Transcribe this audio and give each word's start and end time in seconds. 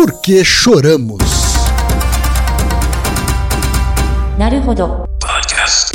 Por 0.00 0.18
que 0.22 0.42
choramos? 0.42 1.18
Naruhodo. 4.38 5.04
Podcast. 5.20 5.92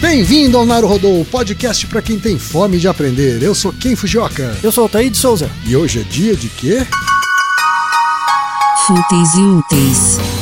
Bem-vindo 0.00 0.56
ao 0.56 0.64
Naruhodo, 0.64 1.26
podcast 1.28 1.84
para 1.88 2.00
quem 2.00 2.20
tem 2.20 2.38
fome 2.38 2.78
de 2.78 2.86
aprender. 2.86 3.42
Eu 3.42 3.52
sou 3.52 3.72
Ken 3.72 3.96
Fujioka. 3.96 4.56
Eu 4.62 4.70
sou 4.70 4.84
o 4.84 4.88
Taí 4.88 5.10
de 5.10 5.16
Souza. 5.16 5.50
E 5.64 5.74
hoje 5.74 6.02
é 6.02 6.04
dia 6.04 6.36
de 6.36 6.48
quê? 6.48 6.86
Fúteis 8.86 9.34
e 9.34 9.40
úteis. 9.40 10.35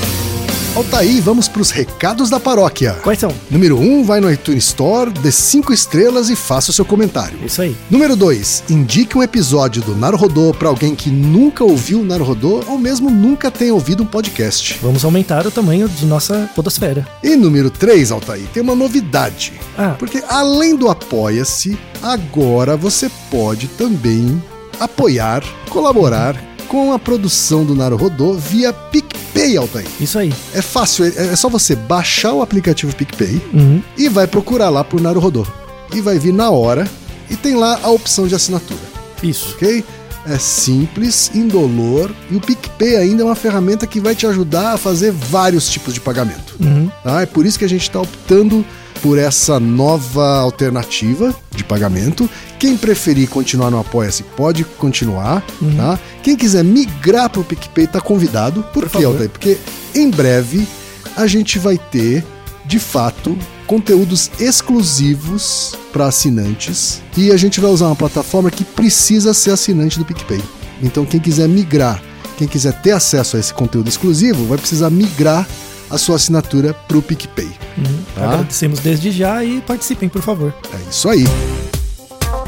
Altaí, 0.77 1.21
vamos 1.21 1.47
para 1.47 1.63
os 1.63 1.71
recados 1.71 2.29
da 2.29 2.41
paróquia. 2.41 2.95
Quais 2.95 3.21
são? 3.21 3.33
Número 3.49 3.79
1, 3.79 3.81
um, 4.01 4.03
vai 4.03 4.21
no 4.21 4.29
iTunes 4.29 4.65
Store, 4.65 5.09
dê 5.09 5.31
5 5.31 5.73
estrelas 5.73 6.31
e 6.31 6.35
faça 6.35 6.73
o 6.73 6.75
seu 6.75 6.85
comentário. 6.85 7.39
Isso 7.45 7.63
aí. 7.63 7.77
Número 7.89 8.17
2, 8.17 8.65
indique 8.71 9.17
um 9.17 9.23
episódio 9.23 9.83
do 9.83 9.95
Naruhodô 9.95 10.53
para 10.53 10.69
alguém 10.69 10.97
que 10.97 11.11
nunca 11.11 11.63
ouviu 11.63 12.01
o 12.01 12.05
Naruhodô 12.05 12.65
ou 12.67 12.77
mesmo 12.77 13.09
nunca 13.09 13.53
tenha 13.53 13.73
ouvido 13.73 14.03
um 14.03 14.07
podcast. 14.07 14.77
Vamos 14.83 15.05
aumentar 15.05 15.47
o 15.47 15.51
tamanho 15.53 15.89
de 15.89 16.05
nossa 16.07 16.51
podosfera. 16.57 17.07
E 17.23 17.37
número 17.37 17.71
3, 17.71 18.11
Altaí, 18.11 18.43
tem 18.53 18.61
uma 18.61 18.75
novidade. 18.75 19.53
Ah, 19.79 19.95
Porque 19.97 20.25
além 20.29 20.75
do 20.75 20.89
Apoia-se, 20.89 21.79
agora 22.03 22.77
você 22.77 23.09
pode 23.31 23.69
também 23.69 24.43
apoiar, 24.81 25.45
colaborar 25.71 26.37
com 26.67 26.93
a 26.93 26.99
produção 26.99 27.65
do 27.65 27.75
Naruhodô 27.77 28.35
via 28.35 28.73
PicPay, 28.73 29.14
Altair. 29.59 29.87
isso 30.01 30.19
aí. 30.19 30.33
É 30.55 30.63
fácil, 30.63 31.05
é 31.05 31.09
é 31.33 31.37
só 31.37 31.49
você 31.49 31.75
baixar 31.75 32.33
o 32.33 32.43
aplicativo 32.43 32.95
PicPay 32.95 33.41
Uhum. 33.53 33.83
e 33.99 34.09
vai 34.09 34.27
procurar 34.27 34.69
lá 34.71 34.83
por 34.85 35.01
Naruhodô. 35.01 35.47
E 35.93 36.01
vai 36.01 36.19
vir 36.19 36.33
na 36.33 36.51
hora 36.51 36.89
e 37.31 37.37
tem 37.37 37.55
lá 37.55 37.79
a 37.83 37.91
opção 37.91 38.27
de 38.27 38.35
assinatura, 38.35 38.81
Isso. 39.23 39.55
ok? 39.55 39.85
É 40.27 40.39
simples, 40.39 41.31
indolor 41.35 42.11
e 42.31 42.37
o 42.37 42.41
PicPay 42.41 42.97
ainda 42.97 43.23
é 43.23 43.27
uma 43.27 43.35
ferramenta 43.35 43.87
que 43.87 44.01
vai 44.01 44.15
te 44.15 44.27
ajudar 44.27 44.73
a 44.73 44.77
fazer 44.79 45.13
vários 45.13 45.69
tipos 45.69 45.93
de 45.93 46.01
pagamento. 46.01 46.57
Uhum. 46.61 46.91
Tá? 47.03 47.21
É 47.23 47.27
por 47.27 47.45
isso 47.45 47.59
que 47.59 47.65
a 47.65 47.69
gente 47.69 47.83
está 47.83 48.01
optando 48.01 48.65
por 49.05 49.19
essa 49.19 49.61
nova 49.61 50.39
alternativa 50.39 51.37
de 51.55 51.63
pagamento. 51.63 52.29
Quem 52.59 52.75
preferir 52.75 53.29
continuar 53.29 53.71
no 53.71 53.79
Apoia-se 53.79 54.23
pode 54.23 54.65
continuar, 54.65 55.45
tá? 55.77 55.99
Quem 56.23 56.35
quiser 56.35 56.65
migrar 56.65 57.29
para 57.29 57.43
o 57.43 57.45
PicPay 57.45 57.87
tá 57.87 58.01
convidado. 58.01 58.63
Por, 58.73 58.85
Por 58.85 58.85
quê, 58.85 58.89
favor. 58.89 59.09
Altair? 59.09 59.29
Porque 59.29 59.59
em 59.95 60.11
breve 60.11 60.67
a 61.15 61.27
gente 61.27 61.59
vai 61.59 61.77
ter, 61.77 62.25
de 62.65 62.79
fato, 62.79 63.39
conteúdos 63.67 64.31
exclusivos 64.41 65.75
para 65.93 66.07
assinantes 66.07 67.03
e 67.15 67.31
a 67.31 67.37
gente 67.37 67.61
vai 67.61 67.71
usar 67.71 67.89
uma 67.89 67.97
plataforma 67.97 68.51
que 68.51 68.65
precisa 68.65 69.35
ser 69.35 69.51
assinante 69.51 69.99
do 69.99 70.07
PicPay. 70.07 70.41
Então 70.83 71.05
quem 71.05 71.21
quiser 71.21 71.47
migrar, 71.47 72.03
quem 72.39 72.49
quiser 72.49 72.81
ter 72.81 72.93
acesso 72.93 73.37
a 73.37 73.41
esse 73.41 73.53
conteúdo 73.53 73.87
exclusivo, 73.87 74.47
vai 74.47 74.57
precisar 74.57 74.89
migrar 74.89 75.47
a 75.91 75.99
sua 75.99 76.17
assinatura 76.17 76.75
para 76.75 76.99
o 76.99 77.03
PicPay. 77.03 77.51
Uhum. 77.77 78.05
Tá. 78.15 78.25
Agradecemos 78.25 78.81
desde 78.81 79.11
já 79.11 79.45
e 79.45 79.61
participem, 79.61 80.09
por 80.09 80.23
favor. 80.23 80.55
É 80.73 80.91
isso 80.91 81.09
aí. 81.09 81.25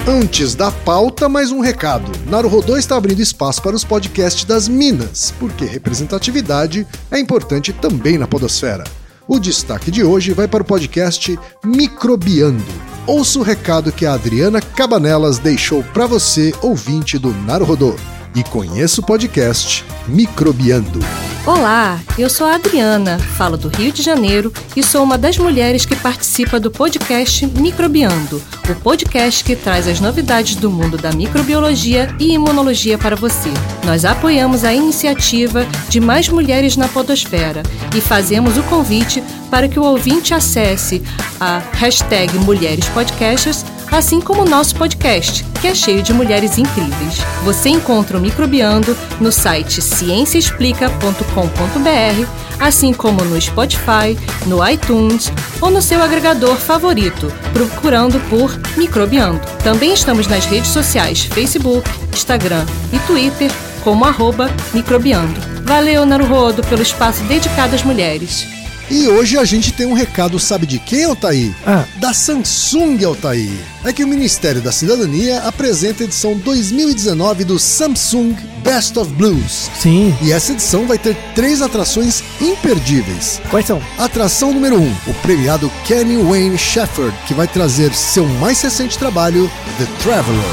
Antes 0.09 0.55
da 0.55 0.70
pauta, 0.70 1.28
mais 1.28 1.51
um 1.51 1.59
recado. 1.59 2.12
Naruhodô 2.31 2.77
está 2.77 2.97
abrindo 2.97 3.20
espaço 3.20 3.61
para 3.61 3.75
os 3.75 3.83
podcasts 3.83 4.45
das 4.45 4.69
Minas, 4.69 5.34
porque 5.41 5.65
representatividade 5.65 6.87
é 7.11 7.19
importante 7.19 7.73
também 7.73 8.17
na 8.17 8.28
podosfera. 8.28 8.84
O 9.27 9.41
destaque 9.41 9.91
de 9.91 10.05
hoje 10.05 10.33
vai 10.33 10.47
para 10.47 10.62
o 10.62 10.67
podcast 10.67 11.37
Microbiando. 11.65 12.62
Ouça 13.05 13.41
o 13.41 13.43
recado 13.43 13.91
que 13.91 14.06
a 14.06 14.15
Adriana 14.15 14.61
Cabanelas 14.61 15.41
deixou 15.41 15.83
para 15.83 16.06
você, 16.06 16.55
ouvinte 16.62 17.19
do 17.19 17.33
Naruhodô. 17.33 17.97
E 18.37 18.45
conheça 18.45 19.01
o 19.01 19.05
podcast 19.05 19.83
Microbiando. 20.06 21.01
Olá, 21.47 21.98
eu 22.19 22.29
sou 22.29 22.47
a 22.47 22.56
Adriana, 22.56 23.19
falo 23.19 23.56
do 23.56 23.69
Rio 23.69 23.91
de 23.91 24.03
Janeiro 24.03 24.53
e 24.77 24.83
sou 24.83 25.03
uma 25.03 25.17
das 25.17 25.39
mulheres 25.39 25.87
que 25.87 25.97
participa 25.97 26.60
do 26.60 26.71
podcast 26.71 27.47
Microbiando, 27.47 28.43
o 28.69 28.75
podcast 28.75 29.43
que 29.43 29.56
traz 29.56 29.88
as 29.88 30.00
novidades 30.00 30.56
do 30.56 30.71
mundo 30.71 30.99
da 30.99 31.12
microbiologia 31.12 32.15
e 32.21 32.34
imunologia 32.34 32.99
para 32.99 33.16
você. 33.16 33.49
Nós 33.87 34.05
apoiamos 34.05 34.65
a 34.65 34.75
iniciativa 34.75 35.65
de 35.89 35.99
mais 35.99 36.28
mulheres 36.28 36.77
na 36.77 36.89
podosfera 36.89 37.62
e 37.97 38.03
fazemos 38.03 38.59
o 38.59 38.62
convite 38.65 39.25
para 39.50 39.66
que 39.66 39.81
o 39.81 39.84
ouvinte 39.84 40.34
acesse 40.34 41.03
a 41.41 41.62
hashtag 41.72 42.37
Mulheres 42.41 42.87
Podcasters 42.91 43.65
assim 43.91 44.20
como 44.20 44.42
o 44.42 44.48
nosso 44.48 44.74
podcast, 44.74 45.44
que 45.60 45.69
é 45.69 45.74
cheio 45.74 46.02
de 46.02 46.12
mulheres 46.12 46.58
incríveis. 46.58 47.19
Você 47.44 47.69
encontra 47.69 48.19
o 48.19 48.20
Microbiando 48.20 48.97
no 49.20 49.32
site 49.32 49.80
cienciaexplica.com.br, 49.80 52.26
assim 52.60 52.92
como 52.92 53.24
no 53.24 53.41
Spotify, 53.41 54.19
no 54.47 54.66
iTunes 54.69 55.32
ou 55.60 55.70
no 55.70 55.82
seu 55.82 56.02
agregador 56.02 56.56
favorito, 56.56 57.32
procurando 57.52 58.19
por 58.28 58.58
Microbiando. 58.76 59.41
Também 59.62 59.92
estamos 59.92 60.26
nas 60.26 60.44
redes 60.47 60.70
sociais 60.70 61.24
Facebook, 61.24 61.88
Instagram 62.12 62.64
e 62.92 62.98
Twitter 63.00 63.50
como 63.82 64.04
arroba 64.04 64.50
Microbiando. 64.74 65.41
Valeu, 65.62 66.06
Naruhodo, 66.06 66.62
pelo 66.64 66.82
espaço 66.82 67.22
dedicado 67.24 67.74
às 67.74 67.82
mulheres. 67.82 68.47
E 68.88 69.08
hoje 69.08 69.36
a 69.36 69.44
gente 69.44 69.72
tem 69.72 69.84
um 69.84 69.94
recado, 69.94 70.38
sabe 70.38 70.64
de 70.64 70.78
quem, 70.78 71.04
Altair? 71.04 71.52
Ah. 71.66 71.84
Da 71.97 72.14
Samsung, 72.14 73.04
Altair. 73.04 73.50
É 73.84 73.92
que 73.92 74.04
o 74.04 74.08
Ministério 74.08 74.60
da 74.60 74.70
Cidadania 74.70 75.41
apresenta 75.41 76.04
a 76.04 76.06
edição 76.06 76.36
2019 76.36 77.42
do 77.42 77.58
Samsung 77.58 78.36
Best 78.62 78.97
of 78.97 79.12
Blues. 79.14 79.69
Sim. 79.80 80.16
E 80.22 80.30
essa 80.30 80.52
edição 80.52 80.86
vai 80.86 80.98
ter 80.98 81.16
três 81.34 81.62
atrações 81.62 82.22
imperdíveis. 82.41 83.41
Quais 83.50 83.66
são? 83.66 83.82
Atração 83.98 84.52
número 84.52 84.76
1, 84.76 84.82
um, 84.82 84.94
o 85.08 85.14
premiado 85.14 85.70
Kenny 85.84 86.22
Wayne 86.22 86.56
Shepherd, 86.56 87.16
que 87.26 87.34
vai 87.34 87.48
trazer 87.48 87.92
seu 87.92 88.24
mais 88.24 88.60
recente 88.60 88.97
trabalho, 88.97 89.50
The 89.78 89.86
Traveler. 90.03 90.44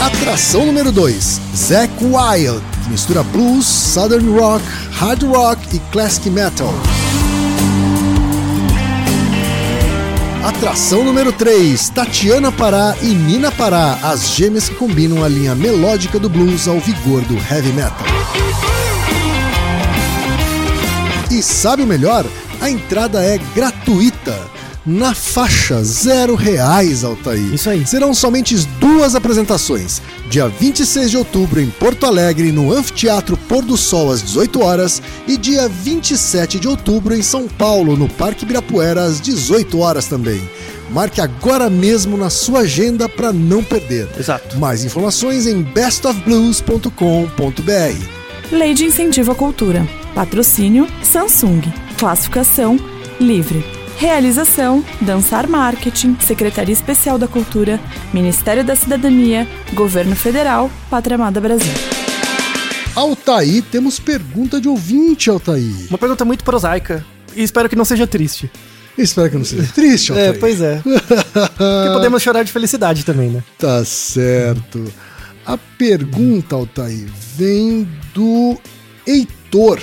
Atração 0.00 0.66
número 0.66 0.92
2, 0.92 1.40
Zack 1.56 1.92
Wild, 2.04 2.62
mistura 2.88 3.22
blues, 3.22 3.66
southern 3.66 4.28
rock, 4.38 4.64
hard 4.92 5.22
rock 5.24 5.76
e 5.76 5.78
classic 5.90 6.28
metal. 6.30 6.72
Atração 10.44 11.04
número 11.04 11.32
3, 11.32 11.88
Tatiana 11.90 12.50
Pará 12.50 12.96
e 13.00 13.06
Nina 13.06 13.52
Pará, 13.52 13.98
as 14.02 14.30
gêmeas 14.30 14.68
que 14.68 14.74
combinam 14.74 15.22
a 15.22 15.28
linha 15.28 15.54
melódica 15.54 16.18
do 16.18 16.28
blues 16.28 16.66
ao 16.66 16.80
vigor 16.80 17.22
do 17.22 17.34
heavy 17.34 17.72
metal. 17.72 18.06
E 21.30 21.42
sabe 21.42 21.82
o 21.82 21.86
melhor? 21.86 22.26
A 22.60 22.68
entrada 22.68 23.22
é 23.24 23.38
gratuita. 23.54 24.38
Na 24.84 25.14
faixa 25.14 25.82
zero 25.84 26.34
reais, 26.34 27.04
Altair. 27.04 27.54
Isso 27.54 27.70
aí. 27.70 27.86
Serão 27.86 28.12
somente 28.12 28.56
duas 28.80 29.14
apresentações. 29.14 30.02
Dia 30.28 30.48
26 30.48 31.12
de 31.12 31.16
outubro 31.16 31.60
em 31.60 31.70
Porto 31.70 32.04
Alegre, 32.04 32.50
no 32.50 32.72
Anfiteatro 32.72 33.36
Pôr 33.36 33.64
do 33.64 33.76
Sol 33.76 34.10
às 34.10 34.20
18 34.22 34.60
horas, 34.60 35.00
e 35.28 35.36
dia 35.36 35.68
27 35.68 36.58
de 36.58 36.66
outubro 36.66 37.14
em 37.14 37.22
São 37.22 37.46
Paulo, 37.46 37.96
no 37.96 38.08
Parque 38.08 38.44
Ibirapuera 38.44 39.04
às 39.04 39.20
18 39.20 39.78
horas 39.78 40.06
também. 40.06 40.42
Marque 40.90 41.20
agora 41.20 41.70
mesmo 41.70 42.16
na 42.16 42.28
sua 42.28 42.60
agenda 42.60 43.08
para 43.08 43.32
não 43.32 43.62
perder. 43.62 44.08
Exato. 44.18 44.58
Mais 44.58 44.84
informações 44.84 45.46
em 45.46 45.62
bestofblues.com.br. 45.62 46.90
Lei 48.50 48.74
de 48.74 48.84
Incentivo 48.84 49.30
à 49.30 49.34
Cultura. 49.34 49.86
Patrocínio 50.14 50.88
Samsung. 51.02 51.62
Classificação 51.96 52.78
Livre. 53.20 53.81
Realização 53.96 54.84
Dançar 55.00 55.48
Marketing, 55.48 56.16
Secretaria 56.20 56.72
Especial 56.72 57.18
da 57.18 57.28
Cultura, 57.28 57.80
Ministério 58.12 58.64
da 58.64 58.74
Cidadania, 58.74 59.46
Governo 59.74 60.16
Federal, 60.16 60.70
Pátria 60.90 61.14
Amada 61.14 61.40
Brasil. 61.40 61.72
Altair, 62.94 63.62
temos 63.70 63.98
pergunta 63.98 64.60
de 64.60 64.68
ouvinte, 64.68 65.30
Altair. 65.30 65.86
Uma 65.88 65.98
pergunta 65.98 66.24
muito 66.24 66.44
prosaica. 66.44 67.04
E 67.34 67.42
espero 67.42 67.68
que 67.68 67.76
não 67.76 67.84
seja 67.84 68.06
triste. 68.06 68.50
Espero 68.98 69.30
que 69.30 69.36
não 69.38 69.44
seja 69.44 69.70
triste, 69.72 70.12
Altair. 70.12 70.30
É, 70.30 70.32
pois 70.38 70.60
é. 70.60 70.80
Porque 70.82 71.88
podemos 71.94 72.22
chorar 72.22 72.42
de 72.42 72.52
felicidade 72.52 73.04
também, 73.04 73.30
né? 73.30 73.42
Tá 73.58 73.84
certo. 73.84 74.92
A 75.46 75.56
pergunta, 75.56 76.54
Altair, 76.54 77.06
vem 77.36 77.88
do 78.14 78.58
Heitor. 79.06 79.80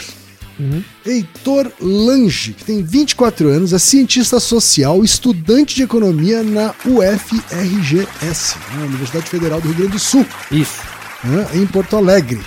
Heitor 1.05 1.71
Lange, 1.79 2.53
que 2.53 2.65
tem 2.65 2.83
24 2.83 3.47
anos, 3.49 3.73
é 3.73 3.79
cientista 3.79 4.39
social, 4.39 5.03
estudante 5.03 5.75
de 5.75 5.83
economia 5.83 6.43
na 6.43 6.73
UFRGS, 6.85 8.55
na 8.75 8.85
Universidade 8.85 9.29
Federal 9.29 9.61
do 9.61 9.67
Rio 9.67 9.77
Grande 9.77 9.93
do 9.93 9.99
Sul, 9.99 10.25
Isso. 10.51 10.81
né, 11.23 11.47
em 11.53 11.65
Porto 11.65 11.95
Alegre. 11.95 12.39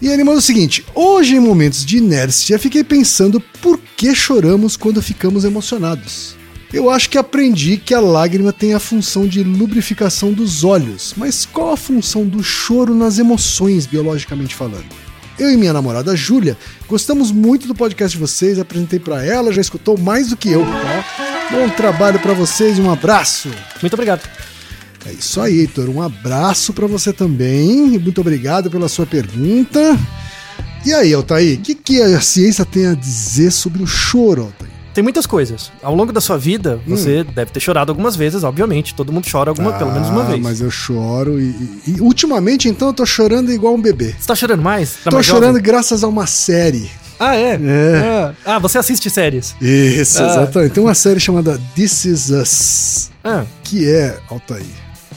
E 0.00 0.08
ele 0.08 0.24
manda 0.24 0.38
o 0.38 0.42
seguinte: 0.42 0.84
hoje, 0.94 1.36
em 1.36 1.40
momentos 1.40 1.86
de 1.86 1.98
inércia, 1.98 2.58
fiquei 2.58 2.82
pensando 2.82 3.40
por 3.60 3.78
que 3.96 4.14
choramos 4.14 4.76
quando 4.76 5.00
ficamos 5.00 5.44
emocionados. 5.44 6.36
Eu 6.72 6.88
acho 6.90 7.10
que 7.10 7.18
aprendi 7.18 7.76
que 7.76 7.92
a 7.92 8.00
lágrima 8.00 8.52
tem 8.52 8.72
a 8.72 8.80
função 8.80 9.26
de 9.26 9.44
lubrificação 9.44 10.32
dos 10.32 10.64
olhos, 10.64 11.12
mas 11.16 11.44
qual 11.44 11.72
a 11.72 11.76
função 11.76 12.26
do 12.26 12.42
choro 12.42 12.94
nas 12.94 13.18
emoções, 13.18 13.86
biologicamente 13.86 14.54
falando? 14.54 15.11
Eu 15.42 15.50
e 15.50 15.56
minha 15.56 15.72
namorada 15.72 16.14
Júlia 16.14 16.56
gostamos 16.86 17.32
muito 17.32 17.66
do 17.66 17.74
podcast 17.74 18.16
de 18.16 18.20
vocês, 18.20 18.60
apresentei 18.60 19.00
pra 19.00 19.26
ela, 19.26 19.52
já 19.52 19.60
escutou 19.60 19.98
mais 19.98 20.28
do 20.28 20.36
que 20.36 20.48
eu. 20.48 20.64
Tá? 20.64 21.04
Bom 21.50 21.68
trabalho 21.70 22.20
pra 22.20 22.32
vocês, 22.32 22.78
um 22.78 22.88
abraço. 22.88 23.50
Muito 23.80 23.92
obrigado. 23.94 24.22
É 25.04 25.10
isso 25.10 25.40
aí, 25.40 25.58
Heitor. 25.58 25.88
Um 25.88 26.00
abraço 26.00 26.72
pra 26.72 26.86
você 26.86 27.12
também. 27.12 27.92
e 27.92 27.98
Muito 27.98 28.20
obrigado 28.20 28.70
pela 28.70 28.88
sua 28.88 29.04
pergunta. 29.04 29.98
E 30.86 30.94
aí, 30.94 31.12
Altair, 31.12 31.58
o 31.58 31.62
que, 31.62 31.74
que 31.74 32.00
a 32.00 32.20
ciência 32.20 32.64
tem 32.64 32.86
a 32.86 32.94
dizer 32.94 33.50
sobre 33.50 33.82
o 33.82 33.86
choro, 33.86 34.42
Altair? 34.42 34.71
Tem 34.94 35.02
muitas 35.02 35.24
coisas. 35.26 35.72
Ao 35.82 35.94
longo 35.94 36.12
da 36.12 36.20
sua 36.20 36.36
vida, 36.36 36.78
você 36.86 37.24
deve 37.24 37.50
ter 37.50 37.60
chorado 37.60 37.90
algumas 37.90 38.14
vezes, 38.14 38.44
obviamente. 38.44 38.94
Todo 38.94 39.12
mundo 39.12 39.26
chora 39.30 39.50
alguma, 39.50 39.72
pelo 39.72 39.90
menos 39.92 40.08
uma 40.08 40.22
Ah, 40.22 40.26
vez. 40.26 40.40
Mas 40.42 40.60
eu 40.60 40.70
choro 40.70 41.40
e, 41.40 41.44
e- 41.86 41.94
e 41.96 42.00
ultimamente, 42.00 42.68
então, 42.68 42.88
eu 42.88 42.92
tô 42.94 43.06
chorando 43.06 43.50
igual 43.52 43.74
um 43.74 43.80
bebê. 43.80 44.14
Você 44.18 44.26
tá 44.26 44.34
chorando 44.34 44.62
mais? 44.62 44.96
Tá 45.04 45.10
tô 45.10 45.16
mais 45.16 45.26
chorando 45.26 45.46
jovem? 45.56 45.62
graças 45.62 46.04
a 46.04 46.08
uma 46.08 46.26
série. 46.26 46.90
Ah, 47.18 47.36
é? 47.36 47.52
É. 47.54 48.02
Ah, 48.04 48.34
ah, 48.56 48.58
você 48.58 48.78
assiste 48.78 49.08
séries. 49.08 49.54
Isso, 49.60 50.20
Ah. 50.22 50.26
exatamente. 50.26 50.72
Tem 50.72 50.82
uma 50.82 50.94
série 50.94 51.20
chamada 51.20 51.60
This 51.74 52.04
Is 52.04 52.30
Us, 52.30 53.10
Ah, 53.24 53.44
que 53.62 53.88
é, 53.88 54.18
Altair, 54.28 54.64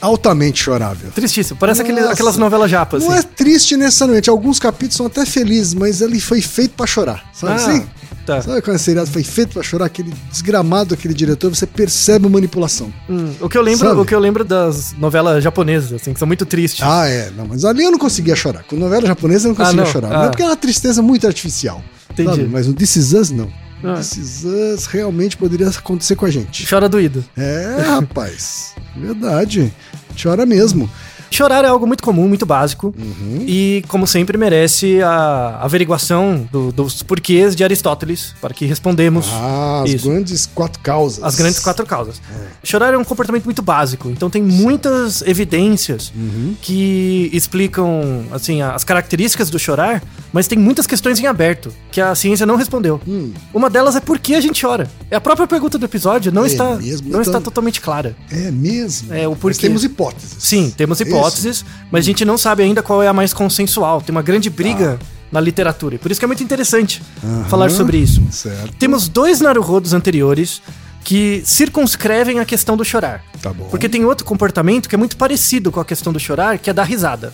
altamente 0.00 0.62
chorável. 0.62 1.10
tristíssimo. 1.14 1.58
Parece 1.58 1.82
aquele- 1.82 2.00
aquelas 2.00 2.36
novelas 2.36 2.70
japas. 2.70 3.02
Não 3.02 3.10
assim. 3.10 3.20
é 3.20 3.22
triste 3.22 3.76
necessariamente, 3.76 4.30
alguns 4.30 4.58
capítulos 4.58 4.96
são 4.96 5.06
até 5.06 5.26
felizes, 5.26 5.74
mas 5.74 6.00
ele 6.00 6.20
foi 6.20 6.40
feito 6.40 6.74
pra 6.76 6.86
chorar, 6.86 7.24
sabe 7.32 7.52
Ah, 7.52 7.56
assim? 7.56 7.86
Tá. 8.26 8.42
Sabe 8.42 8.60
quando 8.60 8.76
a 8.76 8.78
seriado 8.78 9.10
foi 9.10 9.22
feito 9.22 9.54
pra 9.54 9.62
chorar, 9.62 9.86
aquele 9.86 10.12
desgramado 10.30 10.90
daquele 10.90 11.14
diretor, 11.14 11.54
você 11.54 11.66
percebe 11.66 12.26
a 12.26 12.28
manipulação. 12.28 12.92
Hum, 13.08 13.32
o, 13.40 13.48
que 13.48 13.56
eu 13.56 13.62
lembro, 13.62 13.86
Sabe? 13.88 14.00
o 14.00 14.04
que 14.04 14.14
eu 14.14 14.18
lembro 14.18 14.44
das 14.44 14.92
novelas 14.94 15.42
japonesas, 15.42 15.92
assim, 15.92 16.12
que 16.12 16.18
são 16.18 16.26
muito 16.26 16.44
tristes. 16.44 16.82
Ah, 16.86 17.06
é, 17.08 17.30
não, 17.36 17.46
mas 17.46 17.64
ali 17.64 17.84
eu 17.84 17.90
não 17.90 17.98
conseguia 17.98 18.36
chorar. 18.36 18.64
Com 18.64 18.76
novela 18.76 19.06
japonesa 19.06 19.48
eu 19.48 19.54
não 19.54 19.54
Ah, 19.54 19.64
conseguia 19.64 19.84
não? 19.84 19.90
chorar. 19.92 20.08
Ah. 20.12 20.18
Não 20.18 20.24
é 20.24 20.28
porque 20.28 20.42
é 20.42 20.46
uma 20.46 20.56
tristeza 20.56 21.00
muito 21.00 21.26
artificial. 21.26 21.82
Entendi. 22.10 22.30
sabe? 22.30 22.48
Mas 22.48 22.66
o 22.68 22.72
This 22.74 22.96
Is 22.96 23.12
Us, 23.12 23.30
não. 23.30 23.50
Ah. 23.84 23.94
This 23.94 24.16
Is 24.16 24.44
Us 24.44 24.86
realmente 24.86 25.36
poderia 25.36 25.68
acontecer 25.68 26.16
com 26.16 26.26
a 26.26 26.30
gente. 26.30 26.66
Chora 26.68 26.88
doído. 26.88 27.24
É, 27.36 27.82
rapaz. 27.86 28.72
Verdade. 28.96 29.72
Chora 30.20 30.46
mesmo. 30.46 30.90
Chorar 31.30 31.64
é 31.64 31.68
algo 31.68 31.86
muito 31.86 32.02
comum, 32.02 32.28
muito 32.28 32.46
básico. 32.46 32.94
Uhum. 32.98 33.44
E, 33.46 33.84
como 33.88 34.06
sempre, 34.06 34.38
merece 34.38 35.02
a 35.02 35.58
averiguação 35.62 36.48
do- 36.50 36.72
dos 36.72 37.02
porquês 37.02 37.54
de 37.54 37.62
Aristóteles, 37.64 38.34
para 38.40 38.54
que 38.54 38.64
respondemos 38.66 39.26
Ah, 39.32 39.82
as 39.84 39.90
isso. 39.90 40.08
grandes 40.08 40.46
quatro 40.46 40.80
causas. 40.80 41.22
As 41.22 41.34
grandes 41.34 41.58
quatro 41.60 41.84
causas. 41.86 42.20
Chorar 42.62 42.94
é 42.94 42.98
um 42.98 43.04
comportamento 43.04 43.44
muito 43.44 43.62
básico, 43.62 44.08
então 44.10 44.30
tem 44.30 44.42
muitas 44.42 45.22
evidências 45.22 46.12
Uhum. 46.14 46.54
que 46.60 47.30
explicam 47.32 48.24
assim 48.32 48.62
as 48.62 48.84
características 48.84 49.50
do 49.50 49.58
chorar, 49.58 50.02
mas 50.32 50.46
tem 50.46 50.58
muitas 50.58 50.86
questões 50.86 51.18
em 51.20 51.26
aberto 51.26 51.72
que 51.90 52.00
a 52.00 52.14
ciência 52.14 52.46
não 52.46 52.56
respondeu. 52.56 53.00
Hum. 53.06 53.32
Uma 53.52 53.68
delas 53.70 53.96
é 53.96 54.00
por 54.00 54.18
que 54.18 54.34
a 54.34 54.40
gente 54.40 54.60
chora. 54.64 54.88
É 55.10 55.16
a 55.16 55.20
própria 55.20 55.46
pergunta 55.46 55.78
do 55.78 55.84
episódio, 55.84 56.32
não 56.32 56.44
É 56.44 56.46
está 56.48 56.76
mesmo? 56.76 57.08
não 57.10 57.20
Então- 57.20 57.22
está 57.22 57.40
totalmente 57.40 57.80
clara. 57.80 58.16
É 58.30 58.50
mesmo? 58.50 59.12
É, 59.12 59.26
o 59.26 59.32
Mas 59.32 59.40
porquê. 59.40 59.60
temos 59.60 59.84
hipóteses. 59.84 60.36
Sim, 60.38 60.72
temos 60.76 61.00
É 61.00 61.04
isso? 61.04 61.15
Hipóteses, 61.18 61.64
mas 61.90 62.04
a 62.04 62.06
gente 62.06 62.24
não 62.24 62.36
sabe 62.38 62.62
ainda 62.62 62.82
qual 62.82 63.02
é 63.02 63.08
a 63.08 63.12
mais 63.12 63.32
consensual. 63.32 64.00
Tem 64.00 64.14
uma 64.14 64.22
grande 64.22 64.48
briga 64.50 64.98
na 65.30 65.40
literatura, 65.40 65.96
e 65.96 65.98
por 65.98 66.10
isso 66.10 66.20
que 66.20 66.24
é 66.24 66.28
muito 66.28 66.42
interessante 66.42 67.02
Aham. 67.22 67.44
falar 67.44 67.70
sobre 67.70 67.98
isso. 67.98 68.22
Certo. 68.30 68.72
Temos 68.78 69.08
dois 69.08 69.40
Naruhodos 69.40 69.92
anteriores 69.92 70.62
que 71.02 71.42
circunscrevem 71.44 72.40
a 72.40 72.44
questão 72.44 72.76
do 72.76 72.84
chorar. 72.84 73.22
Tá 73.42 73.52
bom. 73.52 73.64
Porque 73.68 73.88
tem 73.88 74.04
outro 74.04 74.24
comportamento 74.24 74.88
que 74.88 74.94
é 74.94 74.98
muito 74.98 75.16
parecido 75.16 75.70
com 75.70 75.78
a 75.80 75.84
questão 75.84 76.12
do 76.12 76.18
chorar, 76.18 76.58
que 76.58 76.70
é 76.70 76.72
dar 76.72 76.84
risada. 76.84 77.32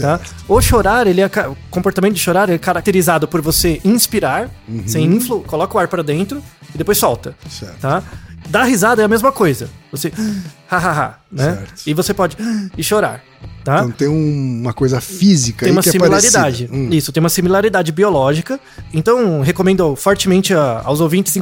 Tá? 0.00 0.18
O 0.48 0.60
chorar, 0.62 1.06
ele 1.06 1.20
é, 1.20 1.26
o 1.26 1.56
comportamento 1.70 2.14
de 2.14 2.20
chorar 2.20 2.48
é 2.48 2.56
caracterizado 2.56 3.28
por 3.28 3.42
você 3.42 3.80
inspirar, 3.84 4.48
Uhum. 4.66 4.82
você 4.86 4.98
infla, 5.00 5.40
coloca 5.40 5.76
o 5.76 5.78
ar 5.80 5.86
pra 5.88 6.02
dentro 6.02 6.42
e 6.74 6.78
depois 6.78 6.96
solta. 6.96 7.36
Certo. 7.50 7.78
Tá? 7.80 8.02
Dar 8.48 8.64
risada 8.64 9.02
é 9.02 9.04
a 9.04 9.08
mesma 9.08 9.32
coisa. 9.32 9.68
Você 9.90 10.12
hahaha, 10.68 11.18
né? 11.30 11.44
Certo. 11.56 11.82
E 11.86 11.94
você 11.94 12.14
pode 12.14 12.36
e 12.76 12.82
chorar, 12.82 13.22
tá? 13.64 13.78
Então 13.78 13.90
tem 13.92 14.08
um- 14.08 14.60
uma 14.62 14.72
coisa 14.72 15.00
física 15.00 15.64
tem 15.66 15.72
uma 15.72 15.82
que 15.82 15.88
é 15.88 15.92
similaridade. 15.92 16.66
parecida. 16.66 16.74
Hum. 16.74 16.88
Isso, 16.92 17.12
tem 17.12 17.20
uma 17.20 17.28
similaridade 17.28 17.92
biológica. 17.92 18.58
Então, 18.92 19.40
recomendo 19.40 19.94
fortemente 19.96 20.54
a- 20.54 20.82
aos 20.84 21.00
ouvintes 21.00 21.34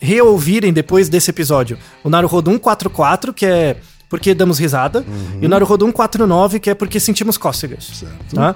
reouvirem 0.00 0.72
depois 0.72 1.08
desse 1.08 1.30
episódio 1.30 1.78
o 2.04 2.10
Naruhodo 2.10 2.50
144, 2.50 3.32
que 3.32 3.46
é 3.46 3.76
porque 4.08 4.34
damos 4.34 4.58
risada, 4.58 5.04
e 5.40 5.46
o 5.46 5.48
Naruhodo 5.48 5.84
149, 5.86 6.60
que 6.60 6.70
é 6.70 6.74
porque 6.74 7.00
sentimos 7.00 7.36
cócegas. 7.36 7.88
Uhum. 7.88 7.94
Certo. 7.94 8.34
Tá? 8.36 8.54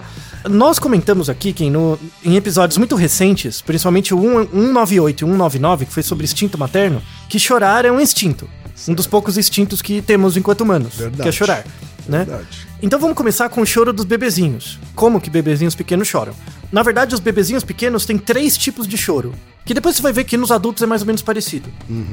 Nós 0.48 0.78
comentamos 0.78 1.28
aqui, 1.28 1.52
Kim, 1.52 1.70
no, 1.70 1.98
em 2.24 2.36
episódios 2.36 2.78
muito 2.78 2.94
recentes, 2.94 3.60
principalmente 3.60 4.14
o 4.14 4.18
1- 4.18 4.48
198 4.52 5.24
e 5.24 5.28
199, 5.28 5.86
que 5.86 5.92
foi 5.92 6.02
sobre 6.02 6.24
instinto 6.24 6.56
materno, 6.56 7.02
que 7.28 7.38
chorar 7.38 7.84
é 7.84 7.90
um 7.92 8.00
instinto. 8.00 8.48
Um 8.88 8.94
dos 8.94 9.06
poucos 9.06 9.36
instintos 9.36 9.82
que 9.82 10.00
temos 10.00 10.36
enquanto 10.36 10.62
humanos, 10.62 10.94
Verdade. 10.94 11.22
que 11.22 11.28
é 11.28 11.32
chorar. 11.32 11.64
Né? 12.08 12.26
Então 12.82 12.98
vamos 12.98 13.14
começar 13.16 13.48
com 13.50 13.60
o 13.60 13.66
choro 13.66 13.92
dos 13.92 14.06
bebezinhos. 14.06 14.78
Como 14.94 15.20
que 15.20 15.28
bebezinhos 15.28 15.74
pequenos 15.74 16.08
choram? 16.08 16.32
Na 16.72 16.82
verdade, 16.82 17.14
os 17.14 17.20
bebezinhos 17.20 17.62
pequenos 17.62 18.06
têm 18.06 18.16
três 18.16 18.56
tipos 18.56 18.88
de 18.88 18.96
choro. 18.96 19.34
Que 19.66 19.74
depois 19.74 19.94
você 19.94 20.02
vai 20.02 20.12
ver 20.12 20.24
que 20.24 20.36
nos 20.36 20.50
adultos 20.50 20.82
é 20.82 20.86
mais 20.86 21.02
ou 21.02 21.06
menos 21.06 21.20
parecido. 21.20 21.68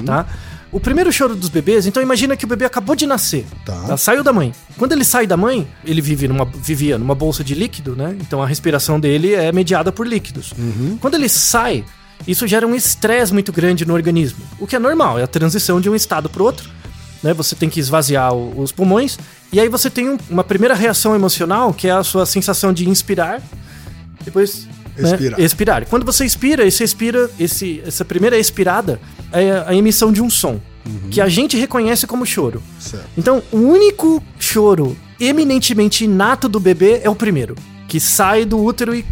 Tá? 0.06 0.25
O 0.72 0.80
primeiro 0.80 1.12
choro 1.14 1.36
dos 1.36 1.50
bebês, 1.50 1.86
então 1.86 2.04
imagina 2.04 2.36
que 2.36 2.44
o 2.44 2.48
bebê 2.48 2.66
acabou 2.66 2.96
de 2.96 3.08
nascer. 3.08 3.46
Tá. 3.66 3.96
Saiu 3.98 4.24
da 4.24 4.34
mãe. 4.34 4.54
Quando 4.78 4.92
ele 4.92 5.04
sai 5.06 5.25
da 5.25 5.38
mãe, 5.38 5.68
ele 5.86 6.02
vive 6.02 6.28
numa, 6.28 6.44
vivia 6.46 6.98
numa 6.98 7.16
bolsa 7.16 7.44
de 7.44 7.56
líquido, 7.56 7.96
né? 7.96 8.16
Então 8.19 8.42
a 8.42 8.46
respiração 8.48 9.00
dele 9.00 9.34
é 9.34 9.52
mediada 9.52 9.92
por 9.92 10.06
líquidos. 10.06 10.54
Quando 11.00 11.14
ele 11.16 11.30
sai, 11.30 11.86
isso 12.28 12.46
gera 12.46 12.68
um 12.68 12.75
estresse 12.75 13.31
muito 13.34 13.52
grande 13.54 13.86
no 13.86 13.94
organismo. 13.94 14.40
O 14.60 14.68
que 14.68 14.75
é 14.75 14.80
normal, 14.80 15.18
é 15.18 15.24
a 15.24 15.28
transição 15.28 15.80
de 15.80 15.90
um 15.90 15.96
estado 15.96 16.30
para 16.30 16.44
outro 16.44 16.69
né? 17.24 17.34
Você 17.34 17.56
tem 17.56 17.68
que 17.68 17.80
esvaziar 17.80 18.31
o- 18.31 18.62
os 18.62 18.72
pulmões. 18.72 19.18
E 19.52 19.60
aí 19.60 19.68
você 19.68 19.90
tem 19.90 20.08
um- 20.08 20.19
uma 20.30 20.44
primeira 20.44 20.75
reação 20.75 21.16
emocional, 21.16 21.74
que 21.74 21.88
é 21.88 21.92
a 21.92 22.04
sua 22.04 22.28
sensação 22.28 22.72
de 22.72 22.88
inspirar. 22.88 23.42
Depois. 24.24 24.68
né, 24.96 25.12
Expirar. 25.12 25.40
expirar. 25.40 25.86
Quando 25.88 26.06
você 26.06 26.25
expira, 26.25 26.66
esse 26.66 26.84
expira, 26.84 27.30
esse, 27.40 27.81
essa 27.86 28.04
primeira 28.06 28.38
expirada 28.38 29.00
é 29.32 29.64
a 29.68 29.74
emissão 29.76 30.12
de 30.12 30.22
um 30.22 30.30
som. 30.30 30.60
Que 31.12 31.20
a 31.20 31.28
gente 31.28 31.58
reconhece 31.58 32.08
como 32.08 32.26
choro. 32.26 32.64
Certo. 32.80 33.06
Então, 33.18 33.44
o 33.52 33.58
único 33.58 34.24
choro 34.40 34.96
eminentemente 35.20 36.06
inato 36.06 36.48
do 36.48 36.60
bebê 36.62 37.02
é 37.04 37.10
o 37.10 37.16
primeiro. 37.16 37.56
Que 37.90 38.00
sai 38.00 38.46
do 38.46 38.57
útero 38.64 38.96
e. 38.96 39.04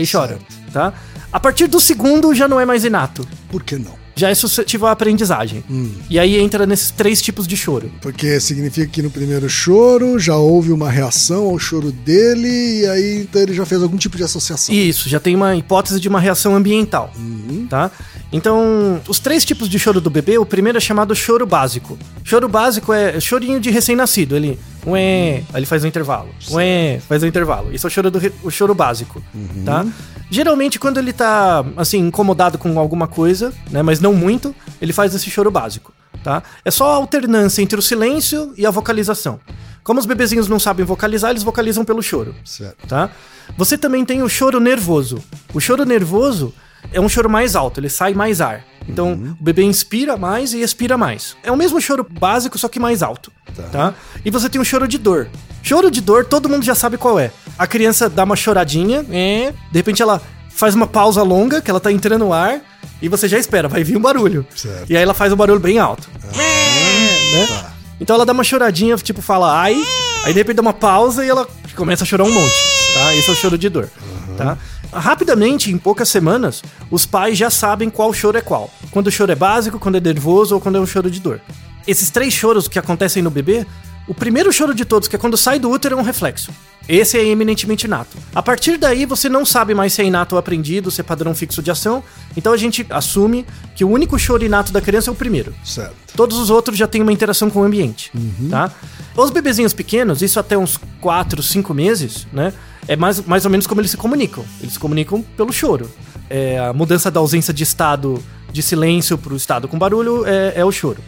e 0.00 0.06
chora. 0.10 0.38
Tá? 0.72 0.94
A 1.32 1.38
partir 1.38 1.66
do 1.66 1.78
segundo 1.80 2.34
já 2.34 2.48
não 2.48 2.58
é 2.58 2.64
mais 2.64 2.84
inato. 2.84 3.28
Por 3.50 3.62
que 3.62 3.76
não? 3.76 4.00
Já 4.16 4.28
é 4.30 4.34
suscetível 4.34 4.86
à 4.86 4.90
aprendizagem. 4.92 5.62
Hum. 5.70 5.90
E 6.10 6.18
aí 6.18 6.36
entra 6.38 6.66
nesses 6.66 6.90
três 6.90 7.22
tipos 7.22 7.46
de 7.46 7.56
choro. 7.56 7.90
Porque 8.02 8.38
significa 8.40 8.86
que 8.86 9.00
no 9.02 9.10
primeiro 9.10 9.48
choro 9.48 10.18
já 10.18 10.36
houve 10.36 10.72
uma 10.72 10.90
reação 10.90 11.44
ao 11.46 11.58
choro 11.58 11.90
dele 11.92 12.80
e 12.80 12.86
aí 12.86 13.20
então 13.22 13.40
ele 13.40 13.54
já 13.54 13.64
fez 13.64 13.82
algum 13.82 13.96
tipo 13.96 14.16
de 14.16 14.22
associação. 14.24 14.74
Isso, 14.74 15.08
já 15.08 15.20
tem 15.20 15.34
uma 15.36 15.54
hipótese 15.56 16.00
de 16.00 16.08
uma 16.08 16.20
reação 16.20 16.54
ambiental, 16.56 17.12
Uhum. 17.16 17.66
tá? 17.70 17.90
Então, 18.32 19.00
os 19.08 19.18
três 19.18 19.44
tipos 19.44 19.68
de 19.68 19.78
choro 19.78 20.00
do 20.00 20.08
bebê, 20.08 20.38
o 20.38 20.46
primeiro 20.46 20.78
é 20.78 20.80
chamado 20.80 21.14
choro 21.16 21.44
básico. 21.46 21.98
Choro 22.22 22.48
básico 22.48 22.92
é 22.92 23.18
chorinho 23.18 23.58
de 23.58 23.70
recém-nascido, 23.70 24.36
ele, 24.36 24.58
ué, 24.86 25.42
ele 25.52 25.66
faz 25.66 25.82
um 25.82 25.88
intervalo, 25.88 26.28
ué, 26.52 27.00
faz 27.08 27.22
um 27.22 27.26
intervalo. 27.26 27.72
Isso 27.74 27.86
é 27.86 27.88
o 27.88 27.90
choro, 27.90 28.10
do 28.10 28.20
o 28.44 28.50
choro 28.50 28.74
básico, 28.74 29.20
Uhum. 29.34 29.64
tá? 29.64 29.84
Geralmente, 30.30 30.78
quando 30.78 30.98
ele 30.98 31.12
tá, 31.12 31.64
assim, 31.76 31.98
incomodado 31.98 32.56
com 32.56 32.78
alguma 32.78 33.08
coisa, 33.08 33.52
né, 33.68 33.82
mas 33.82 33.98
não 34.00 34.12
muito, 34.14 34.54
ele 34.80 34.92
faz 34.92 35.12
esse 35.12 35.28
choro 35.28 35.50
básico, 35.50 35.92
tá? 36.22 36.40
É 36.64 36.70
só 36.70 36.92
a 36.92 36.94
alternância 36.96 37.62
entre 37.62 37.76
o 37.78 37.82
silêncio 37.82 38.52
e 38.56 38.64
a 38.64 38.70
vocalização. 38.70 39.40
Como 39.82 39.98
os 39.98 40.06
bebezinhos 40.06 40.46
não 40.46 40.60
sabem 40.60 40.86
vocalizar, 40.86 41.30
eles 41.30 41.42
vocalizam 41.42 41.84
pelo 41.84 42.00
choro 42.02 42.32
Certo. 42.44 42.86
tá? 42.86 43.10
Você 43.56 43.76
também 43.76 44.04
tem 44.04 44.22
o 44.22 44.28
choro 44.28 44.60
nervoso. 44.60 45.18
O 45.52 45.58
choro 45.58 45.84
nervoso 45.84 46.54
é 46.92 47.00
um 47.00 47.08
choro 47.08 47.28
mais 47.30 47.54
alto, 47.56 47.80
ele 47.80 47.88
sai 47.88 48.14
mais 48.14 48.40
ar. 48.40 48.64
Então, 48.88 49.12
o 49.38 49.42
bebê 49.44 49.62
inspira 49.62 50.16
mais 50.16 50.52
e 50.52 50.60
expira 50.62 50.96
mais. 50.98 51.36
É 51.44 51.52
o 51.52 51.56
mesmo 51.56 51.80
choro 51.80 52.04
básico, 52.10 52.58
só 52.58 52.68
que 52.68 52.80
mais 52.80 53.02
alto, 53.02 53.30
tá? 53.70 53.94
E 54.24 54.30
você 54.30 54.48
tem 54.48 54.60
o 54.60 54.64
choro 54.64 54.88
de 54.88 54.98
dor. 54.98 55.28
Choro 55.62 55.90
de 55.90 56.00
dor, 56.00 56.24
todo 56.24 56.48
mundo 56.48 56.64
já 56.64 56.74
sabe 56.74 56.96
qual 56.96 57.18
é. 57.18 57.30
A 57.58 57.66
criança 57.66 58.08
dá 58.08 58.24
uma 58.24 58.34
choradinha, 58.34 59.04
é, 59.10 59.52
de 59.70 59.78
repente 59.78 60.02
ela 60.02 60.20
faz 60.48 60.74
uma 60.74 60.86
pausa 60.86 61.22
longa, 61.22 61.60
que 61.60 61.70
ela 61.70 61.78
tá 61.78 61.92
entrando 61.92 62.24
no 62.24 62.32
ar, 62.32 62.60
e 63.00 63.08
você 63.08 63.28
já 63.28 63.38
espera, 63.38 63.68
vai 63.68 63.84
vir 63.84 63.96
um 63.96 64.00
barulho. 64.00 64.44
Certo. 64.56 64.90
E 64.90 64.96
aí 64.96 65.02
ela 65.02 65.14
faz 65.14 65.32
um 65.32 65.36
barulho 65.36 65.60
bem 65.60 65.78
alto. 65.78 66.08
né? 66.34 67.66
Então 68.00 68.16
ela 68.16 68.24
dá 68.26 68.32
uma 68.32 68.42
choradinha, 68.44 68.96
tipo, 68.96 69.20
fala 69.22 69.54
ai, 69.60 69.76
aí 70.24 70.32
de 70.32 70.38
repente 70.38 70.56
dá 70.56 70.62
uma 70.62 70.72
pausa 70.72 71.24
e 71.24 71.28
ela 71.28 71.46
começa 71.76 72.02
a 72.02 72.06
chorar 72.06 72.24
um 72.24 72.32
monte. 72.32 72.54
tá? 72.94 73.14
Esse 73.14 73.28
é 73.28 73.32
o 73.32 73.36
choro 73.36 73.56
de 73.58 73.68
dor, 73.68 73.88
tá? 74.36 74.56
Rapidamente, 74.92 75.70
em 75.70 75.78
poucas 75.78 76.08
semanas, 76.08 76.62
os 76.90 77.06
pais 77.06 77.38
já 77.38 77.50
sabem 77.50 77.88
qual 77.88 78.12
choro 78.12 78.38
é 78.38 78.40
qual. 78.40 78.70
Quando 78.90 79.06
o 79.06 79.10
choro 79.10 79.32
é 79.32 79.36
básico, 79.36 79.78
quando 79.78 79.96
é 79.96 80.00
nervoso 80.00 80.54
ou 80.54 80.60
quando 80.60 80.76
é 80.76 80.80
um 80.80 80.86
choro 80.86 81.10
de 81.10 81.20
dor. 81.20 81.40
Esses 81.86 82.10
três 82.10 82.32
choros 82.32 82.68
que 82.68 82.78
acontecem 82.78 83.22
no 83.22 83.30
bebê, 83.30 83.66
o 84.06 84.14
primeiro 84.14 84.52
choro 84.52 84.74
de 84.74 84.84
todos, 84.84 85.06
que 85.06 85.16
é 85.16 85.18
quando 85.18 85.36
sai 85.36 85.58
do 85.58 85.70
útero, 85.70 85.96
é 85.96 85.98
um 85.98 86.02
reflexo. 86.02 86.50
Esse 86.88 87.16
é 87.16 87.24
eminentemente 87.24 87.86
inato. 87.86 88.16
A 88.34 88.42
partir 88.42 88.76
daí, 88.76 89.06
você 89.06 89.28
não 89.28 89.46
sabe 89.46 89.74
mais 89.74 89.92
se 89.92 90.02
é 90.02 90.04
inato 90.04 90.34
ou 90.34 90.38
aprendido, 90.38 90.90
se 90.90 91.00
é 91.00 91.04
padrão 91.04 91.34
fixo 91.34 91.62
de 91.62 91.70
ação. 91.70 92.02
Então 92.36 92.52
a 92.52 92.56
gente 92.56 92.84
assume 92.90 93.46
que 93.76 93.84
o 93.84 93.88
único 93.88 94.18
choro 94.18 94.44
inato 94.44 94.72
da 94.72 94.80
criança 94.80 95.10
é 95.10 95.12
o 95.12 95.14
primeiro. 95.14 95.54
Certo. 95.64 95.94
Todos 96.16 96.38
os 96.38 96.50
outros 96.50 96.76
já 96.76 96.88
têm 96.88 97.00
uma 97.02 97.12
interação 97.12 97.48
com 97.48 97.60
o 97.60 97.62
ambiente, 97.62 98.10
tá? 98.50 98.72
Os 99.16 99.30
bebezinhos 99.30 99.72
pequenos, 99.72 100.22
isso 100.22 100.40
até 100.40 100.58
uns 100.58 100.80
4, 101.00 101.40
5 101.40 101.72
meses, 101.72 102.26
né? 102.32 102.52
É 102.88 102.96
mais, 102.96 103.20
mais 103.24 103.44
ou 103.44 103.50
menos 103.50 103.66
como 103.66 103.80
eles 103.80 103.90
se 103.90 103.96
comunicam. 103.96 104.44
Eles 104.60 104.74
se 104.74 104.78
comunicam 104.78 105.22
pelo 105.36 105.52
choro. 105.52 105.90
É, 106.28 106.58
a 106.58 106.72
mudança 106.72 107.10
da 107.10 107.20
ausência 107.20 107.52
de 107.52 107.62
estado 107.62 108.22
de 108.52 108.62
silêncio 108.62 109.16
para 109.16 109.32
o 109.32 109.36
estado 109.36 109.68
com 109.68 109.78
barulho 109.78 110.26
é, 110.26 110.54
é 110.56 110.64
o 110.64 110.72
choro. 110.72 110.98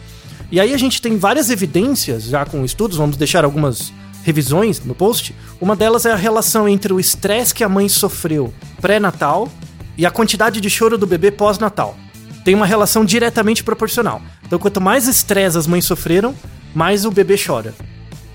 E 0.51 0.59
aí 0.59 0.73
a 0.73 0.77
gente 0.77 1.01
tem 1.01 1.17
várias 1.17 1.49
evidências, 1.49 2.23
já 2.23 2.45
com 2.45 2.63
estudos, 2.63 2.97
vamos 2.97 3.17
deixar 3.17 3.43
algumas 3.43 3.91
revisões 4.23 4.83
no 4.83 4.95
post. 4.95 5.35
Uma 5.59 5.75
delas 5.75 6.05
é 6.05 6.11
a 6.11 6.15
relação 6.15 6.67
entre 6.67 6.93
o 6.93 6.99
estresse 6.99 7.53
que 7.53 7.63
a 7.63 7.69
mãe 7.69 7.89
sofreu 7.89 8.53
pré-natal 8.79 9.49
e 9.97 10.05
a 10.05 10.11
quantidade 10.11 10.61
de 10.61 10.69
choro 10.69 10.97
do 10.97 11.05
bebê 11.05 11.31
pós-natal. 11.31 11.97
Tem 12.43 12.55
uma 12.55 12.65
relação 12.65 13.05
diretamente 13.05 13.63
proporcional. 13.63 14.21
Então, 14.45 14.59
quanto 14.59 14.81
mais 14.81 15.07
estresse 15.07 15.57
as 15.57 15.67
mães 15.67 15.85
sofreram, 15.85 16.35
mais 16.73 17.05
o 17.05 17.11
bebê 17.11 17.35
chora. 17.37 17.73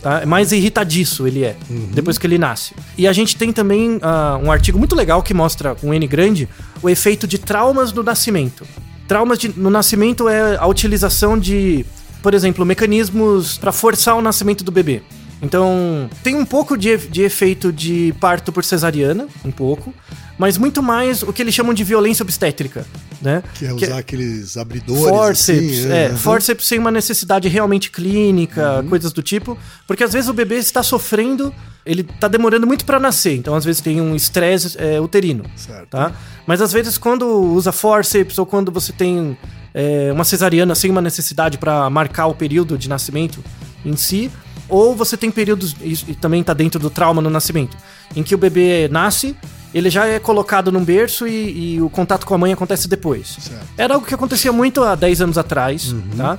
Tá? 0.00 0.24
Mais 0.24 0.52
irritadiço 0.52 1.26
ele 1.26 1.42
é, 1.44 1.56
depois 1.92 2.18
que 2.18 2.26
ele 2.26 2.38
nasce. 2.38 2.72
E 2.96 3.06
a 3.08 3.12
gente 3.12 3.36
tem 3.36 3.52
também 3.52 3.98
ah, 4.00 4.38
um 4.42 4.50
artigo 4.52 4.78
muito 4.78 4.94
legal 4.94 5.22
que 5.22 5.34
mostra, 5.34 5.74
com 5.74 5.92
N 5.92 6.06
grande, 6.06 6.48
o 6.82 6.88
efeito 6.88 7.26
de 7.26 7.36
traumas 7.38 7.92
no 7.92 8.02
nascimento. 8.02 8.64
Traumas 9.08 9.38
de- 9.38 9.52
no 9.56 9.70
nascimento 9.70 10.28
é 10.28 10.56
a 10.56 10.66
utilização 10.66 11.36
de, 11.38 11.84
por 12.22 12.32
exemplo, 12.32 12.64
mecanismos 12.64 13.58
para 13.58 13.72
forçar 13.72 14.14
o 14.16 14.20
nascimento 14.22 14.62
do 14.62 14.70
bebê. 14.70 15.02
Então, 15.40 16.10
tem 16.22 16.34
um 16.34 16.44
pouco 16.44 16.76
de, 16.76 16.96
de 16.96 17.22
efeito 17.22 17.72
de 17.72 18.12
parto 18.20 18.50
por 18.52 18.64
cesariana, 18.64 19.28
um 19.44 19.50
pouco, 19.52 19.94
mas 20.36 20.58
muito 20.58 20.82
mais 20.82 21.22
o 21.22 21.32
que 21.32 21.42
eles 21.42 21.54
chamam 21.54 21.72
de 21.72 21.84
violência 21.84 22.22
obstétrica, 22.24 22.84
né? 23.22 23.42
Que 23.54 23.66
é 23.66 23.72
usar 23.72 23.98
aqueles 23.98 24.56
abridores. 24.56 25.04
Forceps, 25.04 25.78
assim, 25.80 25.92
é, 25.92 26.06
aham. 26.06 26.16
forceps 26.16 26.66
sem 26.66 26.78
uma 26.78 26.90
necessidade 26.90 27.48
realmente 27.48 27.90
clínica, 27.90 28.80
Uhum. 28.80 28.88
coisas 28.88 29.12
do 29.12 29.22
tipo, 29.22 29.56
porque 29.86 30.02
às 30.02 30.12
vezes 30.12 30.28
o 30.28 30.32
bebê 30.32 30.56
está 30.56 30.82
sofrendo, 30.82 31.54
ele 31.86 32.02
está 32.02 32.26
demorando 32.26 32.66
muito 32.66 32.84
para 32.84 32.98
nascer, 32.98 33.36
então 33.36 33.54
às 33.54 33.64
vezes 33.64 33.80
tem 33.80 34.00
um 34.00 34.16
estresse 34.16 34.76
é, 34.78 35.00
uterino, 35.00 35.44
Certo. 35.54 35.88
tá? 35.88 36.12
Mas 36.46 36.60
às 36.60 36.72
vezes 36.72 36.98
quando 36.98 37.24
usa 37.26 37.70
forceps 37.70 38.38
ou 38.38 38.46
quando 38.46 38.72
você 38.72 38.92
tem 38.92 39.36
é, 39.72 40.10
uma 40.12 40.24
cesariana 40.24 40.74
sem 40.74 40.90
uma 40.90 41.00
necessidade 41.00 41.58
para 41.58 41.88
marcar 41.90 42.26
o 42.26 42.34
período 42.34 42.76
de 42.76 42.88
nascimento 42.88 43.42
em 43.84 43.96
si, 43.96 44.30
ou 44.68 44.94
você 44.94 45.16
tem 45.16 45.30
períodos, 45.30 45.74
e 45.82 46.14
também 46.14 46.40
está 46.40 46.52
dentro 46.52 46.78
do 46.78 46.90
trauma 46.90 47.22
no 47.22 47.30
nascimento, 47.30 47.76
em 48.14 48.22
que 48.22 48.34
o 48.34 48.38
bebê 48.38 48.88
nasce, 48.88 49.36
ele 49.74 49.90
já 49.90 50.06
é 50.06 50.18
colocado 50.18 50.72
num 50.72 50.84
berço 50.84 51.26
e, 51.26 51.74
e 51.74 51.82
o 51.82 51.90
contato 51.90 52.26
com 52.26 52.34
a 52.34 52.38
mãe 52.38 52.52
acontece 52.52 52.88
depois. 52.88 53.36
Certo. 53.40 53.66
Era 53.76 53.94
algo 53.94 54.06
que 54.06 54.14
acontecia 54.14 54.52
muito 54.52 54.82
há 54.82 54.94
10 54.94 55.22
anos 55.22 55.38
atrás, 55.38 55.94
tá? 56.16 56.38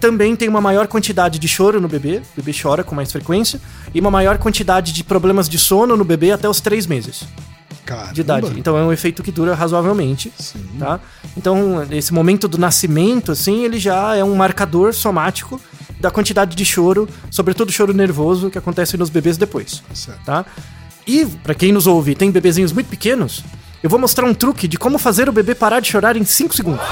Também 0.00 0.34
tem 0.34 0.48
uma 0.48 0.62
maior 0.62 0.86
quantidade 0.86 1.38
de 1.38 1.46
choro 1.46 1.78
no 1.78 1.88
bebê, 1.88 2.22
o 2.32 2.40
bebê 2.40 2.58
chora 2.58 2.82
com 2.82 2.94
mais 2.94 3.12
frequência, 3.12 3.60
e 3.94 4.00
uma 4.00 4.10
maior 4.10 4.38
quantidade 4.38 4.92
de 4.92 5.04
problemas 5.04 5.48
de 5.48 5.58
sono 5.58 5.96
no 5.96 6.04
bebê 6.04 6.32
até 6.32 6.48
os 6.48 6.60
3 6.60 6.86
meses 6.86 7.24
Caramba. 7.84 8.14
de 8.14 8.20
idade. 8.22 8.58
Então 8.58 8.78
é 8.78 8.82
um 8.82 8.92
efeito 8.92 9.22
que 9.22 9.30
dura 9.30 9.54
razoavelmente, 9.54 10.32
tá? 10.78 11.00
Então, 11.36 11.86
esse 11.90 12.14
momento 12.14 12.48
do 12.48 12.56
nascimento, 12.56 13.32
assim, 13.32 13.64
ele 13.64 13.78
já 13.78 14.16
é 14.16 14.24
um 14.24 14.34
marcador 14.34 14.94
somático 14.94 15.60
da 16.00 16.10
quantidade 16.10 16.56
de 16.56 16.64
choro, 16.64 17.08
sobretudo 17.30 17.70
choro 17.70 17.92
nervoso, 17.92 18.50
que 18.50 18.58
acontece 18.58 18.96
nos 18.96 19.10
bebês 19.10 19.36
depois, 19.36 19.82
Certo. 19.94 20.20
tá? 20.24 20.44
E, 21.06 21.24
pra 21.26 21.54
quem 21.54 21.72
nos 21.72 21.86
ouve 21.86 22.12
e 22.12 22.14
tem 22.14 22.30
bebezinhos 22.30 22.72
muito 22.72 22.86
pequenos, 22.88 23.42
eu 23.82 23.88
vou 23.90 23.98
mostrar 23.98 24.26
um 24.26 24.34
truque 24.34 24.66
de 24.68 24.76
como 24.76 24.98
fazer 24.98 25.28
o 25.28 25.32
bebê 25.32 25.54
parar 25.54 25.80
de 25.80 25.88
chorar 25.88 26.16
em 26.16 26.24
5 26.24 26.54
segundos. 26.54 26.84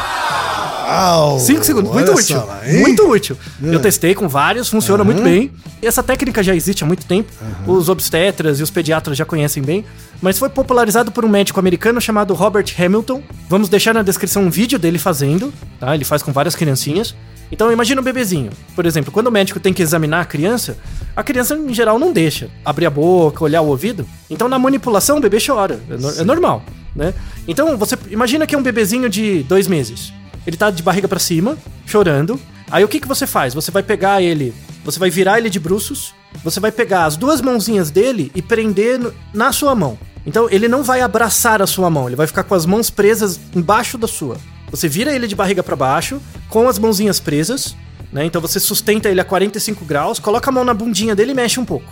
Uau, 0.91 1.38
5 1.38 1.65
segundos, 1.65 1.93
muito 1.93 2.11
útil. 2.12 2.37
lá, 2.47 2.62
muito 2.81 3.07
útil. 3.11 3.37
É. 3.62 3.75
Eu 3.75 3.79
testei 3.81 4.15
com 4.15 4.27
vários, 4.27 4.71
funciona 4.71 5.05
muito 5.05 5.23
bem. 5.23 5.50
E 5.83 5.87
essa 5.87 6.03
técnica 6.03 6.43
já 6.43 6.55
existe 6.57 6.83
há 6.83 6.87
muito 6.87 7.05
tempo. 7.05 7.31
Os 7.67 7.91
obstetras 7.91 8.59
e 8.59 8.62
os 8.62 8.71
pediatras 8.71 9.17
já 9.17 9.25
conhecem 9.27 9.62
bem. 9.62 9.85
Mas 10.23 10.38
foi 10.38 10.49
popularizado 10.49 11.12
por 11.12 11.25
um 11.27 11.29
médico 11.29 11.61
americano 11.61 12.00
chamado 12.00 12.33
Robert 12.33 12.65
Hamilton. 12.79 13.23
Vamos 13.50 13.69
deixar 13.69 13.93
na 13.93 14.03
descrição 14.03 14.45
um 14.45 14.50
vídeo 14.50 14.79
dele 14.79 14.99
fazendo, 14.99 15.53
tá? 15.79 15.95
Ele 15.95 16.05
faz 16.05 16.23
com 16.23 16.33
várias 16.33 16.57
criancinhas. 16.57 17.15
Então 17.50 17.73
imagina 17.73 18.00
um 18.00 18.05
bebezinho. 18.05 18.50
Por 18.75 18.85
exemplo, 18.87 19.11
quando 19.12 19.28
o 19.28 19.33
médico 19.33 19.59
tem 19.59 19.73
que 19.73 19.83
examinar 19.83 20.21
a 20.21 20.25
criança, 20.25 20.76
a 21.17 21.23
criança 21.23 21.55
em 21.57 21.73
geral 21.73 21.99
não 21.99 22.12
deixa 22.12 22.49
abrir 22.64 22.87
a 22.87 22.90
boca, 22.90 23.43
olhar 23.45 23.62
o 23.62 23.67
ouvido. 23.69 24.07
Então 24.28 24.49
na 24.49 24.59
manipulação 24.59 25.17
o 25.19 25.21
bebê 25.21 25.38
chora. 25.45 25.81
É, 25.90 25.97
no- 25.97 26.11
é 26.21 26.25
normal, 26.25 26.62
né? 26.95 27.14
Então 27.47 27.76
você 27.76 27.97
imagina 28.11 28.47
que 28.47 28.55
é 28.55 28.59
um 28.59 28.62
bebezinho 28.62 29.09
de 29.09 29.43
dois 29.45 29.67
meses. 29.67 30.12
Ele 30.47 30.57
tá 30.57 30.71
de 30.71 30.83
barriga 30.83 31.09
pra 31.09 31.19
cima, 31.19 31.57
chorando. 31.87 32.38
Aí 32.71 32.85
o 32.85 32.88
que, 32.88 33.00
que 33.00 33.09
você 33.09 33.26
faz? 33.26 33.55
Você 33.55 33.71
vai 33.71 33.83
pegar 33.83 34.21
ele, 34.23 34.52
você 34.85 34.99
vai 34.99 35.09
virar 35.11 35.38
ele 35.38 35.49
de 35.49 35.59
bruços, 35.59 36.14
você 36.45 36.61
vai 36.61 36.71
pegar 36.71 37.07
as 37.07 37.17
duas 37.17 37.40
mãozinhas 37.40 37.90
dele 37.90 38.31
e 38.35 38.43
prender 38.43 38.99
no- 38.99 39.12
na 39.33 39.52
sua 39.52 39.75
mão. 39.75 39.99
Então 40.26 40.49
ele 40.50 40.69
não 40.69 40.83
vai 40.83 41.00
abraçar 41.00 41.62
a 41.62 41.67
sua 41.67 41.88
mão, 41.88 42.07
ele 42.07 42.17
vai 42.17 42.26
ficar 42.26 42.43
com 42.45 42.55
as 42.55 42.67
mãos 42.67 42.90
presas 42.90 43.40
embaixo 43.57 43.97
da 43.97 44.07
sua. 44.07 44.37
Você 44.70 44.88
vira 44.88 45.14
ele 45.14 45.26
de 45.26 45.34
barriga 45.34 45.62
pra 45.62 45.75
baixo, 45.76 46.20
com 46.48 46.68
as 46.68 46.78
mãozinhas 46.78 47.18
presas, 47.20 47.75
né? 48.12 48.25
Então 48.25 48.40
você 48.40 48.58
sustenta 48.60 49.08
ele 49.08 49.20
a 49.20 49.25
45 49.25 49.84
graus, 49.84 50.18
coloca 50.18 50.50
a 50.50 50.52
mão 50.52 50.64
na 50.64 50.75
bundinha 50.75 51.14
dele 51.14 51.32
e 51.32 51.34
mexe 51.34 51.58
um 51.58 51.64
pouco. 51.64 51.90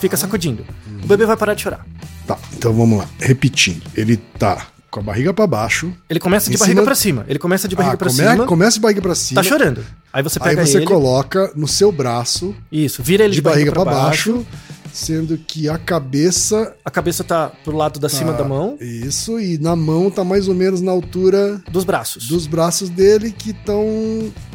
Fica 0.00 0.16
sacudindo. 0.16 0.64
O 1.02 1.06
bebê 1.06 1.24
vai 1.26 1.36
parar 1.36 1.54
de 1.54 1.62
chorar. 1.62 1.86
Tá, 2.26 2.36
então 2.54 2.72
vamos 2.72 2.98
lá. 2.98 3.08
Repetindo. 3.18 3.82
Ele 3.96 4.16
tá 4.16 4.66
com 4.90 5.00
a 5.00 5.02
barriga 5.02 5.32
pra 5.32 5.46
baixo. 5.46 5.92
Ele 6.10 6.18
começa 6.20 6.50
de 6.50 6.56
barriga 6.58 6.74
cima- 6.80 6.84
pra 6.84 6.94
cima. 6.94 7.24
Ele 7.28 7.38
começa 7.38 7.66
de 7.68 7.74
barriga 7.76 7.94
ah, 7.94 7.96
pra 7.98 8.08
come- 8.10 8.30
cima. 8.30 8.46
Começa 8.46 8.74
de 8.74 8.80
barriga 8.80 9.00
pra 9.00 9.14
cima. 9.14 9.42
Tá 9.42 9.48
chorando. 9.48 9.84
Aí 10.12 10.22
você 10.22 10.38
Aí 10.42 10.50
pega 10.50 10.66
você 10.66 10.78
ele. 10.78 10.86
coloca 10.86 11.50
no 11.56 11.66
seu 11.68 11.90
braço, 11.90 12.54
Isso, 12.70 13.02
vira 13.02 13.24
ele 13.24 13.32
de 13.34 13.40
barriga 13.40 13.72
pra 13.72 13.84
baixo, 13.84 14.44
sendo 14.92 15.38
que 15.38 15.68
a 15.68 15.78
cabeça. 15.78 16.74
A 16.84 16.90
cabeça 16.90 17.24
tá 17.24 17.50
pro 17.64 17.76
lado 17.76 17.98
da 17.98 18.08
cima 18.08 18.32
tá- 18.32 18.38
da 18.42 18.44
mão, 18.48 18.76
Isso, 18.80 19.38
e 19.40 19.56
na 19.58 19.74
mão 19.74 20.10
tá 20.10 20.22
mais 20.24 20.48
ou 20.48 20.54
menos 20.54 20.80
na 20.80 20.92
altura 20.92 21.62
dos 21.70 21.84
braços. 21.84 22.28
dos 22.28 22.46
braços 22.46 22.88
dele 22.90 23.30
que 23.32 23.50
estão 23.50 23.86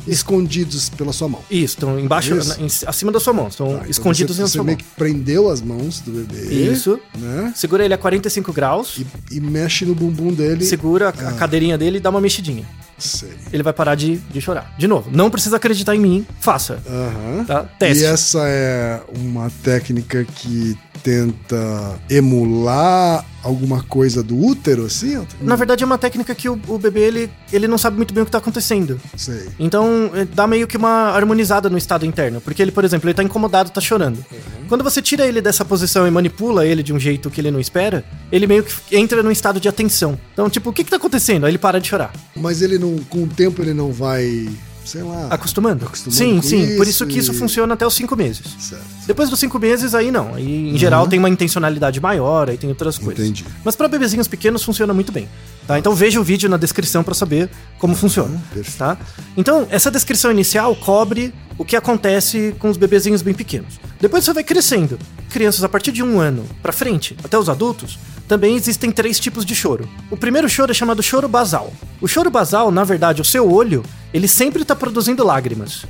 escondidos 0.07 0.89
pela 0.89 1.11
sua 1.11 1.27
mão. 1.27 1.41
Isso, 1.49 1.75
estão 1.75 1.99
embaixo, 1.99 2.35
Isso. 2.37 2.59
em- 2.61 2.87
acima 2.87 3.11
da 3.11 3.19
sua 3.19 3.33
mão. 3.33 3.47
Estão 3.47 3.67
Tá, 3.67 3.73
então 3.79 3.89
escondidos 3.89 4.35
você, 4.35 4.41
na 4.41 4.47
você 4.47 4.53
sua 4.53 4.63
meio 4.63 4.77
mão. 4.77 4.85
que 4.85 4.95
prendeu 4.95 5.49
as 5.49 5.61
mãos 5.61 5.99
do 5.99 6.11
bebê. 6.11 6.53
Isso. 6.71 6.99
Né? 7.17 7.53
Segura 7.55 7.83
ele 7.83 7.93
a 7.93 7.97
45 7.97 8.53
graus, 8.53 8.97
E, 9.31 9.35
e 9.37 9.41
mexe 9.41 9.85
no 9.85 9.93
bumbum 9.93 10.31
dele. 10.33 10.63
segura 10.65 11.09
a, 11.09 11.13
Ah. 11.25 11.29
a 11.29 11.33
cadeirinha 11.33 11.77
dele 11.77 11.97
e 11.97 11.99
dá 11.99 12.09
uma 12.09 12.21
mexidinha. 12.21 12.65
Sei. 12.97 13.33
Ele 13.53 13.63
vai 13.63 13.73
parar 13.73 13.95
de, 13.95 14.17
de 14.17 14.41
chorar. 14.41 14.73
De 14.77 14.87
novo, 14.87 15.09
não 15.11 15.29
precisa 15.29 15.57
acreditar 15.57 15.95
em 15.95 15.99
mim, 15.99 16.25
faça. 16.39 16.79
Aham. 16.87 17.45
Tá? 17.45 17.63
Teste. 17.77 18.03
E 18.03 18.05
essa 18.07 18.39
é 18.47 19.01
uma 19.15 19.51
técnica 19.63 20.23
que 20.25 20.77
tenta 21.03 21.99
emular 22.09 23.25
alguma 23.43 23.81
coisa 23.81 24.21
do 24.21 24.37
útero, 24.37 24.85
assim? 24.85 25.25
Na 25.39 25.55
verdade, 25.55 25.83
é 25.83 25.85
uma 25.85 25.97
técnica 25.97 26.35
que 26.35 26.49
o, 26.49 26.59
o 26.67 26.77
bebê 26.77 27.01
ele, 27.01 27.29
ele 27.51 27.67
não 27.67 27.77
sabe 27.77 27.95
muito 27.95 28.13
bem 28.13 28.23
o 28.23 28.25
que 28.25 28.31
tá 28.31 28.39
acontecendo. 28.39 28.99
Sei. 29.15 29.47
Então, 29.57 30.11
eh, 30.13 30.25
dá 30.25 30.45
meio 30.45 30.67
que 30.67 30.75
uma 30.75 31.11
harmonizada 31.11 31.69
no 31.69 31.77
estado 31.77 32.05
interno. 32.05 32.41
Porque 32.41 32.61
ele, 32.61 32.71
por 32.71 32.83
exemplo, 32.83 33.07
ele 33.07 33.13
tá 33.13 33.23
incomodado, 33.23 33.69
tá 33.69 33.79
chorando. 33.79 34.23
Quando 34.67 34.83
você 34.83 35.01
tira 35.01 35.25
ele 35.25 35.41
dessa 35.41 35.63
posição 35.63 36.05
e 36.05 36.11
manipula 36.11 36.65
ele 36.65 36.83
de 36.83 36.91
um 36.91 36.99
jeito 36.99 37.29
que 37.29 37.39
ele 37.39 37.51
não 37.51 37.59
espera, 37.59 38.03
ele 38.31 38.47
meio 38.47 38.63
que 38.63 38.97
entra 38.97 39.23
num 39.23 39.31
estado 39.31 39.59
de 39.59 39.69
atenção. 39.69 40.19
Então, 40.33 40.49
tipo, 40.49 40.69
o 40.69 40.73
que 40.73 40.83
que 40.83 40.89
tá 40.89 40.97
acontecendo? 40.97 41.45
Aí 41.45 41.51
ele 41.51 41.57
para 41.57 41.79
de 41.79 41.87
chorar. 41.87 42.11
Mas 42.35 42.61
ele 42.61 42.77
não, 42.77 42.97
com 43.09 43.23
o 43.23 43.27
tempo 43.27 43.61
ele 43.61 43.73
não 43.73 43.91
vai, 43.91 44.49
sei 44.87 45.03
lá. 45.03 45.27
Acostumando? 45.29 45.85
Acostumando 45.85 46.15
sim, 46.17 46.41
sim. 46.41 46.75
Por 46.77 46.83
isso 46.87 47.03
isso 47.03 47.05
que 47.07 47.19
isso 47.19 47.31
e- 47.31 47.35
funciona 47.35 47.73
até 47.73 47.85
os 47.85 47.93
cinco 47.93 48.15
meses. 48.15 48.43
Certo. 48.59 48.83
Depois 49.05 49.29
dos 49.29 49.39
cinco 49.39 49.59
meses, 49.59 49.93
aí 49.93 50.09
não. 50.11 50.33
Aí, 50.35 50.69
em 50.69 50.77
geral, 50.77 51.07
tem 51.07 51.19
uma 51.19 51.29
intencionalidade 51.29 51.99
maior, 51.99 52.49
aí 52.49 52.57
tem 52.57 52.69
outras 52.69 52.97
coisas. 52.97 53.23
Entendi. 53.23 53.45
Mas 53.63 53.75
para 53.75 53.87
bebezinhos 53.87 54.27
pequenos 54.27 54.63
funciona 54.63 54.93
muito 54.93 55.11
bem. 55.11 55.27
Tá? 55.67 55.77
Então 55.77 55.93
veja 55.93 56.19
o 56.19 56.23
vídeo 56.23 56.49
na 56.49 56.57
descrição 56.57 57.03
para 57.03 57.13
saber 57.13 57.49
como 57.77 57.93
funciona. 57.95 58.41
perfeito. 58.53 58.77
Tá? 58.77 58.97
Então, 59.35 59.67
essa 59.69 59.91
descrição 59.91 60.31
inicial 60.31 60.75
cobre 60.75 61.33
o 61.57 61.65
que 61.65 61.75
acontece 61.75 62.55
com 62.59 62.69
os 62.69 62.77
bebezinhos 62.77 63.21
bem 63.21 63.33
pequenos. 63.33 63.79
Depois 63.99 64.23
você 64.23 64.31
vai 64.33 64.43
crescendo. 64.43 64.97
Crianças 65.29 65.63
a 65.63 65.69
partir 65.69 65.91
de 65.91 66.01
um 66.01 66.19
ano 66.19 66.45
para 66.61 66.71
frente, 66.71 67.15
até 67.23 67.37
os 67.37 67.49
adultos, 67.49 67.99
também 68.27 68.55
existem 68.55 68.91
três 68.91 69.19
tipos 69.19 69.45
de 69.45 69.55
choro. 69.55 69.87
O 70.11 70.17
primeiro 70.17 70.49
choro 70.49 70.71
é 70.71 70.73
chamado 70.73 71.01
choro 71.01 71.27
basal. 71.27 71.71
O 72.01 72.07
choro 72.07 72.29
basal, 72.29 72.69
na 72.71 72.83
verdade, 72.83 73.21
o 73.21 73.25
seu 73.25 73.49
olho, 73.51 73.83
ele 74.13 74.27
sempre 74.27 74.61
está 74.61 74.75
produzindo 74.75 75.25
lágrimas. 75.25 75.85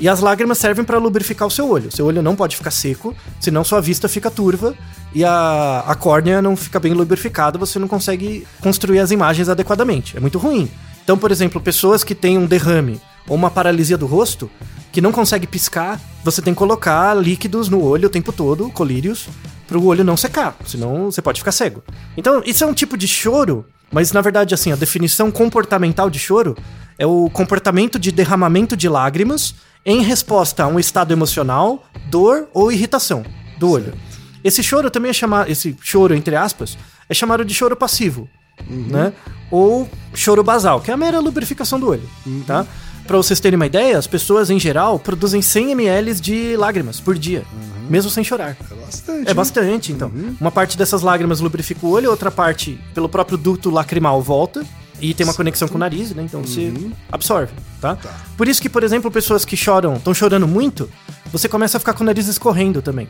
E 0.00 0.08
as 0.08 0.20
lágrimas 0.20 0.58
servem 0.58 0.84
para 0.84 0.98
lubrificar 0.98 1.46
o 1.46 1.50
seu 1.50 1.68
olho. 1.68 1.94
Seu 1.94 2.06
olho 2.06 2.22
não 2.22 2.34
pode 2.34 2.56
ficar 2.56 2.70
seco, 2.70 3.14
senão 3.38 3.62
sua 3.62 3.80
vista 3.80 4.08
fica 4.08 4.30
turva 4.30 4.74
e 5.14 5.24
a, 5.24 5.84
a 5.86 5.94
córnea 5.94 6.40
não 6.40 6.56
fica 6.56 6.80
bem 6.80 6.94
lubrificada, 6.94 7.58
você 7.58 7.78
não 7.78 7.86
consegue 7.86 8.46
construir 8.60 8.98
as 8.98 9.10
imagens 9.10 9.48
adequadamente. 9.48 10.16
É 10.16 10.20
muito 10.20 10.38
ruim. 10.38 10.70
Então, 11.04 11.18
por 11.18 11.30
exemplo, 11.30 11.60
pessoas 11.60 12.02
que 12.02 12.14
têm 12.14 12.38
um 12.38 12.46
derrame 12.46 13.00
ou 13.28 13.36
uma 13.36 13.50
paralisia 13.50 13.98
do 13.98 14.06
rosto, 14.06 14.50
que 14.90 15.00
não 15.00 15.12
consegue 15.12 15.46
piscar, 15.46 16.00
você 16.24 16.40
tem 16.42 16.54
que 16.54 16.58
colocar 16.58 17.14
líquidos 17.14 17.68
no 17.68 17.82
olho 17.82 18.06
o 18.06 18.10
tempo 18.10 18.32
todo, 18.32 18.70
colírios, 18.70 19.28
para 19.70 19.78
o 19.78 19.86
olho 19.86 20.02
não 20.02 20.16
secar, 20.16 20.56
senão 20.66 21.12
você 21.12 21.22
pode 21.22 21.38
ficar 21.38 21.52
cego. 21.52 21.80
Então, 22.16 22.42
isso 22.44 22.64
é 22.64 22.66
um 22.66 22.74
tipo 22.74 22.96
de 22.96 23.06
choro, 23.06 23.64
mas 23.92 24.10
na 24.10 24.20
verdade, 24.20 24.52
assim, 24.52 24.72
a 24.72 24.76
definição 24.76 25.30
comportamental 25.30 26.10
de 26.10 26.18
choro 26.18 26.56
é 26.98 27.06
o 27.06 27.30
comportamento 27.30 27.96
de 27.96 28.10
derramamento 28.10 28.76
de 28.76 28.88
lágrimas 28.88 29.54
em 29.86 30.02
resposta 30.02 30.64
a 30.64 30.66
um 30.66 30.80
estado 30.80 31.12
emocional, 31.12 31.86
dor 32.10 32.48
ou 32.52 32.72
irritação 32.72 33.24
do 33.60 33.70
olho. 33.70 33.94
Esse 34.42 34.60
choro 34.60 34.90
também 34.90 35.10
é 35.10 35.14
chamado, 35.14 35.48
esse 35.48 35.76
choro 35.80 36.16
entre 36.16 36.34
aspas, 36.34 36.76
é 37.08 37.14
chamado 37.14 37.44
de 37.44 37.54
choro 37.54 37.76
passivo, 37.76 38.28
né? 38.68 39.12
Ou 39.52 39.88
choro 40.12 40.42
basal, 40.42 40.80
que 40.80 40.90
é 40.90 40.94
a 40.94 40.96
mera 40.96 41.20
lubrificação 41.20 41.78
do 41.78 41.88
olho, 41.88 42.10
tá? 42.44 42.66
Para 43.10 43.16
vocês 43.16 43.40
terem 43.40 43.56
uma 43.56 43.66
ideia, 43.66 43.98
as 43.98 44.06
pessoas 44.06 44.50
em 44.50 44.60
geral 44.60 44.96
produzem 44.96 45.42
100 45.42 45.72
ml 45.72 46.14
de 46.14 46.56
lágrimas 46.56 47.00
por 47.00 47.18
dia, 47.18 47.44
mesmo 47.88 48.08
sem 48.08 48.22
chorar. 48.22 48.56
É 48.70 48.74
bastante. 48.76 49.30
É 49.30 49.34
bastante, 49.34 49.92
então. 49.92 50.12
Uma 50.40 50.52
parte 50.52 50.78
dessas 50.78 51.02
lágrimas 51.02 51.40
lubrifica 51.40 51.84
o 51.84 51.90
olho, 51.90 52.08
outra 52.08 52.30
parte, 52.30 52.78
pelo 52.94 53.08
próprio 53.08 53.36
duto 53.36 53.68
lacrimal, 53.68 54.22
volta. 54.22 54.64
E 55.00 55.14
tem 55.14 55.24
uma 55.24 55.34
conexão 55.34 55.66
com 55.66 55.76
o 55.76 55.78
nariz, 55.78 56.14
né? 56.14 56.22
Então 56.22 56.42
você 56.42 56.72
absorve, 57.10 57.52
tá? 57.80 57.96
Por 58.36 58.48
isso 58.48 58.60
que, 58.60 58.68
por 58.68 58.82
exemplo, 58.82 59.10
pessoas 59.10 59.44
que 59.44 59.56
choram, 59.56 59.94
estão 59.94 60.12
chorando 60.12 60.46
muito, 60.46 60.90
você 61.32 61.48
começa 61.48 61.76
a 61.76 61.80
ficar 61.80 61.94
com 61.94 62.02
o 62.02 62.06
nariz 62.06 62.26
escorrendo 62.26 62.82
também. 62.82 63.08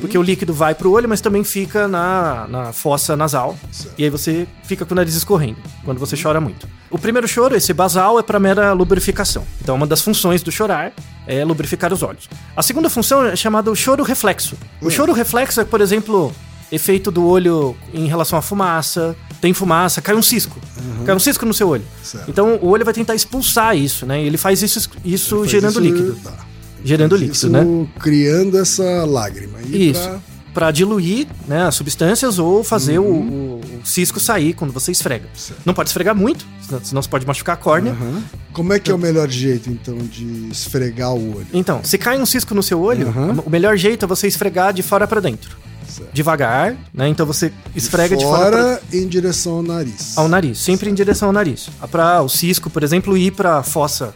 Porque 0.00 0.16
o 0.16 0.22
líquido 0.22 0.52
vai 0.52 0.74
pro 0.74 0.90
olho, 0.90 1.08
mas 1.08 1.20
também 1.20 1.42
fica 1.42 1.88
na, 1.88 2.46
na 2.48 2.72
fossa 2.72 3.16
nasal. 3.16 3.56
E 3.98 4.04
aí 4.04 4.10
você 4.10 4.46
fica 4.62 4.84
com 4.84 4.94
o 4.94 4.96
nariz 4.96 5.14
escorrendo 5.14 5.58
quando 5.84 5.98
você 5.98 6.16
chora 6.20 6.40
muito. 6.40 6.68
O 6.90 6.98
primeiro 6.98 7.26
choro, 7.26 7.56
esse 7.56 7.72
basal, 7.72 8.18
é 8.18 8.22
para 8.22 8.38
mera 8.38 8.72
lubrificação. 8.72 9.44
Então, 9.60 9.74
uma 9.74 9.86
das 9.86 10.00
funções 10.00 10.42
do 10.42 10.52
chorar 10.52 10.92
é 11.26 11.44
lubrificar 11.44 11.92
os 11.92 12.02
olhos. 12.02 12.28
A 12.56 12.62
segunda 12.62 12.88
função 12.88 13.24
é 13.26 13.34
chamada 13.36 13.74
choro 13.74 14.02
reflexo. 14.04 14.56
O 14.80 14.90
choro 14.90 15.12
reflexo 15.12 15.60
é, 15.60 15.64
por 15.64 15.80
exemplo, 15.80 16.32
efeito 16.70 17.10
do 17.10 17.24
olho 17.26 17.76
em 17.94 18.06
relação 18.06 18.38
à 18.38 18.42
fumaça. 18.42 19.16
Tem 19.40 19.52
fumaça, 19.52 20.00
cai 20.00 20.14
um 20.14 20.22
cisco. 20.22 20.58
Cai 21.04 21.14
um 21.14 21.18
cisco 21.18 21.44
no 21.46 21.52
seu 21.54 21.68
olho. 21.68 21.84
Certo. 22.02 22.28
Então 22.30 22.56
o 22.62 22.68
olho 22.68 22.84
vai 22.84 22.94
tentar 22.94 23.14
expulsar 23.14 23.76
isso, 23.76 24.06
né? 24.06 24.22
E 24.22 24.26
ele 24.26 24.36
faz 24.38 24.62
isso, 24.62 24.88
isso 25.04 25.38
Faz 25.40 25.50
gerando 25.50 25.70
isso- 25.72 25.80
líquido. 25.80 26.18
tá. 26.24 26.32
Gerando 26.84 27.16
líquido, 27.16 27.32
Isso 27.34 27.48
né? 27.50 27.64
criando 27.98 28.56
essa 28.58 29.04
lágrima. 29.04 29.58
E 29.68 29.90
Isso. 29.90 30.00
pra- 30.08 30.20
Pra 30.56 30.70
diluir 30.70 31.26
né, 31.46 31.64
as 31.66 31.74
substâncias 31.74 32.38
ou 32.38 32.64
fazer 32.64 32.98
o, 32.98 33.02
o- 33.04 33.60
o 33.60 33.86
cisco 33.86 34.18
sair 34.18 34.54
quando 34.54 34.72
você 34.72 34.90
esfrega. 34.90 35.28
Certo. 35.34 35.60
Não 35.66 35.74
pode 35.74 35.90
esfregar 35.90 36.14
muito, 36.16 36.46
senão- 36.82 37.02
você 37.02 37.08
pode 37.10 37.26
machucar 37.26 37.56
a 37.56 37.58
córnea. 37.58 37.92
Aham. 37.92 38.22
Como 38.54 38.72
é 38.72 38.78
que 38.78 38.90
é 38.90 38.94
o 38.94 38.98
melhor 38.98 39.28
jeito, 39.28 39.68
então, 39.68 39.98
de 39.98 40.48
esfregar 40.50 41.12
o 41.12 41.36
olho? 41.36 41.46
Então, 41.52 41.82
se 41.84 41.98
cai 41.98 42.18
um 42.18 42.24
cisco 42.24 42.54
no 42.54 42.62
seu 42.62 42.80
olho, 42.80 43.08
Aham. 43.08 43.42
o 43.44 43.50
melhor 43.50 43.76
jeito 43.76 44.06
é 44.06 44.08
você 44.08 44.26
esfregar 44.28 44.72
de 44.72 44.82
fora 44.82 45.06
pra 45.06 45.20
dentro. 45.20 45.58
Certo. 45.96 46.12
Devagar, 46.12 46.76
né? 46.92 47.08
Então 47.08 47.24
você 47.24 47.52
esfrega 47.74 48.16
de 48.16 48.24
fora, 48.24 48.50
pra 48.50 48.62
Fora 48.76 48.82
em 48.92 49.06
direção 49.08 49.54
ao 49.54 49.62
nariz. 49.62 50.16
ao 50.18 50.28
nariz, 50.28 50.58
sempre 50.58 50.90
em 50.90 50.94
direção 50.94 51.28
ao 51.28 51.32
nariz. 51.32 51.68
Pra 51.90 52.22
o 52.22 52.28
cisco, 52.28 52.68
por 52.68 52.82
exemplo, 52.82 53.16
ir 53.16 53.30
pra 53.32 53.62
fossa 53.62 54.14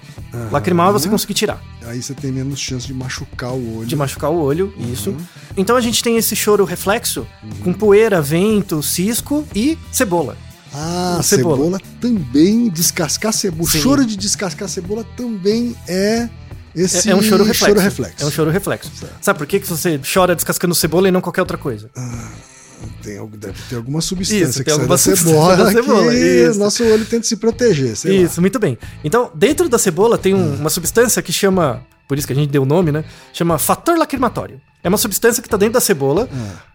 lacrimal 0.51 0.91
e 0.91 0.93
você 0.93 1.09
conseguir 1.09 1.35
tirar. 1.35 1.61
Aí 1.87 2.03
você 2.03 2.15
tem 2.15 2.31
menos 2.31 2.61
chance 2.61 2.87
de 2.87 2.95
machucar 2.95 3.53
o 3.53 3.79
olho. 3.79 3.87
de 3.87 3.97
machucar 3.97 4.31
o 4.31 4.37
olho, 4.39 4.73
isso. 4.93 5.15
Então 5.57 5.77
a 5.77 5.81
gente 5.81 6.03
tem 6.03 6.17
esse 6.17 6.37
choro 6.37 6.65
reflexo 6.65 7.27
com 7.65 7.73
poeira, 7.73 8.21
vento, 8.23 8.83
cisco 8.83 9.45
e 9.55 9.77
cebola. 9.91 10.37
Ah, 10.73 11.19
Cebola. 11.23 11.57
cebola. 11.57 11.81
também 12.01 12.69
descascar 12.69 13.33
cebola. 13.33 13.69
Sim. 13.69 13.81
choro 13.81 14.07
de 14.07 14.17
descascar 14.17 14.69
cebola 14.69 15.05
também 15.17 15.75
é 15.89 16.29
esse 16.75 17.09
É, 17.09 17.13
é 17.13 17.17
um 17.17 17.23
choro 17.23 17.45
reflexo. 17.45 17.67
choro 17.67 17.81
reflexo. 17.81 18.25
É 18.25 18.27
um 18.27 18.31
choro 18.31 18.51
reflexo. 18.51 18.91
Sabe 19.21 19.39
por 19.39 19.47
que, 19.47 19.61
que 19.61 19.67
você 19.67 20.01
chora 20.13 20.35
descascando 20.35 20.75
cebola 20.75 21.09
e 21.09 21.11
não 21.11 21.21
qualquer 21.21 21.41
outra 21.43 21.59
coisa? 21.59 21.91
Tem, 23.03 23.19
algo- 23.19 23.37
deve 23.37 23.55
ter 23.69 23.77
alguma 23.77 24.01
substância 24.01 24.45
Isso, 24.45 24.59
que 24.61 24.65
tem 24.65 24.75
sai 24.75 24.87
da 24.87 24.97
cebola, 24.97 25.57
da 25.57 25.67
cebola, 25.73 26.11
que 26.13 26.17
isso. 26.49 26.59
nosso 26.59 26.83
olho 26.85 27.05
tenta 27.05 27.27
se 27.27 27.37
proteger, 27.37 27.95
sei 27.97 28.19
lá. 28.19 28.25
Isso, 28.25 28.41
muito 28.41 28.59
bem. 28.59 28.79
Então, 29.05 29.31
dentro 29.35 29.69
da 29.69 29.79
cebola 29.79 30.17
tem 30.17 30.35
um- 30.35 30.55
uma 30.57 30.71
substância 30.71 31.21
que 31.21 31.33
chama, 31.33 31.83
por 32.09 32.17
isso 32.17 32.27
que 32.27 32.33
a 32.33 32.37
gente 32.37 32.51
deu 32.51 32.63
o 32.63 32.67
nome, 32.67 32.91
né? 32.91 33.05
Chama 33.35 33.59
fator 33.59 33.99
lacrimatório. 33.99 34.61
É 34.83 34.89
uma 34.89 34.97
substância 34.97 35.43
que 35.43 35.47
está 35.47 35.59
dentro 35.59 35.75
da 35.75 35.81
cebola. 35.81 36.27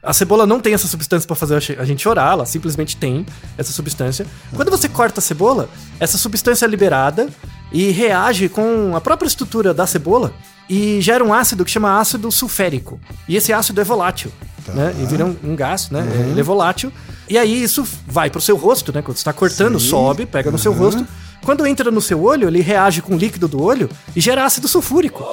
A 0.04 0.13
cebola 0.13 0.46
não 0.46 0.60
tem 0.60 0.76
essa 0.76 0.88
substância 0.88 1.26
para 1.26 1.36
fazer 1.36 1.56
a 1.80 1.86
gente 1.86 2.04
chorar, 2.04 2.34
ela 2.34 2.46
simplesmente 2.46 2.96
tem 2.96 3.26
essa 3.58 3.72
substância. 3.74 4.28
Quando 4.54 4.70
você 4.70 4.88
corta 4.88 5.20
a 5.20 5.24
cebola, 5.24 5.67
essa 6.00 6.15
substância 6.20 6.65
é 6.65 6.67
liberada 6.67 7.28
e 7.71 7.91
reage 7.91 8.49
com 8.49 8.95
a 8.95 9.01
própria 9.01 9.28
estrutura 9.28 9.73
da 9.73 9.86
cebola 9.86 10.34
e 10.69 10.99
gera 11.01 11.23
um 11.23 11.34
ácido 11.34 11.63
que 11.63 11.71
chama 11.71 11.99
ácido 11.99 12.32
sulférico. 12.32 12.99
E 13.28 13.36
esse 13.36 13.54
ácido 13.54 13.82
é 13.82 13.84
volátil, 13.84 14.32
né? 14.67 14.95
E 15.01 15.06
vira 15.06 15.25
um, 15.25 15.36
um 15.43 15.56
gás, 15.56 15.89
né? 15.89 16.06
Ele 16.30 16.39
é 16.39 16.43
volátil. 16.43 16.91
E 17.30 17.38
aí 17.38 17.63
isso 17.63 17.88
vai 18.08 18.30
pro 18.30 18.41
seu 18.41 18.56
rosto, 18.56 18.93
né? 18.93 19.01
Quando 19.01 19.17
você 19.17 19.21
está 19.21 19.34
cortando, 19.34 19.80
Sim. 19.80 19.89
sobe, 19.89 20.25
pega 20.25 20.51
no 20.51 20.58
seu 20.58 20.73
rosto. 20.73 21.06
Quando 21.43 21.65
entra 21.67 21.91
no 21.91 22.01
seu 22.01 22.23
olho, 22.23 22.47
ele 22.47 22.62
reage 22.62 23.01
com 23.01 23.13
o 23.13 23.17
líquido 23.17 23.47
do 23.47 23.62
olho 23.62 23.89
e 24.15 24.21
gera 24.21 24.45
ácido 24.45 24.67
sulfúrico. 24.67 25.23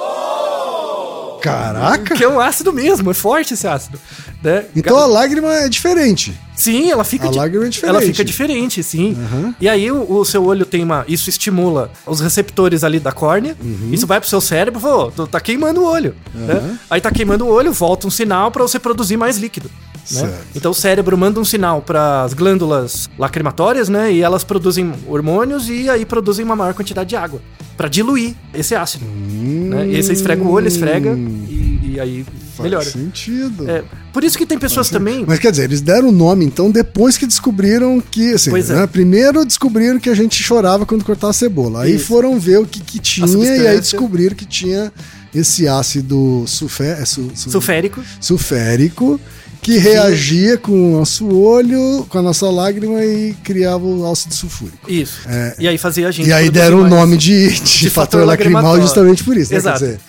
Caraca! 1.43 2.15
Que 2.15 2.23
é 2.23 2.29
um 2.29 2.39
ácido 2.39 2.71
mesmo, 2.71 3.11
é 3.11 3.13
forte 3.13 3.53
esse 3.53 3.67
ácido. 3.67 3.99
Né? 4.41 4.65
Então 4.75 4.97
a 4.97 5.05
lágrima 5.05 5.53
é 5.53 5.69
diferente. 5.69 6.33
Sim, 6.55 6.89
ela 6.91 7.03
fica 7.03 7.27
A 7.27 7.31
di- 7.31 7.37
lágrima 7.37 7.65
é 7.65 7.69
diferente. 7.69 7.95
Ela 7.97 8.05
fica 8.05 8.23
diferente, 8.23 8.83
sim. 8.83 9.17
E 9.59 9.67
aí 9.67 9.91
o, 9.91 10.09
o 10.19 10.23
seu 10.25 10.43
olho 10.45 10.65
tem 10.65 10.83
uma. 10.83 11.03
Isso 11.07 11.29
estimula 11.29 11.91
os 12.05 12.19
receptores 12.21 12.83
ali 12.83 12.99
da 12.99 13.11
córnea. 13.11 13.57
Uhum. 13.61 13.89
Isso 13.91 14.05
vai 14.07 14.19
pro 14.19 14.29
seu 14.29 14.39
cérebro, 14.39 14.79
pô, 14.79 15.11
tu 15.11 15.27
tá 15.27 15.39
queimando 15.39 15.81
o 15.81 15.85
olho. 15.85 16.15
né? 16.33 16.77
Aí 16.89 17.01
tá 17.01 17.11
queimando 17.11 17.45
o 17.45 17.49
olho, 17.49 17.73
volta 17.73 18.07
um 18.07 18.11
sinal 18.11 18.51
pra 18.51 18.61
você 18.63 18.79
produzir 18.79 19.17
mais 19.17 19.37
líquido. 19.37 19.69
Né? 20.11 20.33
Então 20.55 20.71
o 20.71 20.75
cérebro 20.75 21.17
manda 21.17 21.39
um 21.39 21.45
sinal 21.45 21.81
para 21.81 22.23
as 22.23 22.33
glândulas 22.33 23.09
lacrimatórias, 23.17 23.89
né? 23.89 24.11
E 24.11 24.21
elas 24.21 24.43
produzem 24.43 24.91
hormônios 25.07 25.69
e 25.69 25.89
aí 25.89 26.05
produzem 26.05 26.43
uma 26.45 26.55
maior 26.55 26.73
quantidade 26.73 27.09
de 27.09 27.15
água 27.15 27.41
Pra 27.77 27.87
diluir 27.87 28.35
esse 28.53 28.75
ácido. 28.75 29.03
Né? 29.05 29.87
E 29.87 29.95
aí 29.95 30.03
você 30.03 30.13
esfrega 30.13 30.43
o 30.43 30.51
olho, 30.51 30.67
esfrega 30.67 31.09
e, 31.17 31.93
e 31.95 31.99
aí 31.99 32.21
Hum. 32.21 32.43
Faz 32.55 32.69
melhora. 32.69 32.85
sentido. 32.85 33.67
É, 33.67 33.83
por 34.13 34.23
isso 34.23 34.37
que 34.37 34.45
tem 34.45 34.59
pessoas 34.59 34.87
também. 34.87 35.25
Mas 35.27 35.39
quer 35.39 35.49
dizer, 35.49 35.63
eles 35.63 35.81
deram 35.81 36.09
o 36.09 36.11
nome, 36.11 36.45
então, 36.45 36.69
depois 36.69 37.17
que 37.17 37.25
descobriram 37.25 37.99
que. 37.99 38.31
Assim, 38.35 38.51
Pois 38.51 38.69
é. 38.69 38.75
né, 38.75 38.85
Primeiro 38.85 39.43
descobriram 39.43 39.99
que 39.99 40.07
a 40.07 40.13
gente 40.13 40.35
chorava 40.43 40.85
quando 40.85 41.03
cortava 41.03 41.31
a 41.31 41.33
cebola. 41.33 41.81
Aí 41.81 41.95
Isso. 41.95 42.05
foram 42.05 42.39
ver 42.39 42.59
o 42.59 42.65
que, 42.67 42.79
que 42.79 42.99
tinha 42.99 43.25
e 43.25 43.67
aí 43.67 43.79
descobriram 43.79 44.35
que 44.35 44.45
tinha 44.45 44.93
esse 45.33 45.67
ácido 45.67 46.43
sulfé, 46.45 47.01
é 47.01 47.05
su- 47.05 47.31
su- 47.33 47.49
Sulférico. 47.49 48.03
sulférico 48.21 49.19
que 49.63 49.77
reagia 49.77 50.57
com 50.57 50.71
o 50.71 50.99
nosso 50.99 51.27
olho, 51.33 52.05
com 52.09 52.17
a 52.19 52.21
nossa 52.21 52.49
lágrima 52.49 53.03
e 53.03 53.33
criava 53.43 53.85
o 53.85 54.09
ácido 54.11 54.33
sulfúrico. 54.33 54.91
Isso. 54.91 55.21
E 55.57 55.67
aí 55.67 55.77
fazia 55.77 56.07
a 56.07 56.11
gente. 56.11 56.27
É. 56.27 56.29
E 56.29 56.33
aí 56.33 56.49
deram 56.49 56.81
o 56.81 56.87
nome 56.87 57.17
de, 57.17 57.59
de, 57.59 57.89
fator 57.91 58.25
lacrimal 58.25 58.79
justamente 58.79 59.23
por 59.23 59.35
isso. 59.37 59.51
né? 59.51 59.57
Exato. 59.57 59.79
Quer 59.79 59.85
dizer, 59.85 59.99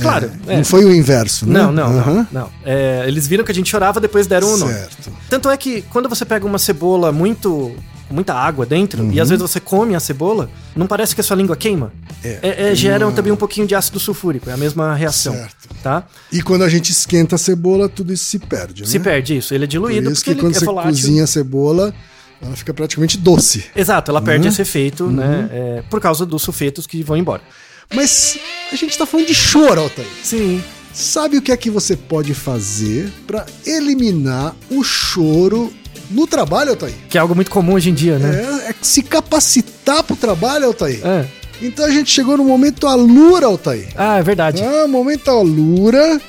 Claro. 0.00 0.30
é, 0.46 0.54
é. 0.54 0.56
Não 0.58 0.64
foi 0.64 0.84
o 0.84 0.94
inverso, 0.94 1.46
né? 1.46 1.60
Não, 1.60 1.72
não, 1.72 1.86
Aham. 1.98 2.26
não. 2.30 2.42
não. 2.42 2.50
É, 2.64 3.04
eles 3.06 3.26
viram 3.26 3.44
que 3.44 3.50
a 3.50 3.54
gente 3.54 3.68
chorava, 3.68 4.00
depois 4.00 4.26
deram 4.26 4.54
o 4.54 4.56
nome. 4.56 4.72
Certo. 4.72 5.12
Tanto 5.28 5.50
é 5.50 5.56
que 5.56 5.82
quando 5.82 6.08
você 6.08 6.24
pega 6.24 6.46
uma 6.46 6.58
cebola 6.58 7.10
muito. 7.12 7.74
Muita 8.10 8.34
água 8.34 8.64
dentro, 8.66 9.02
Uhum. 9.02 9.12
e 9.12 9.20
às 9.20 9.28
vezes 9.28 9.42
você 9.42 9.60
come 9.60 9.94
a 9.94 10.00
cebola, 10.00 10.50
não 10.74 10.86
parece 10.86 11.14
que 11.14 11.20
a 11.20 11.24
sua 11.24 11.36
língua 11.36 11.56
queima? 11.56 11.92
É. 12.24 12.38
É, 12.42 12.70
é, 12.70 12.74
gera 12.74 13.10
também 13.12 13.32
um 13.32 13.36
pouquinho 13.36 13.66
de 13.66 13.74
ácido 13.74 14.00
sulfúrico, 14.00 14.48
é 14.50 14.52
a 14.52 14.56
mesma 14.56 14.94
reação. 14.94 15.34
Certo. 15.34 15.68
Tá? 15.82 16.04
E 16.32 16.42
quando 16.42 16.62
a 16.64 16.68
gente 16.68 16.90
esquenta 16.90 17.36
a 17.36 17.38
cebola, 17.38 17.88
tudo 17.88 18.12
isso 18.12 18.24
se 18.24 18.38
perde, 18.38 18.82
né? 18.82 18.88
Se 18.88 18.98
perde 18.98 19.36
isso, 19.36 19.54
ele 19.54 19.64
é 19.64 19.66
Por 19.66 19.70
diluído 19.70 20.10
isso 20.10 20.22
porque 20.22 20.34
que 20.34 20.40
quando 20.40 20.56
é 20.56 20.58
você 20.58 20.64
volátil. 20.64 20.90
cozinha 20.90 21.24
a 21.24 21.26
cebola, 21.26 21.94
ela 22.42 22.56
fica 22.56 22.72
praticamente 22.74 23.16
doce. 23.18 23.64
Exato, 23.76 24.10
ela 24.10 24.20
Uhum. 24.20 24.26
perde 24.26 24.48
esse 24.48 24.60
efeito, 24.62 25.06
né? 25.08 25.48
é, 25.52 25.82
por 25.90 26.00
causa 26.00 26.24
dos 26.26 26.42
sulfetos 26.42 26.86
que 26.86 27.02
vão 27.02 27.16
embora. 27.16 27.42
Mas 27.94 28.38
a 28.72 28.76
gente 28.76 28.96
tá 28.98 29.06
falando 29.06 29.26
de 29.26 29.34
choro, 29.34 29.80
Altair. 29.80 30.06
Sim. 30.22 30.62
Sabe 30.92 31.36
o 31.36 31.42
que 31.42 31.52
é 31.52 31.56
que 31.56 31.70
você 31.70 31.94
pode 31.96 32.34
fazer 32.34 33.12
para 33.26 33.46
eliminar 33.64 34.54
o 34.70 34.82
choro 34.82 35.72
no 36.10 36.26
trabalho, 36.26 36.70
Altair? 36.70 36.94
Que 37.08 37.18
é 37.18 37.20
algo 37.20 37.34
muito 37.34 37.50
comum 37.50 37.74
hoje 37.74 37.90
em 37.90 37.94
dia, 37.94 38.18
né? 38.18 38.64
É, 38.66 38.70
é 38.70 38.74
se 38.80 39.02
capacitar 39.02 40.02
pro 40.02 40.16
trabalho, 40.16 40.66
Altair. 40.66 41.00
É. 41.04 41.26
Então 41.60 41.84
a 41.84 41.90
gente 41.90 42.10
chegou 42.10 42.36
no 42.36 42.44
momento 42.44 42.86
Alura, 42.86 43.46
Altair. 43.46 43.88
Ah, 43.96 44.18
é 44.18 44.22
verdade. 44.22 44.62
Ah, 44.62 44.86
momento 44.86 45.28
Alura, 45.30 46.20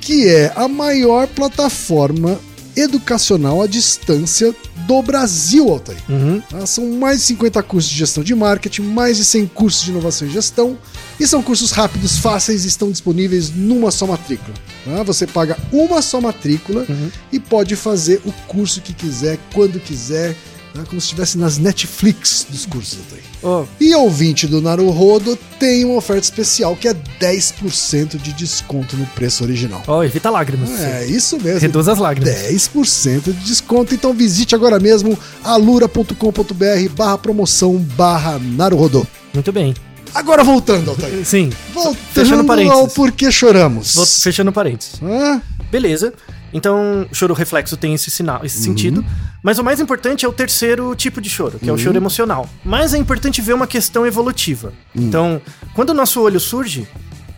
que 0.00 0.26
é 0.26 0.52
a 0.56 0.66
maior 0.66 1.26
plataforma 1.26 2.38
educacional 2.74 3.60
à 3.60 3.66
distância 3.66 4.54
do 4.86 5.02
Brasil, 5.02 5.68
Altair. 5.68 5.98
Uhum. 6.08 6.42
Ah, 6.54 6.64
São 6.64 6.86
mais 6.92 7.18
de 7.18 7.24
50 7.26 7.62
cursos 7.62 7.90
de 7.90 7.98
gestão 7.98 8.22
de 8.24 8.34
marketing, 8.34 8.82
mais 8.82 9.16
de 9.16 9.24
100 9.24 9.46
cursos 9.48 9.84
de 9.84 9.90
inovação 9.90 10.26
e 10.26 10.30
gestão, 10.30 10.78
E 11.20 11.26
são 11.26 11.42
cursos 11.42 11.72
rápidos, 11.72 12.18
fáceis 12.18 12.64
e 12.64 12.68
estão 12.68 12.90
disponíveis 12.90 13.50
numa 13.50 13.90
só 13.90 14.06
matrícula. 14.06 14.54
tá? 14.84 15.02
Você 15.02 15.26
paga 15.26 15.56
uma 15.72 16.00
só 16.00 16.20
matrícula 16.20 16.86
e 17.32 17.40
pode 17.40 17.74
fazer 17.76 18.20
o 18.24 18.32
curso 18.46 18.80
que 18.80 18.92
quiser, 18.92 19.36
quando 19.52 19.80
quiser, 19.80 20.36
tá? 20.72 20.84
como 20.84 21.00
se 21.00 21.06
estivesse 21.06 21.36
nas 21.36 21.58
Netflix 21.58 22.46
dos 22.48 22.64
cursos. 22.66 22.98
Até. 23.10 23.20
Ó, 23.42 23.64
E 23.80 23.92
ouvinte 23.96 24.46
do 24.46 24.60
Naruhodo 24.62 25.36
tem 25.58 25.84
uma 25.84 25.94
oferta 25.96 26.22
especial 26.22 26.76
que 26.76 26.86
é 26.86 26.94
10% 27.20 28.16
de 28.16 28.32
desconto 28.32 28.96
no 28.96 29.04
preço 29.06 29.42
original. 29.42 29.82
ó, 29.88 30.04
evita 30.04 30.30
lágrimas. 30.30 30.70
É 30.80 31.04
isso 31.04 31.36
mesmo. 31.40 31.58
Reduz 31.60 31.88
as 31.88 31.98
lágrimas. 31.98 32.32
10% 32.32 33.24
de 33.24 33.44
desconto. 33.44 33.92
Então 33.92 34.12
visite 34.14 34.54
agora 34.54 34.78
mesmo 34.78 35.18
alura.com.br 35.42 36.88
barra 36.96 37.18
promoção 37.18 37.76
barra 37.76 38.38
Naruhodo. 38.38 39.06
Muito 39.34 39.52
bem. 39.52 39.74
Agora 40.14 40.42
voltando, 40.44 40.90
Altair. 40.90 41.24
Sim. 41.24 41.50
Voltando 41.72 41.96
Fechando 42.12 42.44
parênteses. 42.44 42.78
ao 42.78 42.88
porquê 42.88 43.30
choramos. 43.30 43.94
Vou 43.94 44.06
fechando 44.06 44.52
parênteses. 44.52 45.00
Hã? 45.02 45.40
Beleza. 45.70 46.12
Então, 46.52 47.06
choro 47.12 47.34
reflexo 47.34 47.76
tem 47.76 47.92
esse 47.94 48.10
sinal, 48.10 48.40
esse 48.44 48.58
sentido. 48.62 49.04
Mas 49.42 49.58
o 49.58 49.64
mais 49.64 49.80
importante 49.80 50.24
é 50.24 50.28
o 50.28 50.32
terceiro 50.32 50.94
tipo 50.94 51.20
de 51.20 51.28
choro, 51.28 51.58
que 51.58 51.68
é 51.68 51.72
o 51.72 51.76
choro 51.78 51.96
emocional. 51.96 52.48
Mas 52.64 52.94
é 52.94 52.98
importante 52.98 53.40
ver 53.42 53.52
uma 53.52 53.66
questão 53.66 54.06
evolutiva. 54.06 54.72
Então, 54.94 55.40
quando 55.74 55.90
o 55.90 55.94
nosso 55.94 56.20
olho 56.22 56.40
surge, 56.40 56.88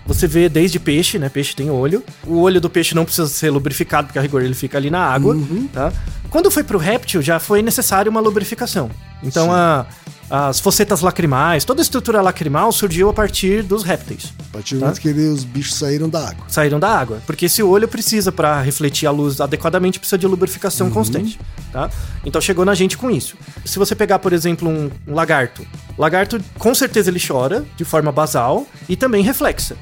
você 0.06 0.26
vê 0.28 0.48
desde 0.48 0.78
peixe, 0.78 1.18
né? 1.18 1.28
Peixe 1.28 1.54
tem 1.56 1.70
olho. 1.70 2.04
O 2.24 2.38
olho 2.40 2.60
do 2.60 2.70
peixe 2.70 2.94
não 2.94 3.04
precisa 3.04 3.26
ser 3.28 3.50
lubrificado, 3.50 4.06
porque 4.06 4.18
a 4.18 4.22
rigor 4.22 4.42
ele 4.42 4.54
fica 4.54 4.78
ali 4.78 4.90
na 4.90 5.00
água, 5.04 5.36
tá? 5.72 5.92
Quando 6.30 6.48
foi 6.50 6.62
pro 6.62 6.78
réptil, 6.78 7.20
já 7.20 7.40
foi 7.40 7.60
necessário 7.62 8.10
uma 8.10 8.20
lubrificação. 8.20 8.88
Então, 9.24 9.52
a- 9.52 9.86
as 10.30 10.60
focetas 10.60 11.00
lacrimais, 11.00 11.64
toda 11.64 11.80
a 11.80 11.82
estrutura 11.82 12.20
lacrimal 12.22 12.70
surgiu 12.70 13.08
a 13.08 13.12
partir 13.12 13.62
dos 13.64 13.82
répteis 13.82 14.32
A 14.48 14.52
partir 14.52 14.74
do 14.76 14.80
momento 14.82 15.00
que 15.00 15.08
ele- 15.08 15.26
os 15.28 15.42
bichos 15.42 15.74
saíram 15.74 16.08
da 16.08 16.28
água. 16.28 16.44
saíram 16.48 16.78
da 16.78 16.88
água. 16.88 17.20
Porque 17.26 17.46
esse 17.46 17.62
olho 17.62 17.88
precisa, 17.88 18.30
para 18.30 18.60
refletir 18.62 19.06
a 19.06 19.10
luz 19.10 19.40
adequadamente, 19.40 19.98
precisa 19.98 20.16
de 20.16 20.26
lubrificação 20.26 20.88
constante. 20.90 21.38
Tá? 21.72 21.90
Então 22.24 22.40
chegou 22.40 22.64
na 22.64 22.74
gente 22.74 22.96
com 22.96 23.10
isso. 23.10 23.36
Se 23.64 23.78
você 23.78 23.94
pegar, 23.94 24.18
por 24.20 24.32
exemplo, 24.32 24.68
um, 24.68 24.90
um 25.06 25.14
lagarto. 25.14 25.66
Lagarto, 25.98 26.40
com 26.58 26.74
certeza 26.74 27.10
ele 27.10 27.20
chora 27.24 27.64
de 27.76 27.84
forma 27.84 28.12
basal 28.12 28.66
e 28.88 28.96
também 28.96 29.22
reflexa. 29.22 29.76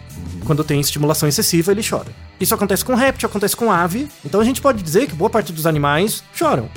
Quando 0.45 0.65
tem 0.65 0.81
estimulação 0.81 1.29
excessiva, 1.29 1.73
ele 1.73 1.83
chora. 1.87 2.07
Isso 2.41 2.55
acontece 2.55 2.83
com 2.85 2.95
réptil, 2.95 3.29
acontece 3.29 3.55
com 3.55 3.71
ave. 3.71 4.09
Então 4.25 4.41
a 4.41 4.45
gente 4.45 4.63
pode 4.63 4.83
dizer 4.83 5.07
que 5.07 5.15
boa 5.15 5.29
parte 5.29 5.53
dos 5.53 5.67
animais 5.67 6.23
choram. 6.35 6.71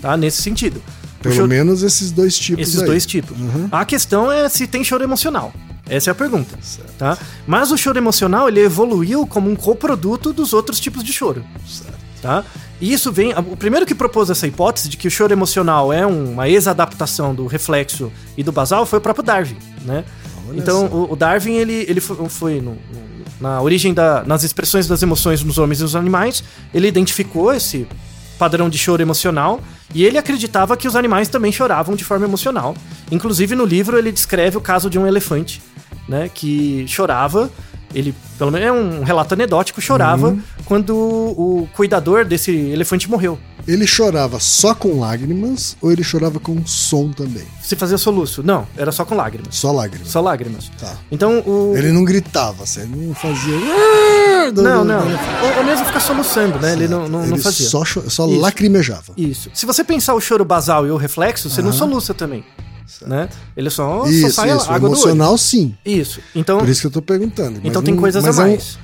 Tá? 0.00 0.16
Nesse 0.16 0.40
sentido. 0.40 0.82
Pelo 1.22 1.34
choro- 1.34 1.48
menos 1.48 1.82
esses 1.82 2.10
dois 2.10 2.38
tipos 2.38 2.62
esses 2.68 2.80
aí. 2.80 2.86
dois 2.86 3.04
tipos. 3.06 3.36
A 3.72 3.84
questão 3.84 4.30
é 4.30 4.48
se 4.48 4.66
tem 4.66 4.84
choro 4.84 5.02
emocional. 5.02 5.52
Essa 5.88 6.10
é 6.10 6.12
a 6.12 6.14
pergunta, 6.14 6.54
tá? 6.98 7.16
Mas 7.46 7.70
o 7.72 7.76
choro 7.78 7.96
emocional 7.98 8.46
ele 8.48 8.60
evoluiu 8.60 9.26
como 9.26 9.50
um 9.50 9.56
coproduto 9.56 10.32
dos 10.34 10.52
outros 10.52 10.78
tipos 10.78 11.02
de 11.02 11.12
choro, 11.12 11.42
tá? 12.20 12.44
E 12.80 12.92
isso 12.92 13.10
vem, 13.10 13.32
o 13.36 13.56
primeiro 13.56 13.86
que 13.86 13.94
propôs 13.94 14.28
essa 14.30 14.46
hipótese 14.46 14.88
de 14.88 14.96
que 14.98 15.08
o 15.08 15.10
choro 15.10 15.32
emocional 15.32 15.90
é 15.92 16.04
uma 16.06 16.48
ex-adaptação 16.48 17.34
do 17.34 17.46
reflexo 17.46 18.12
e 18.36 18.42
do 18.44 18.52
basal 18.52 18.84
foi 18.86 18.98
o 18.98 19.02
próprio 19.02 19.24
Darwin, 19.24 19.56
né? 19.84 20.04
então 20.54 20.86
o, 20.86 21.12
o 21.12 21.16
Darwin 21.16 21.54
ele, 21.54 21.84
ele 21.88 22.00
foi, 22.00 22.28
foi 22.28 22.54
no- 22.60 22.72
no- 22.72 23.08
na 23.40 23.60
origem 23.62 23.92
da, 23.94 24.22
nas 24.24 24.42
expressões 24.44 24.86
das 24.86 25.02
emoções 25.02 25.42
nos 25.42 25.58
homens 25.58 25.80
e 25.80 25.82
nos 25.82 25.94
animais, 25.96 26.42
ele 26.74 26.86
identificou 26.88 27.52
esse 27.52 27.86
padrão 28.38 28.68
de 28.70 28.76
choro 28.78 29.00
emocional 29.02 29.60
e 29.94 30.04
ele 30.04 30.18
acreditava 30.18 30.76
que 30.76 30.86
os 30.86 30.96
animais 30.96 31.28
também 31.28 31.50
choravam 31.50 31.96
de 31.96 32.04
forma 32.04 32.26
emocional. 32.26 32.76
Inclusive 33.10 33.54
no 33.54 33.64
livro 33.64 33.98
ele 33.98 34.12
descreve 34.12 34.56
o 34.56 34.60
caso 34.60 34.90
de 34.90 34.98
um 34.98 35.06
elefante, 35.06 35.62
né, 36.08 36.30
que 36.32 36.86
chorava. 36.86 37.50
Ele, 37.98 38.14
pelo 38.38 38.52
menos 38.52 38.68
é 38.68 38.70
um 38.70 39.02
relato 39.02 39.34
anedótico, 39.34 39.80
chorava 39.80 40.36
quando 40.64 40.94
o 40.94 41.68
cuidador 41.74 42.24
desse 42.24 42.52
elefante 42.52 43.10
morreu. 43.10 43.36
Ele 43.66 43.88
chorava 43.88 44.38
só 44.38 44.72
com 44.72 45.00
lágrimas 45.00 45.76
ou 45.82 45.90
ele 45.90 46.04
chorava 46.04 46.38
com 46.38 46.64
som 46.64 47.10
também? 47.10 47.42
Se 47.60 47.74
fazia 47.74 47.98
soluço? 47.98 48.40
Não, 48.40 48.68
era 48.76 48.92
só 48.92 49.04
com 49.04 49.16
lágrimas. 49.16 49.56
Só 49.56 49.72
lágrimas. 49.72 50.08
Só 50.08 50.20
lágrimas. 50.20 50.70
Tá. 50.78 50.96
Então 51.10 51.40
o 51.40 51.74
Ele 51.76 51.90
não 51.90 52.04
gritava, 52.04 52.62
assim, 52.62 52.82
ele 52.82 53.06
não 53.08 53.14
fazia. 53.16 53.56
Não, 54.54 54.84
não. 54.84 55.00
Ou, 55.00 55.58
ou 55.58 55.64
mesmo 55.64 55.84
ficar 55.84 56.00
soluçando, 56.00 56.58
né? 56.60 56.74
Ele 56.74 56.86
não, 56.86 57.08
não, 57.08 57.26
não 57.26 57.34
Ele 57.34 57.42
fazia. 57.42 57.68
só, 57.68 57.84
só 57.84 58.28
Isso. 58.28 58.40
lacrimejava. 58.40 59.12
Isso. 59.16 59.50
Se 59.52 59.66
você 59.66 59.82
pensar 59.82 60.14
o 60.14 60.20
choro 60.20 60.44
basal 60.44 60.86
e 60.86 60.90
o 60.92 60.96
reflexo, 60.96 61.50
você 61.50 61.60
não 61.60 61.72
soluça 61.72 62.14
também. 62.14 62.44
Né? 63.06 63.28
Ele 63.56 63.70
só, 63.70 64.04
só 64.04 64.08
Isso, 64.10 64.40
a 64.40 64.46
isso. 64.48 64.70
Água 64.70 64.88
emocional, 64.88 65.36
sim. 65.38 65.74
Isso. 65.84 66.20
Então, 66.34 66.58
Por 66.58 66.68
isso 66.68 66.80
que 66.80 66.86
eu 66.86 66.90
tô 66.90 67.02
perguntando. 67.02 67.58
então 67.62 67.80
Mas 67.82 67.84
tem 67.84 67.94
não- 67.94 68.00
coisas 68.00 68.24
a 68.24 68.26
mas 68.26 68.38
é 68.38 68.42
um- 68.42 68.46
mais. 68.48 68.78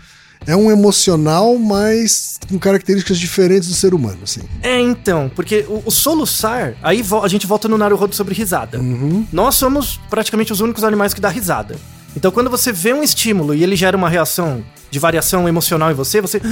É 0.46 0.54
um, 0.54 0.70
emocional, 0.70 1.56
mas 1.56 2.38
com 2.50 2.58
características 2.58 3.18
diferentes 3.18 3.66
do 3.66 3.74
ser 3.74 3.94
humano, 3.94 4.18
assim. 4.24 4.42
É, 4.62 4.78
então, 4.78 5.30
porque 5.34 5.64
o, 5.66 5.82
o 5.86 5.90
soluçar, 5.90 6.74
aí 6.82 7.02
a 7.22 7.28
gente 7.28 7.46
volta 7.46 7.66
no 7.66 7.78
Naruhodo 7.78 8.14
sobre 8.14 8.34
risada. 8.34 8.78
Uhum. 8.78 9.26
Nós 9.32 9.54
somos 9.54 9.98
praticamente 10.10 10.52
os 10.52 10.60
únicos 10.60 10.84
animais 10.84 11.14
que 11.14 11.20
dá 11.20 11.30
risada. 11.30 11.76
Então, 12.16 12.30
quando 12.30 12.48
você 12.50 12.72
vê 12.72 12.92
um 12.92 13.02
estímulo 13.02 13.54
e 13.54 13.62
ele 13.62 13.76
gera 13.76 13.96
uma 13.96 14.08
reação 14.08 14.64
de 14.90 14.98
variação 14.98 15.48
emocional 15.48 15.90
em 15.90 15.94
você, 15.94 16.20
você. 16.20 16.40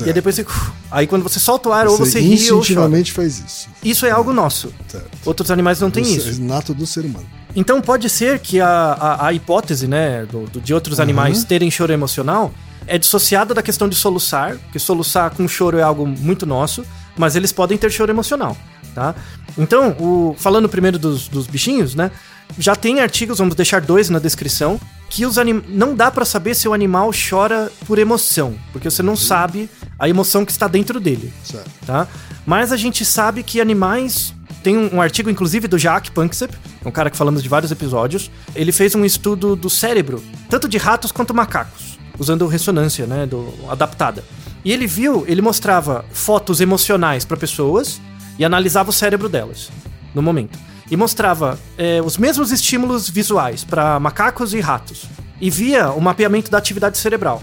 E 0.00 0.04
aí 0.04 0.12
depois 0.12 0.34
você. 0.34 0.44
Aí 0.90 1.06
quando 1.06 1.22
você 1.22 1.38
solta 1.40 1.68
o 1.70 1.72
ar, 1.72 1.86
ou 1.86 1.96
você 1.96 2.20
ri 2.20 2.50
ou 2.50 2.62
chora. 2.62 3.04
faz 3.06 3.38
isso. 3.38 3.68
Isso 3.82 4.04
é 4.06 4.10
algo 4.10 4.34
nosso. 4.34 4.70
Certo. 4.86 5.08
Outros 5.24 5.50
animais 5.50 5.80
não 5.80 5.90
têm 5.90 6.02
Do 6.02 6.08
isso. 6.10 6.34
ser- 6.34 6.40
Nato 6.42 6.74
do 6.74 6.86
ser 6.86 7.06
humano. 7.06 7.24
Então 7.56 7.80
pode 7.80 8.08
ser 8.10 8.38
que 8.38 8.60
a, 8.60 8.68
a, 8.68 9.26
a 9.28 9.32
hipótese, 9.32 9.86
né, 9.88 10.26
do, 10.26 10.44
do- 10.44 10.60
de 10.60 10.74
outros 10.74 11.00
animais 11.00 11.42
terem 11.44 11.70
choro 11.70 11.90
emocional 11.92 12.52
é 12.86 12.98
dissociada 12.98 13.54
da 13.54 13.62
questão 13.62 13.88
de 13.88 13.96
soluçar, 13.96 14.56
que 14.72 14.78
soluçar 14.78 15.30
com 15.30 15.48
choro 15.48 15.78
é 15.78 15.82
algo 15.82 16.06
muito 16.06 16.44
nosso, 16.44 16.84
mas 17.16 17.34
eles 17.34 17.50
podem 17.52 17.76
ter 17.78 17.90
choro 17.90 18.10
emocional, 18.12 18.56
tá? 18.94 19.14
Então, 19.56 19.90
o, 19.98 20.34
falando 20.38 20.68
primeiro 20.68 20.98
dos, 20.98 21.28
dos 21.28 21.46
bichinhos, 21.46 21.94
né, 21.94 22.10
já 22.56 22.76
tem 22.76 23.00
artigos, 23.00 23.38
vamos 23.38 23.54
deixar 23.54 23.80
dois 23.80 24.08
na 24.08 24.18
descrição, 24.18 24.80
que 25.10 25.24
os 25.24 25.38
anim... 25.38 25.62
não 25.68 25.94
dá 25.94 26.10
pra 26.10 26.24
saber 26.24 26.54
se 26.54 26.68
o 26.68 26.72
animal 26.72 27.10
chora 27.12 27.72
por 27.86 27.98
emoção, 27.98 28.54
porque 28.72 28.90
você 28.90 29.02
não 29.02 29.16
sabe 29.16 29.68
a 29.98 30.08
emoção 30.08 30.44
que 30.44 30.52
está 30.52 30.68
dentro 30.68 31.00
dele 31.00 31.32
Certo. 31.42 31.70
tá? 31.86 32.06
Mas 32.46 32.72
a 32.72 32.76
gente 32.76 33.04
sabe 33.04 33.42
que 33.42 33.60
animais. 33.60 34.34
Tem 34.62 34.76
um, 34.76 34.96
um 34.96 35.00
artigo, 35.00 35.30
inclusive, 35.30 35.68
do 35.68 35.78
Jacques 35.78 36.10
Panksepp, 36.10 36.56
um 36.84 36.90
cara 36.90 37.10
que 37.10 37.16
falamos 37.16 37.42
de 37.42 37.48
vários 37.48 37.70
episódios. 37.70 38.30
Ele 38.54 38.72
fez 38.72 38.94
um 38.94 39.04
estudo 39.04 39.54
do 39.54 39.70
cérebro, 39.70 40.22
tanto 40.50 40.68
de 40.68 40.76
ratos 40.78 41.12
quanto 41.12 41.32
macacos, 41.32 41.98
usando 42.18 42.46
ressonância, 42.46 43.06
né, 43.06 43.24
do, 43.24 43.54
adaptada. 43.68 44.24
E 44.64 44.72
ele 44.72 44.86
viu, 44.86 45.24
ele 45.28 45.40
mostrava 45.40 46.04
fotos 46.10 46.60
emocionais 46.60 47.24
para 47.24 47.36
pessoas 47.36 48.00
e 48.38 48.44
analisava 48.44 48.90
o 48.90 48.92
cérebro 48.92 49.28
delas 49.28 49.70
no 50.14 50.22
momento. 50.22 50.58
E 50.90 50.96
mostrava 50.96 51.58
é, 51.76 52.00
os 52.02 52.16
mesmos 52.16 52.50
estímulos 52.50 53.08
visuais 53.08 53.64
para 53.64 53.98
macacos 54.00 54.54
e 54.54 54.60
ratos. 54.60 55.04
E 55.40 55.50
via 55.50 55.90
o 55.90 56.00
mapeamento 56.00 56.50
da 56.50 56.58
atividade 56.58 56.98
cerebral. 56.98 57.42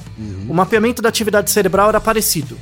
O 0.49 0.53
mapeamento 0.53 1.01
da 1.01 1.07
atividade 1.09 1.49
cerebral 1.51 1.89
era 1.89 2.01
parecido. 2.01 2.57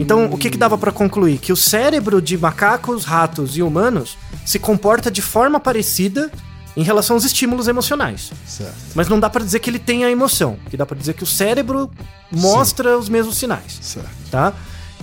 Então, 0.00 0.26
o 0.26 0.36
que, 0.36 0.50
que 0.50 0.58
dava 0.58 0.76
pra 0.76 0.90
concluir? 0.90 1.38
Que 1.38 1.52
o 1.52 1.56
cérebro 1.56 2.20
de 2.20 2.36
macacos, 2.36 3.04
ratos 3.04 3.56
e 3.56 3.62
humanos 3.62 4.18
se 4.44 4.58
comporta 4.58 5.10
de 5.10 5.22
forma 5.22 5.60
parecida 5.60 6.30
em 6.76 6.82
relação 6.82 7.14
aos 7.16 7.24
estímulos 7.24 7.68
emocionais. 7.68 8.32
Certo. 8.46 8.74
Mas 8.94 9.08
não 9.08 9.20
dá 9.20 9.30
pra 9.30 9.44
dizer 9.44 9.60
que 9.60 9.70
ele 9.70 9.78
tem 9.78 10.04
a 10.04 10.10
emoção. 10.10 10.56
Que 10.68 10.76
dá 10.76 10.84
pra 10.84 10.96
dizer 10.98 11.14
que 11.14 11.22
o 11.22 11.26
cérebro 11.26 11.90
mostra 12.30 12.98
os 12.98 13.08
mesmos 13.08 13.36
sinais, 13.36 13.78
Certo. 13.80 14.08
tá? 14.30 14.52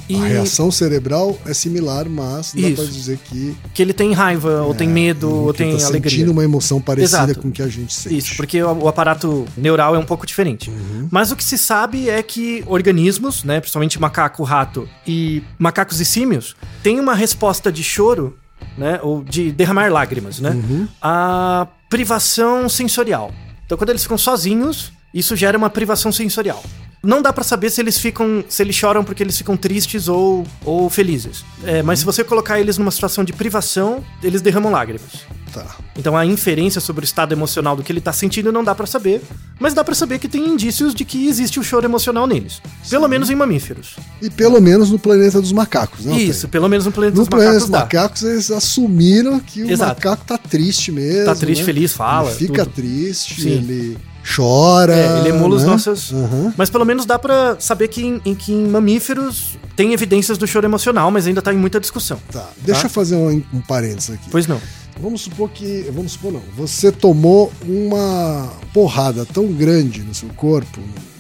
E 0.10 0.16
A 0.16 0.26
reação 0.26 0.72
cerebral 0.72 1.38
é 1.46 1.54
similar, 1.54 2.10
mas 2.10 2.52
dá 2.56 2.68
Isso. 2.68 2.82
pra 2.82 2.92
dizer 2.92 3.20
que, 3.20 3.56
que 3.76 3.82
ele 3.82 3.94
tem 3.94 4.12
raiva, 4.12 4.64
ou 4.64 4.74
tem 4.74 4.90
medo, 4.90 5.30
ou 5.32 5.54
tem 5.54 5.78
tá 5.78 5.86
alegria. 5.86 6.10
sentindo 6.10 6.32
uma 6.32 6.44
emoção 6.44 6.82
parecida 6.82 7.26
Exato. 7.26 7.40
com 7.40 7.50
o 7.50 7.52
que 7.52 7.62
a 7.62 7.68
gente 7.68 7.94
sente. 7.94 8.18
Isso, 8.18 8.36
porque 8.36 8.62
o, 8.64 8.72
o 8.72 8.88
aparato 8.88 9.46
neural 9.56 9.96
é 9.96 10.00
um 10.00 10.06
pouco 10.06 10.26
diferente. 10.26 10.72
Mas 11.12 11.32
o 11.32 11.36
que 11.36 11.44
se 11.44 11.60
sabe 11.60 12.10
é 12.10 12.24
que 12.24 12.64
organismos, 12.66 13.44
né, 13.44 13.60
principalmente 13.60 14.02
macaco, 14.02 14.42
rato 14.44 14.90
e 15.06 15.44
macacos 15.60 16.00
e 16.00 16.06
símios, 16.06 16.56
têm 16.82 17.00
uma 17.00 17.14
resposta 17.14 17.72
de 17.72 17.84
choro, 17.84 18.36
né, 18.76 19.00
ou 19.04 19.24
de 19.24 19.52
derramar 19.52 19.92
lágrimas, 19.92 20.40
né, 20.40 20.60
a 21.00 21.68
privação 21.88 22.68
sensorial. 22.68 23.32
Então, 23.66 23.78
quando 23.78 23.92
eles 23.92 24.02
ficam 24.02 24.18
sozinhos, 24.18 24.92
isso 25.14 25.36
gera 25.36 25.56
uma 25.56 25.70
privação 25.70 26.12
sensorial. 26.12 26.64
Não 27.02 27.22
dá 27.22 27.32
pra 27.32 27.44
saber 27.46 27.70
se 27.70 27.80
eles 27.80 27.98
ficam, 27.98 28.44
se 28.50 28.62
eles 28.62 28.76
choram 28.76 29.06
porque 29.06 29.24
eles 29.24 29.38
ficam 29.38 29.56
tristes 29.56 30.10
ou, 30.10 30.46
ou 30.66 30.90
felizes. 30.90 31.46
É, 31.64 31.82
mas 31.82 32.00
se 32.00 32.06
você 32.06 32.24
colocar 32.26 32.60
eles 32.60 32.78
numa 32.78 32.92
situação 32.92 33.24
de 33.24 33.32
privação, 33.32 34.04
eles 34.22 34.42
derramam 34.42 34.70
lágrimas. 34.72 35.12
Tá. 35.54 35.66
Então 35.98 36.16
a 36.16 36.26
inferência 36.26 36.80
sobre 36.82 37.04
o 37.04 37.06
estado 37.06 37.32
emocional 37.34 37.76
do 37.76 37.82
que 37.84 37.92
ele 37.92 38.02
tá 38.02 38.12
sentindo 38.14 38.52
não 38.52 38.64
dá 38.64 38.76
pra 38.76 38.86
saber, 38.86 39.22
mas 39.60 39.74
dá 39.74 39.84
pra 39.84 39.96
saber 39.96 40.20
que 40.20 40.28
tem 40.28 40.46
indícios 40.48 40.94
de 40.94 41.04
que 41.06 41.28
existe 41.28 41.58
o 41.60 41.64
choro 41.64 41.86
emocional 41.86 42.28
neles. 42.28 42.62
Pelo 42.90 43.08
menos 43.08 43.30
em 43.30 43.36
mamíferos. 43.36 43.96
E 44.22 44.30
pelo 44.30 44.62
menos 44.62 44.92
no 44.92 45.00
planeta 45.00 45.40
dos 45.42 45.54
macacos, 45.54 46.06
né? 46.06 46.16
Isso, 46.18 46.32
Altair? 46.46 46.52
pelo 46.52 46.68
menos 46.70 46.86
no 46.86 46.92
planeta 46.92 47.16
No 47.16 47.22
dos 47.22 47.30
planeta 47.30 47.52
macacos 47.54 47.64
dos 47.70 47.72
dá. 47.72 47.80
macacos, 47.80 48.24
eles 48.24 48.52
assumiram 48.52 49.40
que 49.40 49.64
o 49.64 49.72
Exato. 49.72 49.96
macaco 49.96 50.26
tá 50.26 50.38
triste 50.38 50.92
mesmo. 50.92 51.26
Tá 51.26 51.36
triste, 51.36 51.62
né? 51.62 51.66
feliz, 51.66 51.94
fala, 51.94 52.30
Ele 52.30 52.38
fica 52.40 52.64
tudo. 52.66 52.74
triste, 52.76 53.42
Sim. 53.42 53.50
ele 53.50 53.98
chora. 54.36 54.94
É, 54.96 55.20
ele 55.20 55.30
emula 55.30 55.56
os 55.56 55.64
né? 55.64 55.70
nossos. 55.70 56.12
Uhum. 56.12 56.54
Mas 56.58 56.70
pelo 56.70 56.86
menos 56.86 57.06
dá 57.06 57.18
pra 57.18 57.58
saber 57.60 57.88
que 57.88 58.02
em, 58.06 58.22
em 58.26 58.36
que 58.36 58.52
em 58.52 58.68
mamíferos 58.68 59.58
tem 59.76 59.94
evidências 59.94 60.38
do 60.38 60.46
choro 60.48 60.66
emocional, 60.68 61.10
mas 61.12 61.28
ainda 61.28 61.42
tá 61.42 61.54
em 61.54 61.58
muita 61.58 61.80
discussão. 61.80 62.20
Tá, 62.32 62.50
deixa 62.62 62.82
Tá. 62.82 62.88
eu 62.88 62.92
fazer 62.92 63.16
um, 63.16 63.44
um 63.54 63.62
parênteses 63.62 64.12
aqui. 64.12 64.30
Pois 64.30 64.46
não. 64.48 64.60
Vamos 65.02 65.22
supor 65.22 65.50
que. 65.50 65.90
Vamos 65.94 66.12
supor 66.14 66.34
não. 66.34 66.42
Você 66.58 66.92
tomou 66.92 67.52
uma 67.66 68.50
porrada 68.74 69.26
tão 69.26 69.48
grande 69.48 70.02
no 70.04 70.14
seu 70.14 70.30
corpo, 70.30 70.80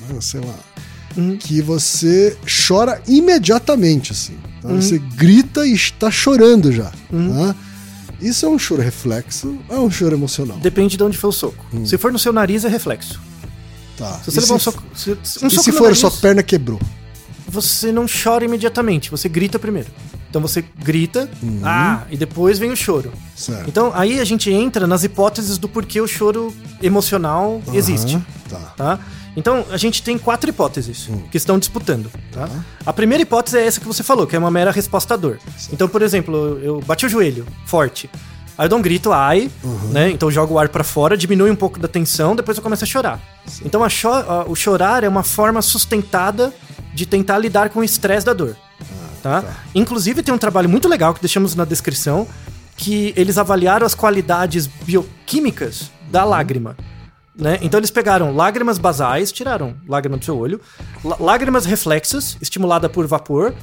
né, 0.10 0.18
sei 0.20 0.42
lá, 0.42 0.56
Uhum. 1.18 1.38
que 1.38 1.62
você 1.62 2.38
chora 2.68 3.02
imediatamente, 3.08 4.12
assim. 4.12 4.34
Tá? 4.62 4.68
Uhum. 4.70 4.82
Você 4.82 5.00
grita 5.16 5.66
e 5.66 5.74
está 5.74 6.12
chorando 6.12 6.72
já. 6.72 6.86
Tá? 6.86 7.56
Isso 8.22 8.46
é 8.46 8.50
um 8.50 8.60
choro 8.60 8.82
reflexo 8.82 9.58
ou 9.70 9.76
é 9.76 9.80
um 9.80 9.90
choro 9.90 10.16
emocional? 10.16 10.58
Depende 10.58 10.98
de 10.98 11.04
onde 11.04 11.18
foi 11.18 11.30
o 11.30 11.34
soco. 11.34 11.66
Se 11.86 11.98
for 11.98 12.12
no 12.12 12.20
seu 12.20 12.34
nariz, 12.34 12.66
é 12.66 12.70
reflexo. 12.70 13.20
Tá. 13.98 14.20
Se 14.24 14.32
você 14.32 14.40
e 14.40 14.42
levar 14.42 14.56
um 14.56 14.60
soco. 14.60 14.84
Se, 14.96 15.12
um 15.12 15.18
e 15.48 15.50
soco 15.50 15.64
se 15.64 15.72
for 15.72 15.84
nariz, 15.84 16.00
sua 16.00 16.12
perna 16.12 16.44
quebrou? 16.44 16.80
você 17.50 17.92
não 17.92 18.06
chora 18.06 18.46
imediatamente, 18.46 19.10
você 19.10 19.28
grita 19.28 19.58
primeiro. 19.58 19.90
Então 20.30 20.40
você 20.42 20.64
grita, 20.84 21.28
ah, 21.64 22.04
e 22.12 22.16
depois 22.16 22.60
vem 22.60 22.72
o 22.72 22.76
choro. 22.76 23.12
Certo. 23.36 23.68
Então 23.68 23.92
aí 23.96 24.20
a 24.20 24.24
gente 24.24 24.52
entra 24.52 24.86
nas 24.86 25.04
hipóteses 25.04 25.58
do 25.58 25.68
porquê 25.68 26.00
o 26.00 26.08
choro 26.08 26.54
emocional 26.82 27.62
existe. 27.74 28.16
Aham, 28.16 28.24
Tá. 28.50 28.74
tá? 28.78 29.00
Então, 29.38 29.66
a 29.72 29.78
gente 29.78 30.02
tem 30.04 30.18
quatro 30.18 30.50
hipóteses 30.50 31.10
que 31.32 31.38
estão 31.38 31.58
disputando, 31.60 32.12
tá? 32.32 32.50
A 32.86 32.92
primeira 32.92 33.22
hipótese 33.22 33.58
é 33.58 33.66
essa 33.66 33.80
que 33.80 33.88
você 33.88 34.04
falou, 34.04 34.26
que 34.28 34.36
é 34.36 34.40
uma 34.40 34.52
mera 34.52 34.72
resposta 34.72 35.14
à 35.14 35.18
dor. 35.18 35.40
Então, 35.72 35.88
por 35.88 36.02
exemplo, 36.02 36.60
eu 36.62 36.82
bati 36.82 37.06
o 37.06 37.10
joelho 37.10 37.46
forte. 37.66 38.10
Aí 38.58 38.66
eu 38.66 38.70
dou 38.70 38.80
um 38.80 38.82
grito, 38.82 39.14
ai, 39.14 39.50
né? 39.94 40.10
Então 40.12 40.28
eu 40.28 40.34
jogo 40.34 40.56
o 40.56 40.60
ar 40.60 40.68
pra 40.68 40.84
fora, 40.84 41.16
diminui 41.16 41.50
um 41.50 41.56
pouco 41.56 41.80
da 41.80 41.88
tensão, 41.88 42.36
depois 42.36 42.58
eu 42.58 42.64
começo 42.64 42.84
a 42.84 42.88
chorar. 42.88 43.20
Então 43.64 43.82
a 43.84 43.88
cho- 43.88 44.10
a- 44.10 44.44
o 44.48 44.54
chorar 44.56 45.04
é 45.04 45.08
uma 45.08 45.24
forma 45.24 45.62
sustentada 45.62 46.54
de 46.94 47.06
tentar 47.06 47.38
lidar 47.38 47.70
com 47.70 47.80
o 47.80 47.84
estresse 47.84 48.26
da 48.26 48.34
dor. 48.34 48.58
tá? 49.24 49.44
Inclusive 49.76 50.24
tem 50.24 50.34
um 50.34 50.38
trabalho 50.38 50.68
muito 50.70 50.88
legal 50.90 51.14
que 51.14 51.20
deixamos 51.22 51.54
na 51.56 51.64
descrição, 51.66 52.26
que 52.78 53.14
eles 53.18 53.38
avaliaram 53.38 53.86
as 53.86 53.94
qualidades 53.94 54.66
bioquímicas 54.66 55.92
da 56.10 56.24
lágrima. 56.24 56.76
Né? 57.40 57.58
Então 57.62 57.80
eles 57.80 57.90
pegaram 57.90 58.36
lágrimas 58.36 58.78
basais, 58.78 59.32
tiraram 59.32 59.74
lágrima 59.88 60.18
do 60.18 60.26
seu 60.26 60.38
olho, 60.38 60.60
lá- 61.04 61.16
lágrimas 61.20 61.66
reflexas, 61.66 62.38
estimulada 62.42 62.90
por 62.90 63.08
vapor, 63.08 63.54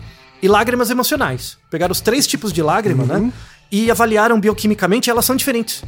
e 0.42 0.48
lágrimas 0.48 0.88
emocionais. 0.90 1.58
Pegaram 1.70 1.92
os 1.92 2.00
três 2.00 2.26
tipos 2.26 2.52
de 2.52 2.62
lágrima, 2.62 3.04
né? 3.04 3.32
E 3.70 3.90
avaliaram 3.90 4.40
bioquimicamente, 4.40 5.08
e 5.08 5.10
elas 5.10 5.24
são 5.24 5.36
diferentes. 5.36 5.82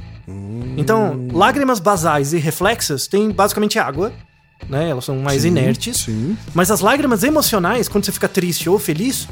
Então, 0.77 1.29
lágrimas 1.33 1.81
basais 1.81 2.33
e 2.33 2.39
reflexas 2.39 3.07
têm 3.07 3.31
basicamente 3.31 3.79
água, 3.79 4.13
né? 4.69 4.89
Elas 4.91 5.05
são 5.05 5.17
mais 5.19 5.45
inertes. 5.45 5.99
Sim. 5.99 6.37
Mas 6.55 6.71
as 6.71 6.81
lágrimas 6.81 7.23
emocionais, 7.25 7.89
quando 7.89 8.05
você 8.05 8.13
fica 8.13 8.29
triste 8.29 8.69
ou 8.69 8.79
feliz, 8.79 9.27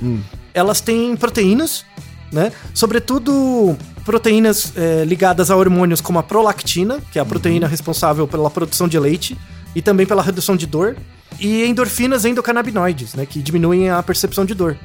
elas 0.54 0.80
têm 0.80 1.14
proteínas, 1.16 1.84
né? 2.32 2.52
Sobretudo 2.74 3.76
proteínas 4.04 4.72
eh, 4.76 5.04
ligadas 5.06 5.50
a 5.50 5.56
hormônios 5.56 6.00
como 6.00 6.18
a 6.18 6.22
prolactina, 6.22 7.00
que 7.10 7.18
é 7.18 7.22
a 7.22 7.24
proteína 7.24 7.66
responsável 7.66 8.26
pela 8.26 8.50
produção 8.50 8.86
de 8.88 8.98
leite 8.98 9.36
e 9.74 9.82
também 9.82 10.06
pela 10.06 10.22
redução 10.22 10.56
de 10.56 10.66
dor, 10.66 10.96
e 11.40 11.64
endorfinas 11.66 12.24
endocannabinoides, 12.24 13.14
né? 13.14 13.26
Que 13.26 13.40
diminuem 13.42 13.90
a 13.90 14.02
percepção 14.02 14.44
de 14.44 14.54
dor. 14.54 14.76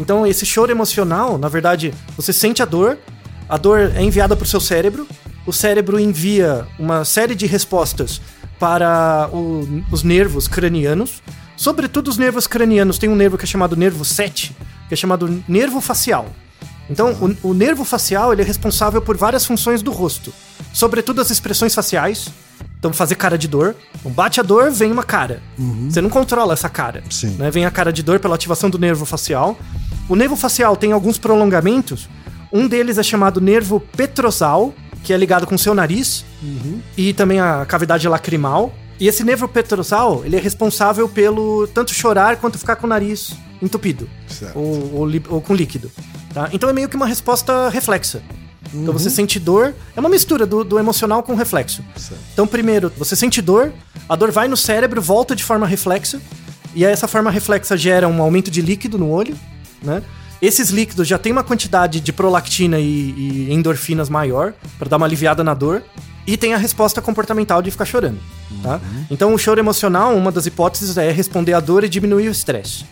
Então, 0.00 0.26
esse 0.26 0.44
choro 0.44 0.70
emocional, 0.70 1.38
na 1.38 1.48
verdade, 1.48 1.92
você 2.16 2.32
sente 2.32 2.62
a 2.62 2.64
dor, 2.64 2.98
a 3.48 3.56
dor 3.56 3.92
é 3.94 4.02
enviada 4.02 4.34
para 4.36 4.44
o 4.44 4.48
seu 4.48 4.60
cérebro, 4.60 5.06
o 5.46 5.52
cérebro 5.52 5.98
envia 6.00 6.66
uma 6.78 7.04
série 7.04 7.34
de 7.34 7.46
respostas 7.46 8.20
para 8.58 9.28
o- 9.32 9.82
os 9.90 10.02
nervos 10.02 10.46
cranianos. 10.48 11.22
Sobretudo 11.56 12.08
os 12.08 12.16
nervos 12.18 12.46
cranianos, 12.46 12.98
tem 12.98 13.08
um 13.08 13.16
nervo 13.16 13.36
que 13.38 13.44
é 13.44 13.46
chamado 13.46 13.76
nervo 13.76 14.04
7, 14.04 14.54
que 14.88 14.94
é 14.94 14.96
chamado 14.96 15.42
nervo 15.48 15.80
facial. 15.80 16.26
Então, 16.90 17.12
o, 17.42 17.50
o 17.50 17.54
nervo 17.54 17.84
facial 17.84 18.32
ele 18.32 18.42
é 18.42 18.44
responsável 18.44 19.00
por 19.00 19.16
várias 19.16 19.46
funções 19.46 19.82
do 19.82 19.90
rosto, 19.92 20.32
sobretudo 20.72 21.20
as 21.20 21.30
expressões 21.30 21.74
faciais. 21.74 22.28
Então, 22.78 22.92
fazer 22.92 23.14
cara 23.14 23.38
de 23.38 23.46
dor. 23.46 23.76
Então, 24.00 24.10
bate 24.10 24.40
a 24.40 24.42
dor, 24.42 24.70
vem 24.72 24.90
uma 24.90 25.04
cara. 25.04 25.40
Você 25.88 26.00
não 26.00 26.10
controla 26.10 26.52
essa 26.52 26.68
cara. 26.68 27.02
Sim. 27.08 27.36
né? 27.38 27.48
Vem 27.48 27.64
a 27.64 27.70
cara 27.70 27.92
de 27.92 28.02
dor 28.02 28.18
pela 28.18 28.34
ativação 28.34 28.68
do 28.68 28.76
nervo 28.78 29.06
facial. 29.06 29.56
O 30.08 30.16
nervo 30.16 30.34
facial 30.34 30.76
tem 30.76 30.90
alguns 30.90 31.16
prolongamentos. 31.16 32.08
Um 32.52 32.66
deles 32.66 32.98
é 32.98 33.02
chamado 33.02 33.40
nervo 33.40 33.78
petrosal, 33.78 34.74
que 35.04 35.12
é 35.12 35.16
ligado 35.16 35.46
com 35.46 35.54
o 35.54 35.58
seu 35.58 35.74
nariz, 35.74 36.24
e 36.96 37.12
também 37.12 37.40
a 37.40 37.64
cavidade 37.64 38.06
lacrimal. 38.08 38.72
E 39.00 39.08
esse 39.08 39.24
nervo 39.24 39.48
petrosal, 39.48 40.22
ele 40.24 40.36
é 40.36 40.40
responsável 40.40 41.08
pelo 41.08 41.66
tanto 41.68 41.92
chorar 41.92 42.36
quanto 42.36 42.58
ficar 42.58 42.76
com 42.76 42.86
o 42.86 42.88
nariz 42.88 43.32
entupido. 43.60 44.08
Certo. 44.28 44.58
Ou, 44.58 44.94
ou 44.94 45.10
ou 45.28 45.40
com 45.40 45.54
líquido. 45.54 45.90
Tá? 46.32 46.48
Então 46.52 46.68
é 46.68 46.72
meio 46.72 46.88
que 46.88 46.96
uma 46.96 47.06
resposta 47.06 47.68
reflexa. 47.68 48.22
Então 48.74 48.92
você 48.92 49.10
sente 49.10 49.38
dor, 49.38 49.74
é 49.94 50.00
uma 50.00 50.08
mistura 50.08 50.46
do, 50.46 50.64
do 50.64 50.78
emocional 50.78 51.22
com 51.22 51.32
o 51.32 51.36
reflexo. 51.36 51.84
Certo. 51.96 52.20
Então, 52.32 52.46
primeiro, 52.46 52.90
você 52.96 53.14
sente 53.14 53.42
dor, 53.42 53.72
a 54.08 54.16
dor 54.16 54.30
vai 54.30 54.48
no 54.48 54.56
cérebro, 54.56 55.00
volta 55.02 55.36
de 55.36 55.44
forma 55.44 55.66
reflexa, 55.66 56.20
e 56.74 56.86
aí 56.86 56.92
essa 56.92 57.06
forma 57.06 57.30
reflexa 57.30 57.76
gera 57.76 58.08
um 58.08 58.22
aumento 58.22 58.50
de 58.50 58.62
líquido 58.62 58.96
no 58.96 59.10
olho, 59.10 59.36
né? 59.82 60.02
Esses 60.42 60.70
líquidos 60.70 61.06
já 61.06 61.16
tem 61.16 61.32
uma 61.32 61.44
quantidade 61.44 62.00
de 62.00 62.12
prolactina 62.12 62.78
e, 62.78 63.14
e 63.16 63.52
endorfinas 63.52 64.08
maior, 64.08 64.52
para 64.78 64.88
dar 64.88 64.96
uma 64.96 65.06
aliviada 65.06 65.44
na 65.44 65.54
dor, 65.54 65.82
e 66.26 66.36
tem 66.36 66.52
a 66.52 66.56
resposta 66.56 67.00
comportamental 67.00 67.62
de 67.62 67.70
ficar 67.70 67.84
chorando, 67.84 68.18
tá? 68.62 68.80
Então, 69.10 69.32
o 69.34 69.38
choro 69.38 69.60
emocional, 69.60 70.14
uma 70.16 70.30
das 70.30 70.46
hipóteses 70.46 70.96
é 70.96 71.10
responder 71.10 71.52
à 71.52 71.60
dor 71.60 71.82
e 71.84 71.88
diminuir 71.88 72.28
o 72.28 72.30
estresse 72.30 72.84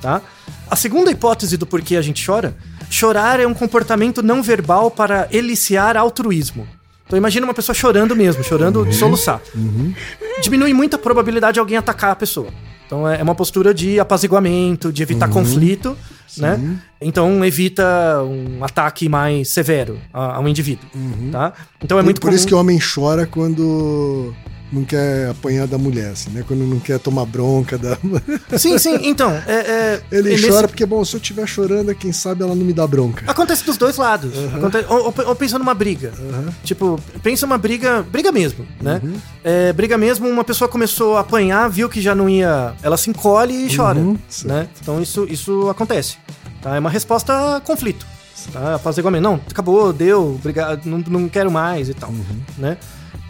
tá? 0.00 0.20
A 0.68 0.76
segunda 0.76 1.10
hipótese 1.10 1.56
do 1.56 1.66
porquê 1.66 1.96
a 1.96 2.02
gente 2.02 2.24
chora, 2.24 2.56
chorar 2.90 3.38
é 3.38 3.46
um 3.46 3.54
comportamento 3.54 4.22
não 4.22 4.42
verbal 4.42 4.90
para 4.90 5.28
eliciar 5.30 5.96
altruísmo. 5.96 6.66
Então 7.06 7.16
imagina 7.16 7.46
uma 7.46 7.54
pessoa 7.54 7.74
chorando 7.74 8.16
mesmo, 8.16 8.42
chorando 8.42 8.84
de 8.86 8.94
soluçar. 8.94 9.40
Diminui 10.40 10.72
muito 10.72 10.96
a 10.96 10.98
probabilidade 10.98 11.54
de 11.54 11.60
alguém 11.60 11.76
atacar 11.76 12.10
a 12.10 12.16
pessoa. 12.16 12.48
Então 12.86 13.08
é 13.08 13.20
é 13.20 13.22
uma 13.22 13.34
postura 13.34 13.72
de 13.72 14.00
apaziguamento, 14.00 14.92
de 14.92 15.02
evitar 15.02 15.28
conflito, 15.28 15.96
né? 16.38 16.78
Então 17.00 17.44
evita 17.44 18.22
um 18.22 18.62
ataque 18.64 19.08
mais 19.08 19.48
severo 19.48 19.98
a, 20.12 20.36
a 20.36 20.40
um 20.40 20.48
indivíduo, 20.48 20.88
tá? 21.30 21.52
Então 21.82 21.98
é 21.98 22.00
Por- 22.00 22.04
muito 22.04 22.20
por 22.20 22.32
isso 22.32 22.46
que 22.46 22.54
o 22.54 22.58
homem 22.58 22.78
chora 22.78 23.26
quando 23.26 24.34
não 24.72 24.84
quer 24.84 25.28
apanhar 25.30 25.66
da 25.66 25.76
mulher, 25.76 26.12
assim, 26.12 26.30
né? 26.30 26.42
Quando 26.46 26.60
não 26.64 26.80
quer 26.80 26.98
tomar 26.98 27.26
bronca 27.26 27.76
da. 27.76 27.98
Sim, 28.58 28.78
sim, 28.78 28.98
então. 29.02 29.30
É, 29.46 29.52
é- 29.52 30.02
Ele 30.10 30.30
é 30.30 30.32
nesse- 30.32 30.48
chora 30.48 30.66
porque, 30.66 30.86
bom, 30.86 31.04
se 31.04 31.14
eu 31.14 31.20
estiver 31.20 31.46
chorando, 31.46 31.94
quem 31.94 32.12
sabe 32.12 32.42
ela 32.42 32.54
não 32.54 32.64
me 32.64 32.72
dá 32.72 32.86
bronca. 32.86 33.30
Acontece 33.30 33.64
dos 33.64 33.76
dois 33.76 33.96
lados. 33.96 34.32
Aconte- 34.54 34.84
ou, 34.88 35.06
ou, 35.06 35.14
ou 35.26 35.36
pensa 35.36 35.58
numa 35.58 35.74
briga. 35.74 36.12
Tipo, 36.64 36.98
pensa 37.22 37.44
uma 37.44 37.58
briga. 37.58 38.02
Briga 38.02 38.32
mesmo, 38.32 38.66
né? 38.80 39.00
É, 39.44 39.72
briga 39.72 39.98
mesmo, 39.98 40.28
uma 40.28 40.44
pessoa 40.44 40.68
começou 40.68 41.16
a 41.16 41.20
apanhar, 41.20 41.68
viu 41.68 41.88
que 41.88 42.00
já 42.00 42.14
não 42.14 42.28
ia. 42.28 42.72
Ela 42.82 42.96
se 42.96 43.10
encolhe 43.10 43.66
e 43.66 43.76
chora. 43.76 43.98
Uhum, 43.98 44.12
Né? 44.12 44.18
certo. 44.28 44.70
Então 44.80 45.02
isso, 45.02 45.26
isso 45.28 45.68
acontece. 45.68 46.16
Tá? 46.62 46.76
É 46.76 46.78
uma 46.78 46.90
resposta 46.90 47.56
a 47.56 47.60
conflito. 47.60 48.06
Tá? 48.52 48.76
Apaziguamento. 48.76 49.22
Não, 49.22 49.34
acabou, 49.50 49.92
deu, 49.92 50.34
obrigado, 50.40 50.84
não, 50.86 50.98
não 51.06 51.28
quero 51.28 51.50
mais 51.50 51.88
e 51.88 51.94
tal. 51.94 52.12
Né? 52.58 52.76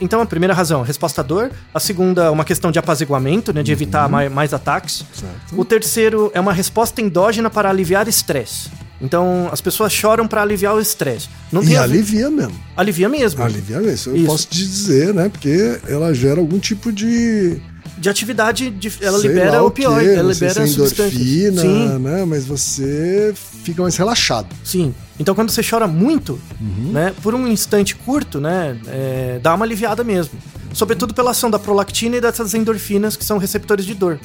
Então, 0.02 0.20
a 0.20 0.26
primeira 0.26 0.52
razão, 0.52 0.82
resposta 0.82 1.20
à 1.20 1.24
dor. 1.24 1.50
A 1.72 1.78
segunda, 1.80 2.30
uma 2.32 2.44
questão 2.44 2.70
de 2.70 2.78
apaziguamento, 2.78 3.52
né? 3.52 3.62
De 3.62 3.70
evitar 3.72 4.08
mai- 4.08 4.28
mais, 4.28 4.52
ataques. 4.52 5.04
Certo. 5.14 5.58
O 5.60 5.64
terceiro 5.64 6.30
é 6.34 6.40
uma 6.40 6.52
resposta 6.52 7.00
endógena 7.00 7.48
para 7.48 7.70
aliviar 7.70 8.08
estresse. 8.08 8.68
Então, 9.00 9.48
as 9.52 9.60
pessoas 9.60 9.92
choram 9.92 10.28
para 10.28 10.42
aliviar 10.42 10.74
o 10.74 10.80
estresse. 10.80 11.28
Não 11.50 11.62
E 11.62 11.76
alivia 11.76 12.30
mesmo. 12.30 12.54
alivia 12.76 13.08
mesmo. 13.08 13.42
Alivia 13.42 13.80
mesmo. 13.80 14.12
Eu 14.12 14.16
Isso. 14.16 14.26
posso 14.26 14.46
te 14.48 14.58
dizer, 14.58 15.12
né? 15.14 15.28
Porque 15.28 15.80
ela 15.88 16.14
gera 16.14 16.38
algum 16.40 16.58
tipo 16.58 16.92
de. 16.92 17.60
De 18.02 18.08
atividade, 18.10 18.68
de- 18.68 18.92
ela 19.00 19.18
sei 19.20 19.28
libera 19.30 19.62
o 19.62 19.66
opioide, 19.66 20.10
quê, 20.10 20.14
ela 20.16 20.34
sei 20.34 20.48
libera 20.48 20.66
se 20.66 20.80
é 20.80 20.84
endorfina, 20.84 21.62
Sim, 21.62 21.98
né? 22.00 22.24
Mas 22.26 22.44
você 22.44 23.32
fica 23.64 23.80
mais 23.80 23.96
relaxado. 23.96 24.48
sim. 24.64 24.92
Então, 25.20 25.36
quando 25.36 25.50
você 25.50 25.62
chora 25.62 25.86
muito, 25.86 26.32
Uhum. 26.60 26.90
né, 26.90 27.14
por 27.22 27.32
um 27.32 27.46
instante 27.46 27.94
curto, 27.94 28.40
né, 28.40 28.76
é, 28.88 29.38
dá 29.40 29.54
uma 29.54 29.64
aliviada 29.64 30.02
mesmo. 30.02 30.32
Sobretudo 30.74 31.14
pela 31.14 31.30
ação 31.30 31.48
da 31.48 31.60
prolactina 31.60 32.16
e 32.16 32.20
dessas 32.20 32.54
endorfinas 32.54 33.14
que 33.14 33.24
são 33.24 33.38
receptores 33.38 33.84
de 33.86 33.94
dor, 33.94 34.18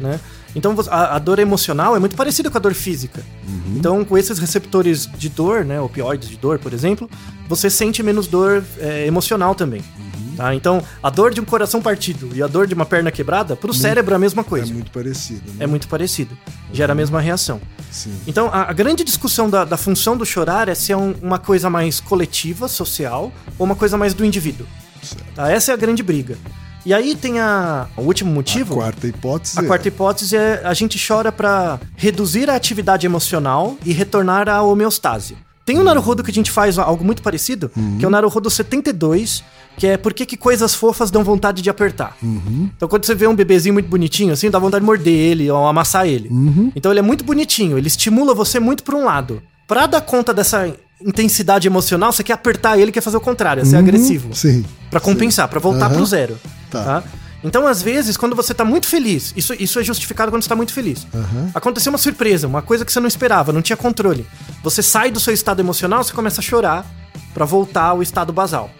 né? 0.00 0.18
Então, 0.56 0.74
a, 0.88 1.16
a 1.16 1.18
dor 1.18 1.38
emocional 1.38 1.94
é 1.94 1.98
muito 1.98 2.16
parecida 2.16 2.48
com 2.50 2.56
a 2.56 2.60
dor 2.60 2.72
física. 2.72 3.20
Uhum. 3.46 3.74
Então, 3.76 4.04
com 4.06 4.16
esses 4.16 4.38
receptores 4.38 5.06
de 5.18 5.28
dor, 5.28 5.66
né, 5.66 5.78
opioides 5.78 6.30
de 6.30 6.36
dor, 6.38 6.58
por 6.58 6.72
exemplo, 6.72 7.10
você 7.46 7.68
sente 7.68 8.02
menos 8.02 8.26
dor 8.26 8.64
é, 8.78 9.06
emocional 9.06 9.54
também. 9.54 9.82
Uhum. 10.38 10.44
Tá? 10.44 10.54
Então, 10.54 10.82
a 11.02 11.10
dor 11.10 11.32
de 11.34 11.40
um 11.40 11.44
coração 11.44 11.82
partido 11.82 12.30
e 12.34 12.42
a 12.42 12.46
dor 12.46 12.66
de 12.66 12.74
uma 12.74 12.86
perna 12.86 13.10
quebrada, 13.10 13.56
pro 13.56 13.72
cérebro 13.74 14.12
é 14.14 14.16
a 14.16 14.18
mesma 14.18 14.42
É 14.42 14.44
coisa. 14.44 14.72
muito 14.72 14.90
parecido. 14.90 15.42
Né? 15.52 15.64
É 15.64 15.66
muito 15.66 15.88
parecido. 15.88 16.36
Gera 16.72 16.92
a 16.92 16.96
mesma 16.96 17.20
reação. 17.20 17.60
Sim. 17.90 18.14
Então, 18.26 18.48
a, 18.52 18.70
a 18.70 18.72
grande 18.72 19.02
discussão 19.04 19.48
da, 19.50 19.64
da 19.64 19.76
função 19.76 20.16
do 20.16 20.24
chorar 20.24 20.68
é 20.68 20.74
se 20.74 20.92
é 20.92 20.96
um- 20.96 21.14
uma 21.22 21.38
coisa 21.38 21.68
mais 21.68 22.00
coletiva, 22.00 22.68
social, 22.68 23.32
ou 23.58 23.64
uma 23.66 23.74
coisa 23.74 23.96
mais 23.96 24.14
do 24.14 24.24
indivíduo. 24.24 24.66
Tá? 25.34 25.50
Essa 25.50 25.72
é 25.72 25.74
a 25.74 25.76
grande 25.76 26.02
briga. 26.02 26.36
E 26.86 26.94
aí 26.94 27.14
tem 27.14 27.38
a, 27.40 27.86
o 27.96 28.02
último 28.02 28.30
A 28.30 28.34
motivo. 28.34 28.74
quarta 28.76 29.06
hipótese. 29.06 29.58
A 29.58 29.62
quarta 29.64 29.88
hipótese 29.88 30.36
é 30.36 30.62
a 30.64 30.72
gente 30.72 30.98
chora 31.04 31.30
pra 31.32 31.78
reduzir 31.96 32.48
a 32.48 32.54
atividade 32.54 33.04
emocional 33.04 33.76
e 33.84 33.92
retornar 33.92 34.48
à 34.48 34.62
homeostase. 34.62 35.36
Tem 35.68 35.78
um 35.78 35.84
Naruhodo 35.84 36.24
que 36.24 36.30
a 36.30 36.34
gente 36.34 36.50
faz 36.50 36.78
algo 36.78 37.04
muito 37.04 37.20
parecido, 37.20 37.70
que 37.98 38.02
é 38.02 38.08
o 38.08 38.10
Naruhodo 38.10 38.48
72, 38.48 39.44
que 39.76 39.86
é 39.86 39.98
por 39.98 40.14
que 40.14 40.24
que 40.24 40.34
coisas 40.34 40.74
fofas 40.74 41.10
dão 41.10 41.22
vontade 41.22 41.60
de 41.60 41.68
apertar. 41.68 42.16
Então 42.74 42.88
quando 42.88 43.04
você 43.04 43.14
vê 43.14 43.26
um 43.26 43.34
bebezinho 43.34 43.74
muito 43.74 43.86
bonitinho, 43.86 44.32
assim, 44.32 44.48
dá 44.48 44.58
vontade 44.58 44.80
de 44.80 44.86
morder 44.86 45.12
ele 45.12 45.50
ou 45.50 45.66
amassar 45.66 46.06
ele. 46.06 46.30
Então 46.74 46.90
ele 46.90 47.00
é 47.00 47.02
muito 47.02 47.22
bonitinho, 47.22 47.76
ele 47.76 47.86
estimula 47.86 48.34
você 48.34 48.58
muito 48.58 48.82
por 48.82 48.94
um 48.94 49.04
lado. 49.04 49.42
Pra 49.66 49.84
dar 49.84 50.00
conta 50.00 50.32
dessa 50.32 50.74
intensidade 51.04 51.68
emocional, 51.68 52.12
você 52.12 52.24
quer 52.24 52.32
apertar 52.32 52.78
ele, 52.78 52.90
quer 52.90 53.02
fazer 53.02 53.18
o 53.18 53.20
contrário, 53.20 53.60
é 53.60 53.66
ser 53.66 53.76
agressivo. 53.76 54.34
Sim. 54.34 54.64
Pra 54.90 55.00
compensar, 55.00 55.48
pra 55.48 55.60
voltar 55.60 55.90
pro 55.90 56.06
zero. 56.06 56.38
Tá. 56.70 56.82
Tá. 56.82 57.04
Então, 57.44 57.66
às 57.66 57.80
vezes, 57.80 58.16
quando 58.16 58.34
você 58.34 58.52
tá 58.52 58.64
muito 58.64 58.86
feliz, 58.88 59.32
isso, 59.36 59.54
isso 59.58 59.78
é 59.78 59.84
justificado 59.84 60.30
quando 60.32 60.42
você 60.42 60.48
tá 60.48 60.56
muito 60.56 60.72
feliz. 60.72 61.06
Aham. 61.14 61.50
Aconteceu 61.54 61.90
uma 61.92 61.98
surpresa, 61.98 62.46
uma 62.48 62.62
coisa 62.62 62.84
que 62.84 62.92
você 62.92 62.98
não 62.98 63.06
esperava, 63.06 63.52
não 63.52 63.62
tinha 63.62 63.76
controle. 63.76 64.26
Você 64.64 64.82
sai 64.82 65.10
do 65.10 65.20
seu 65.20 65.32
estado 65.32 65.60
emocional, 65.60 66.02
você 66.02 66.12
começa 66.12 66.40
a 66.40 66.44
chorar 66.44 66.84
pra 67.32 67.44
voltar 67.44 67.84
ao 67.84 68.02
estado 68.02 68.32
basal. 68.32 68.70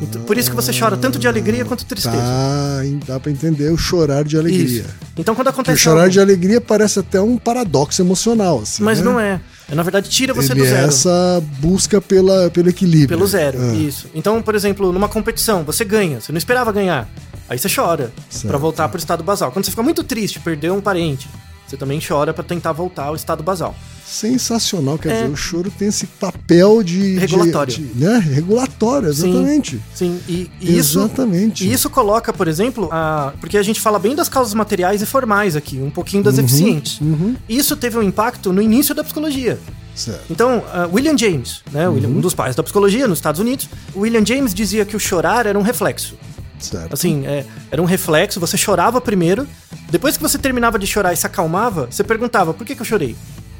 Então, 0.00 0.20
por 0.22 0.36
isso 0.36 0.50
que 0.50 0.56
você 0.56 0.72
chora 0.76 0.96
tanto 0.96 1.16
de 1.16 1.28
alegria 1.28 1.64
quanto 1.64 1.80
de 1.80 1.86
tristeza. 1.86 2.16
Tá, 2.16 2.80
hein, 2.84 2.98
dá 3.06 3.20
pra 3.20 3.30
entender 3.30 3.70
o 3.70 3.76
chorar 3.76 4.24
de 4.24 4.36
alegria. 4.36 4.80
Isso. 4.80 4.88
Então, 5.16 5.32
quando 5.32 5.46
Porque 5.46 5.58
o 5.60 5.62
acontece 5.62 5.78
chorar 5.80 6.00
algo- 6.00 6.10
de 6.10 6.18
alegria 6.18 6.60
parece 6.60 6.98
até 6.98 7.20
um 7.20 7.36
paradoxo 7.36 8.02
emocional, 8.02 8.60
assim. 8.62 8.82
Mas 8.82 8.98
né? 8.98 9.04
não 9.04 9.20
é. 9.20 9.40
É, 9.70 9.74
Na 9.76 9.82
verdade, 9.84 10.08
tira 10.10 10.34
você 10.34 10.52
Ele 10.54 10.60
do 10.62 10.66
é 10.66 10.70
zero. 10.70 10.88
essa 10.88 11.40
busca 11.60 12.00
pela, 12.00 12.50
pelo 12.50 12.68
equilíbrio. 12.68 13.08
Pelo 13.16 13.26
zero, 13.28 13.58
Ah, 13.62 13.74
isso. 13.74 14.08
Então, 14.12 14.42
por 14.42 14.56
exemplo, 14.56 14.90
numa 14.92 15.08
competição, 15.08 15.62
você 15.62 15.84
ganha, 15.84 16.20
você 16.20 16.32
não 16.32 16.38
esperava 16.38 16.72
ganhar. 16.72 17.08
Aí 17.52 17.58
você 17.58 17.68
chora 17.68 18.10
pra 18.46 18.56
voltar 18.56 18.88
pro 18.88 18.98
estado 18.98 19.22
basal. 19.22 19.52
Quando 19.52 19.66
você 19.66 19.70
fica 19.70 19.82
muito 19.82 20.02
triste, 20.02 20.40
perdeu 20.40 20.74
um 20.74 20.80
parente, 20.80 21.28
você 21.66 21.76
também 21.76 22.00
chora 22.00 22.32
pra 22.32 22.42
tentar 22.42 22.72
voltar 22.72 23.04
ao 23.04 23.14
estado 23.14 23.42
basal. 23.42 23.74
Sensacional, 24.06 24.96
quer 24.96 25.10
É. 25.10 25.14
dizer, 25.22 25.30
o 25.32 25.36
choro 25.36 25.70
tem 25.70 25.88
esse 25.88 26.06
papel 26.06 26.82
de. 26.82 27.12
de- 27.14 27.18
Regulatório. 27.18 27.74
de- 27.74 27.90
né? 27.94 28.18
Regulatório, 28.18 29.08
exatamente. 29.10 29.78
Sim, 29.94 30.18
e, 30.26 30.50
e 30.62 30.78
isso. 30.78 30.98
Exatamente. 30.98 31.66
E 31.66 31.70
isso 31.70 31.90
coloca, 31.90 32.32
por 32.32 32.48
exemplo, 32.48 32.88
a, 32.90 33.34
porque 33.38 33.58
a 33.58 33.62
gente 33.62 33.82
fala 33.82 33.98
bem 33.98 34.14
das 34.14 34.30
causas 34.30 34.54
materiais 34.54 35.02
e 35.02 35.06
formais 35.06 35.54
aqui, 35.54 35.78
um 35.78 35.90
pouquinho 35.90 36.22
das 36.22 36.38
eficientes. 36.38 37.00
uhum. 37.02 37.36
Isso 37.46 37.76
teve 37.76 37.98
um 37.98 38.02
impacto 38.02 38.50
no 38.50 38.62
início 38.62 38.94
da 38.94 39.04
psicologia. 39.04 39.58
Certo. 39.94 40.22
Então, 40.30 40.64
ah, 40.72 40.88
William 40.90 41.18
James, 41.18 41.60
né, 41.70 41.86
William- 41.86 42.08
um 42.08 42.20
dos 42.20 42.32
pais 42.32 42.56
da 42.56 42.62
psicologia 42.62 43.06
nos 43.06 43.18
Estados 43.18 43.40
Unidos, 43.42 43.68
William 43.94 44.24
James 44.24 44.54
dizia 44.54 44.86
que 44.86 44.96
o 44.96 44.98
chorar 45.00 45.44
era 45.46 45.58
um 45.58 45.62
reflexo. 45.62 46.14
Certo. 46.64 46.92
Assim, 46.92 47.26
é, 47.26 47.44
era 47.70 47.82
um 47.82 47.84
reflexo, 47.84 48.40
você 48.40 48.56
chorava 48.56 49.00
primeiro, 49.00 49.46
depois 49.90 50.16
que 50.16 50.22
você 50.22 50.38
terminava 50.38 50.78
de 50.78 50.86
chorar 50.86 51.12
e 51.12 51.16
se 51.16 51.26
acalmava, 51.26 51.86
você 51.90 52.04
perguntava, 52.04 52.54
por 52.54 52.66
que, 52.66 52.74
que 52.74 52.80
eu 52.80 52.86
chorei? 52.86 53.16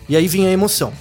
E 0.08 0.16
aí 0.16 0.26
vinha 0.26 0.48
a 0.48 0.52
emoção. 0.52 0.92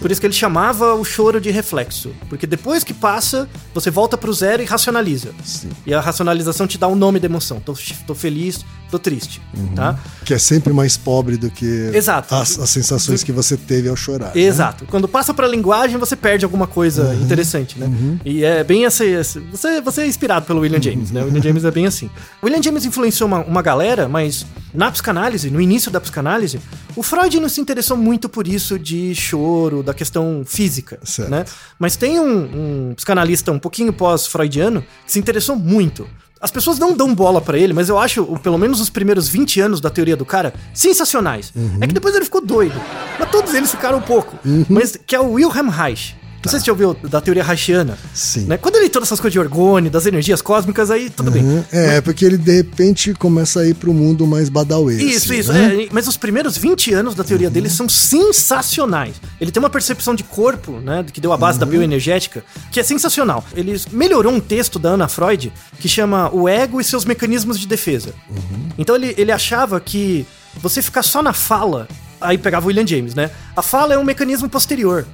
Por 0.00 0.10
isso 0.10 0.20
que 0.20 0.26
ele 0.26 0.34
chamava 0.34 0.94
o 0.94 1.04
choro 1.04 1.40
de 1.40 1.50
reflexo. 1.50 2.12
Porque 2.28 2.46
depois 2.46 2.82
que 2.82 2.92
passa, 2.92 3.48
você 3.72 3.90
volta 3.90 4.16
pro 4.16 4.32
zero 4.32 4.62
e 4.62 4.66
racionaliza. 4.66 5.32
Sim. 5.44 5.70
E 5.86 5.94
a 5.94 6.00
racionalização 6.00 6.66
te 6.66 6.76
dá 6.76 6.88
o 6.88 6.96
nome 6.96 7.20
da 7.20 7.26
emoção. 7.26 7.60
Tô, 7.60 7.74
tô 8.06 8.14
feliz, 8.14 8.64
tô 8.90 8.98
triste, 8.98 9.40
tá? 9.74 9.98
Que 10.24 10.34
é 10.34 10.38
sempre 10.38 10.72
mais 10.72 10.96
pobre 10.96 11.36
do 11.36 11.50
que 11.50 11.90
Exato. 11.92 12.34
as, 12.34 12.58
as 12.58 12.70
sensações 12.70 13.22
que 13.22 13.32
você 13.32 13.56
teve 13.56 13.88
ao 13.88 13.96
chorar. 13.96 14.34
né? 14.34 14.40
Exato. 14.40 14.84
Quando 14.86 15.08
passa 15.08 15.34
pra 15.34 15.46
linguagem, 15.48 15.98
você 15.98 16.14
perde 16.16 16.44
alguma 16.44 16.66
coisa 16.66 17.14
interessante, 17.14 17.78
né? 17.78 17.90
E 18.24 18.44
é 18.44 18.62
bem 18.64 18.84
esse- 18.84 19.16
Você, 19.50 19.80
você 19.80 20.02
é 20.02 20.06
inspirado 20.06 20.46
pelo 20.46 20.60
William 20.60 20.80
James, 20.80 21.10
né? 21.10 21.22
O 21.22 21.26
William 21.26 21.42
James 21.42 21.64
é 21.64 21.70
bem 21.70 21.86
assim. 21.86 22.06
O 22.42 22.46
William 22.46 22.62
James 22.62 22.84
influenciou 22.84 23.26
uma, 23.28 23.40
uma 23.44 23.62
galera, 23.62 24.08
mas 24.08 24.46
na 24.72 24.90
psicanálise, 24.90 25.50
no 25.50 25.60
início 25.60 25.90
da 25.90 26.00
psicanálise, 26.00 26.60
o 26.94 27.02
Freud 27.02 27.40
não 27.40 27.48
se 27.48 27.60
interessou 27.60 27.96
muito 27.96 28.28
por 28.28 28.46
isso 28.46 28.78
de 28.78 29.14
choro, 29.14 29.82
da 29.82 29.92
questão 29.94 30.42
física, 30.46 30.98
Certo. 31.04 31.30
né? 31.30 31.44
Mas 31.78 31.96
tem 31.96 32.20
um, 32.20 32.90
um 32.90 32.94
psicanalista 32.94 33.50
um 33.52 33.58
pouquinho 33.58 33.92
pós-freudiano 33.92 34.82
que 35.04 35.12
se 35.12 35.18
interessou 35.18 35.56
muito. 35.56 36.06
As 36.40 36.50
pessoas 36.50 36.78
não 36.78 36.94
dão 36.94 37.14
bola 37.14 37.40
pra 37.40 37.58
ele, 37.58 37.72
mas 37.72 37.88
eu 37.88 37.98
acho, 37.98 38.24
pelo 38.42 38.58
menos 38.58 38.78
os 38.80 38.90
primeiros 38.90 39.26
20 39.26 39.60
anos 39.60 39.80
da 39.80 39.88
teoria 39.88 40.16
do 40.16 40.24
cara, 40.24 40.52
sensacionais. 40.74 41.52
É 41.80 41.86
que 41.86 41.94
depois 41.94 42.14
ele 42.14 42.24
ficou 42.26 42.44
doido. 42.44 42.78
Mas 43.18 43.30
todos 43.30 43.54
eles 43.54 43.70
ficaram 43.70 43.98
um 43.98 44.02
pouco. 44.02 44.38
Mas 44.68 44.96
que 45.06 45.16
é 45.16 45.20
o 45.20 45.32
Wilhelm 45.32 45.68
Reich. 45.70 46.14
Não 46.44 46.50
sei 46.50 46.60
se 46.60 46.64
você 46.64 46.66
já 46.66 46.72
ouviu 46.72 46.94
da 47.08 47.20
teoria 47.20 47.42
Reichiana. 47.42 47.98
Sim. 48.14 48.46
Né? 48.46 48.56
Quando 48.56 48.76
ele 48.76 48.88
todas 48.88 49.08
essas 49.08 49.20
coisas 49.20 49.32
de 49.32 49.38
orgônio, 49.38 49.90
das 49.90 50.06
energias 50.06 50.40
cósmicas, 50.40 50.90
aí 50.90 51.10
tudo 51.10 51.30
bem. 51.30 51.42
Uhum. 51.42 51.64
É, 51.70 52.00
porque 52.00 52.24
ele 52.24 52.38
de 52.38 52.56
repente 52.56 53.12
começa 53.14 53.60
a 53.60 53.66
ir 53.66 53.74
pro 53.74 53.92
mundo 53.92 54.26
mais 54.26 54.48
badauê. 54.48 54.96
Isso, 54.96 55.26
assim, 55.32 55.40
isso. 55.40 55.52
né? 55.52 55.84
é, 55.84 55.88
mas 55.90 56.08
os 56.08 56.16
primeiros 56.16 56.56
20 56.56 56.94
anos 56.94 57.14
da 57.14 57.22
teoria 57.22 57.50
dele 57.50 57.68
são 57.68 57.88
sensacionais. 57.88 59.16
Ele 59.40 59.50
tem 59.50 59.62
uma 59.62 59.70
percepção 59.70 60.14
de 60.14 60.24
corpo, 60.24 60.80
né? 60.80 61.04
Que 61.12 61.20
deu 61.20 61.32
a 61.32 61.36
base 61.36 61.58
da 61.58 61.66
bioenergética, 61.66 62.44
que 62.70 62.80
é 62.80 62.82
sensacional. 62.82 63.44
Ele 63.54 63.78
melhorou 63.90 64.32
um 64.32 64.40
texto 64.40 64.78
da 64.78 64.90
Ana 64.90 65.08
Freud 65.08 65.52
que 65.78 65.88
chama 65.88 66.30
O 66.32 66.48
Ego 66.48 66.80
e 66.80 66.84
seus 66.84 67.04
Mecanismos 67.04 67.58
de 67.58 67.66
Defesa. 67.66 68.14
Então 68.78 68.96
ele, 68.96 69.14
ele 69.18 69.32
achava 69.32 69.80
que 69.80 70.26
você 70.60 70.80
ficar 70.80 71.02
só 71.02 71.22
na 71.22 71.32
fala. 71.32 71.88
Aí 72.20 72.38
pegava 72.38 72.64
o 72.64 72.68
William 72.68 72.86
James, 72.86 73.14
né? 73.14 73.30
A 73.54 73.62
fala 73.62 73.94
é 73.94 73.98
um 73.98 74.04
mecanismo 74.04 74.48
posterior. 74.48 75.06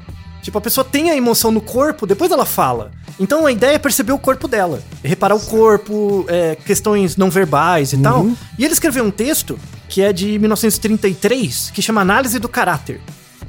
Tipo, 0.42 0.59
a 0.59 0.61
pessoa 0.61 0.85
tem 0.85 1.09
a 1.11 1.16
emoção 1.16 1.50
no 1.52 1.61
corpo, 1.61 2.05
depois 2.07 2.31
ela 2.33 2.44
fala. 2.44 2.90
Então 3.18 3.46
a 3.46 3.52
ideia 3.52 3.76
é 3.76 3.78
perceber 3.78 4.12
o 4.12 4.18
corpo 4.18 4.48
dela. 4.48 4.83
é 5.02 5.09
Reparar 5.09 5.37
o 5.37 5.40
corpo, 5.40 6.24
é, 6.28 6.57
questões 6.57 7.16
não 7.16 7.31
verbais 7.31 7.92
e 7.92 7.98
tal. 7.98 8.26
E 8.59 8.64
ele 8.64 8.72
escreveu 8.74 9.05
um 9.05 9.11
texto 9.11 9.59
que 9.88 10.02
é 10.02 10.12
de 10.12 10.38
1933, 10.38 11.70
que 11.70 11.81
chama 11.81 12.00
Análise 12.00 12.38
do 12.38 12.48
Caráter. 12.48 13.00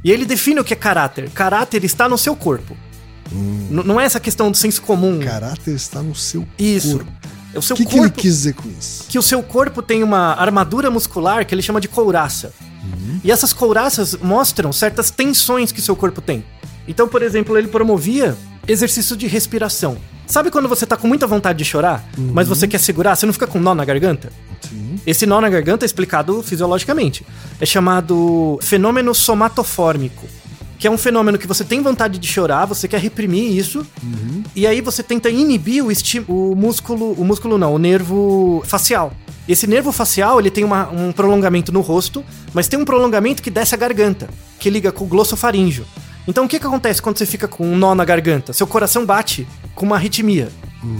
E 0.03 0.11
ele 0.11 0.25
define 0.25 0.59
o 0.59 0.63
que 0.63 0.73
é 0.73 0.75
caráter. 0.75 1.29
Caráter 1.31 1.83
está 1.83 2.07
no 2.09 2.17
seu 2.17 2.35
corpo. 2.35 2.75
N- 3.31 3.83
Não 3.83 3.99
é 3.99 4.05
essa 4.05 4.19
questão 4.19 4.51
do 4.51 4.57
senso 4.57 4.81
comum. 4.81 5.19
Caráter 5.19 5.73
está 5.73 6.01
no 6.01 6.13
seu 6.13 6.45
Isso. 6.59 6.97
corpo. 6.97 7.11
É 7.55 7.59
o 7.59 7.61
seu 7.61 7.75
O 7.75 7.77
que, 7.77 7.85
que 7.85 7.93
ele 7.95 8.01
corpo. 8.07 8.19
quis 8.21 8.33
dizer 8.33 8.53
com 8.55 8.67
isso? 8.69 9.05
que 9.07 9.17
o 9.17 9.21
seu 9.21 9.41
corpo 9.43 9.81
tem 9.81 10.03
uma 10.03 10.33
armadura 10.33 10.89
muscular 10.91 11.45
que 11.45 11.53
ele 11.55 11.61
chama 11.61 11.79
de 11.79 11.87
couraça. 11.87 12.51
E 13.23 13.31
essas 13.31 13.53
couraças 13.53 14.15
mostram 14.21 14.73
certas 14.73 15.09
tensões 15.09 15.71
que 15.71 15.81
seu 15.81 15.95
corpo 15.95 16.19
tem. 16.19 16.43
Então, 16.87 17.07
por 17.07 17.21
exemplo, 17.21 17.57
ele 17.57 17.67
promovia 17.67 18.35
exercício 18.67 19.15
de 19.15 19.27
respiração. 19.27 19.97
Sabe 20.25 20.49
quando 20.49 20.69
você 20.69 20.85
tá 20.85 20.95
com 20.95 21.07
muita 21.07 21.27
vontade 21.27 21.57
de 21.59 21.65
chorar, 21.65 22.03
mas 22.17 22.47
você 22.47 22.67
quer 22.67 22.79
segurar, 22.79 23.15
você 23.15 23.25
não 23.25 23.33
fica 23.33 23.45
com 23.45 23.59
nó 23.59 23.75
na 23.75 23.83
garganta? 23.83 24.31
Sim. 24.61 24.95
Esse 25.05 25.25
nó 25.25 25.41
na 25.41 25.49
garganta 25.49 25.83
é 25.83 25.87
explicado 25.87 26.41
fisiologicamente. 26.41 27.25
É 27.59 27.65
chamado 27.65 28.57
fenômeno 28.61 29.13
somatofórmico. 29.13 30.25
Que 30.79 30.87
é 30.87 30.91
um 30.91 30.97
fenômeno 30.97 31.37
que 31.37 31.47
você 31.47 31.63
tem 31.63 31.81
vontade 31.81 32.17
de 32.19 32.27
chorar, 32.27 32.65
você 32.65 32.87
quer 32.89 32.99
reprimir 32.99 33.55
isso, 33.57 33.85
e 34.53 34.67
aí 34.67 34.81
você 34.81 35.01
tenta 35.01 35.29
inibir 35.29 35.81
o, 35.85 35.89
o 36.27 36.55
músculo. 36.55 37.13
O 37.13 37.23
músculo 37.23 37.57
não, 37.57 37.73
o 37.75 37.77
nervo 37.79 38.61
facial. 38.65 39.13
Esse 39.47 39.65
nervo 39.67 39.91
facial 39.93 40.39
ele 40.39 40.49
tem 40.49 40.63
uma- 40.63 40.89
um 40.89 41.11
prolongamento 41.13 41.71
no 41.71 41.79
rosto, 41.81 42.23
mas 42.53 42.67
tem 42.67 42.77
um 42.79 42.83
prolongamento 42.85 43.41
que 43.41 43.49
desce 43.49 43.73
a 43.75 43.77
garganta, 43.77 44.27
que 44.59 44.69
liga 44.69 44.91
com 44.91 45.05
o 45.05 45.07
glossofaríngeo. 45.07 45.85
Então 46.27 46.45
o 46.45 46.47
que, 46.47 46.59
que 46.59 46.65
acontece 46.65 47.01
quando 47.01 47.17
você 47.17 47.25
fica 47.25 47.47
com 47.47 47.65
um 47.67 47.77
nó 47.77 47.93
na 47.93 48.05
garganta? 48.05 48.53
Seu 48.53 48.65
coração 48.67 49.05
bate 49.05 49.47
com 49.75 49.85
uma 49.85 49.95
arritmia. 49.95 50.49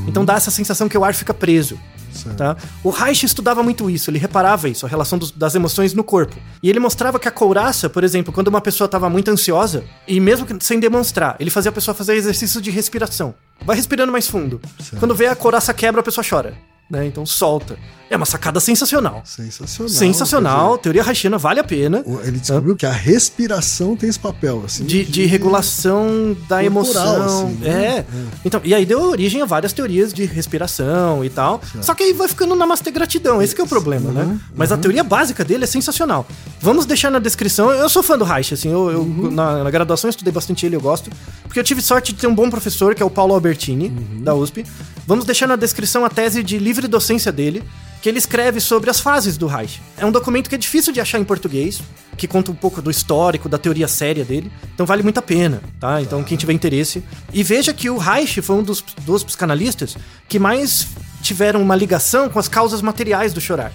Então 0.08 0.24
dá 0.24 0.36
essa 0.36 0.52
sensação 0.52 0.88
que 0.88 0.98
o 0.98 1.04
ar 1.04 1.14
fica 1.14 1.34
preso. 1.34 1.78
Certo. 2.14 2.38
Tá? 2.38 2.56
O 2.84 2.92
Reich 2.92 3.26
estudava 3.26 3.64
muito 3.64 3.90
isso, 3.90 4.12
ele 4.12 4.20
reparava 4.20 4.70
isso, 4.70 4.86
a 4.86 4.90
relação 4.90 5.18
dos- 5.18 5.32
das 5.32 5.56
emoções 5.56 5.96
no 5.96 6.04
corpo. 6.04 6.36
E 6.62 6.70
ele 6.70 6.80
mostrava 6.80 7.18
que 7.20 7.28
a 7.28 7.32
couraça, 7.32 7.90
por 7.90 8.04
exemplo, 8.04 8.32
quando 8.32 8.50
uma 8.50 8.62
pessoa 8.62 8.86
estava 8.86 9.10
muito 9.10 9.32
ansiosa, 9.32 9.84
e 10.08 10.20
mesmo 10.20 10.46
que 10.46 10.56
sem 10.64 10.80
demonstrar, 10.80 11.36
ele 11.40 11.50
fazia 11.50 11.70
a 11.70 11.74
pessoa 11.74 11.96
fazer 11.96 12.14
exercício 12.14 12.62
de 12.62 12.70
respiração. 12.70 13.34
Vai 13.66 13.76
respirando 13.76 14.12
mais 14.12 14.28
fundo. 14.28 14.62
Quando 15.00 15.16
vê 15.16 15.26
a 15.26 15.36
couraça 15.36 15.74
quebra, 15.74 16.02
a 16.02 16.04
pessoa 16.04 16.24
chora. 16.28 16.54
Né? 16.94 17.08
Então 17.08 17.26
solta. 17.26 17.76
É 18.10 18.16
uma 18.16 18.26
sacada 18.28 18.60
sensacional. 18.60 19.24
Sensacional. 19.26 19.90
Sensacional, 19.90 20.78
teoria 20.78 21.02
Reichiana 21.02 21.40
vale 21.40 21.60
a 21.60 21.64
pena. 21.64 22.04
ele 22.24 22.38
descobriu 22.38 22.76
que 22.76 22.86
a 22.86 22.92
respiração 22.92 23.96
tem 23.96 24.08
esse 24.08 24.20
papel, 24.20 24.62
assim. 24.64 24.84
De, 24.86 25.04
de 25.04 25.26
regulação 25.26 26.38
da 26.48 26.62
Corporal, 26.62 26.66
emoção. 26.66 27.26
assim, 27.48 27.56
né? 27.62 27.86
é. 27.98 28.06
Então, 28.46 28.62
e 28.64 28.76
aí 28.76 28.86
deu 28.86 29.02
origem 29.02 29.42
a 29.42 29.46
várias 29.46 29.74
teorias 29.74 30.14
de 30.14 30.26
respiração 30.26 31.26
e 31.26 31.30
tal. 31.30 31.60
Só 31.82 31.96
que 31.96 32.04
aí 32.04 32.14
vai 32.14 32.28
ficando 32.28 32.56
namastê 32.56 32.92
gratidão. 32.92 33.42
Esse 33.42 33.56
que 33.56 33.62
é 33.62 33.64
o 33.64 33.68
problema, 33.68 34.10
Uhum, 34.10 34.14
né? 34.14 34.40
Mas 34.56 34.72
a 34.72 34.78
teoria 34.78 35.04
básica 35.04 35.44
dele 35.44 35.64
é 35.64 35.68
sensacional. 35.68 36.28
Vamos 36.62 36.86
deixar 36.86 37.10
na 37.10 37.18
descrição. 37.20 37.72
Eu 37.72 37.90
sou 37.90 38.04
fã 38.04 38.16
do 38.16 38.24
Reich, 38.26 38.54
assim. 38.54 38.72
Eu, 38.72 38.92
eu- 38.92 39.02
Uhum. 39.02 39.32
na, 39.32 39.64
na 39.64 39.72
graduação 39.72 40.08
eu 40.08 40.12
estudei 40.12 40.32
bastante 40.32 40.66
ele, 40.68 40.76
eu 40.76 40.82
gosto. 40.82 41.10
Porque 41.44 41.60
eu 41.60 41.64
tive 41.64 41.82
sorte 41.82 42.14
de 42.14 42.20
ter 42.20 42.28
um 42.28 42.36
bom 42.36 42.48
professor, 42.50 42.94
que 42.94 43.02
é 43.02 43.06
o 43.06 43.10
Paulo 43.10 43.34
Albertini, 43.34 43.88
Uhum. 43.88 44.24
da 44.24 44.36
USP. 44.36 44.64
Vamos 45.06 45.26
deixar 45.26 45.48
na 45.48 45.56
descrição 45.56 46.06
a 46.06 46.10
tese 46.10 46.42
de 46.44 46.58
livre 46.58 46.88
docência 46.88 47.32
dele. 47.32 47.64
que 48.04 48.10
ele 48.10 48.18
escreve 48.18 48.60
sobre 48.60 48.90
as 48.90 49.00
fases 49.00 49.38
do 49.38 49.48
Reich. 49.48 49.82
É 49.98 50.06
um 50.06 50.12
documento 50.12 50.50
que 50.50 50.56
é 50.56 50.58
difícil 50.58 50.92
de 50.92 51.00
achar 51.00 51.20
em 51.20 51.24
português, 51.24 51.82
que 52.18 52.28
conta 52.28 52.52
um 52.52 52.54
pouco 52.54 52.82
do 52.82 52.92
histórico, 52.92 53.48
da 53.48 53.58
teoria 53.58 53.88
séria 53.88 54.26
dele. 54.26 54.52
Então 54.74 54.86
vale 54.86 55.02
muito 55.02 55.20
a 55.20 55.22
pena, 55.22 55.62
tá? 55.80 56.02
Então 56.02 56.22
quem 56.22 56.38
tiver 56.38 56.52
interesse. 56.52 57.02
E 57.32 57.42
veja 57.44 57.74
que 57.74 57.90
o 57.90 57.98
Reich 57.98 58.42
foi 58.42 58.58
um 58.58 58.62
dos, 58.62 58.84
dos 59.06 59.24
psicanalistas 59.24 59.96
que 60.28 60.38
mais 60.38 60.86
tiveram 61.22 61.62
uma 61.62 61.78
ligação 61.78 62.28
com 62.28 62.38
as 62.38 62.50
causas 62.50 62.82
materiais 62.82 63.32
do 63.32 63.40
chorar. 63.40 63.72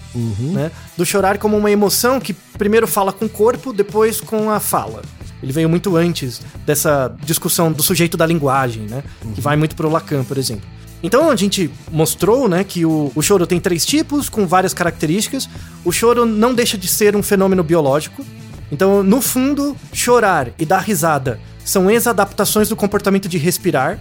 Né? 0.53 0.70
Do 0.95 1.07
chorar 1.07 1.39
como 1.39 1.57
uma 1.57 1.70
emoção 1.70 2.20
que 2.20 2.35
primeiro 2.35 2.87
fala 2.87 3.14
com 3.14 3.24
o 3.24 3.29
corpo, 3.31 3.72
depois 3.72 4.20
com 4.20 4.51
a 4.51 4.61
fala. 4.61 5.01
Ele 5.43 5.53
veio 5.53 5.70
muito 5.70 5.97
antes 5.97 6.43
dessa 6.66 7.16
discussão 7.24 7.72
do 7.72 7.83
sujeito 7.83 8.14
da 8.14 8.26
linguagem, 8.26 8.83
né? 8.83 9.03
Que 9.35 9.41
vai 9.41 9.57
muito 9.57 9.74
pro 9.74 9.89
Lacan, 9.89 10.22
por 10.22 10.37
exemplo. 10.37 10.68
Então 11.03 11.30
a 11.30 11.36
gente 11.36 11.70
mostrou, 11.90 12.49
né, 12.49 12.64
que 12.64 12.84
o, 12.84 13.12
o 13.14 13.22
choro 13.22 13.46
tem 13.46 13.61
três 13.61 13.86
tipos 13.86 14.28
com 14.28 14.46
várias 14.46 14.74
características. 14.74 15.49
O 15.84 15.92
choro 15.92 16.26
não 16.26 16.55
deixa 16.55 16.76
de 16.76 16.88
ser 16.88 17.14
um 17.14 17.22
fenômeno 17.22 17.62
biológico. 17.62 18.24
Então, 18.70 19.03
no 19.03 19.22
fundo, 19.22 19.76
chorar 19.92 20.51
e 20.59 20.66
dar 20.66 20.80
risada 20.80 21.40
são 21.64 21.90
exadaptações 21.90 22.68
do 22.68 22.76
comportamento 22.76 23.28
de 23.28 23.36
respirar. 23.36 23.99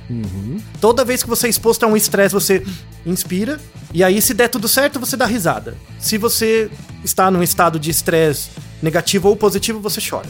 Toda 0.80 1.04
vez 1.04 1.22
que 1.22 1.30
você 1.30 1.48
é 1.48 1.50
exposto 1.50 1.84
a 1.84 1.88
um 1.88 1.98
estresse, 1.98 2.34
você 2.34 2.64
inspira. 3.06 3.60
E 3.93 4.04
aí, 4.04 4.22
se 4.22 4.34
der 4.34 4.48
tudo 4.48 4.68
certo, 4.68 5.00
você 5.00 5.18
dá 5.18 5.26
risada. 5.26 5.76
Se 6.00 6.18
você 6.18 6.70
está 7.04 7.30
num 7.30 7.43
estado 7.43 7.78
de 7.78 7.89
estresse 7.91 8.50
negativo 8.82 9.28
ou 9.28 9.36
positivo, 9.36 9.80
você 9.80 10.00
chora. 10.02 10.28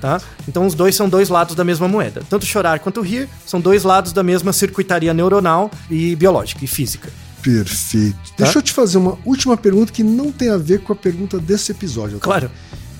Tá? 0.00 0.20
Então, 0.48 0.66
os 0.66 0.74
dois 0.74 0.94
são 0.94 1.08
dois 1.08 1.28
lados 1.28 1.54
da 1.54 1.64
mesma 1.64 1.88
moeda. 1.88 2.22
Tanto 2.28 2.44
chorar 2.46 2.78
quanto 2.80 3.00
rir 3.00 3.28
são 3.46 3.60
dois 3.60 3.82
lados 3.84 4.12
da 4.12 4.22
mesma 4.22 4.52
circuitaria 4.52 5.12
neuronal 5.14 5.70
e 5.90 6.14
biológica 6.16 6.64
e 6.64 6.68
física. 6.68 7.08
Perfeito. 7.42 8.16
Tá. 8.36 8.44
Deixa 8.44 8.58
eu 8.58 8.62
te 8.62 8.72
fazer 8.72 8.98
uma 8.98 9.18
última 9.24 9.56
pergunta 9.56 9.92
que 9.92 10.02
não 10.02 10.30
tem 10.30 10.48
a 10.48 10.56
ver 10.56 10.80
com 10.80 10.92
a 10.92 10.96
pergunta 10.96 11.38
desse 11.38 11.72
episódio. 11.72 12.18
tá? 12.18 12.24
Claro. 12.24 12.50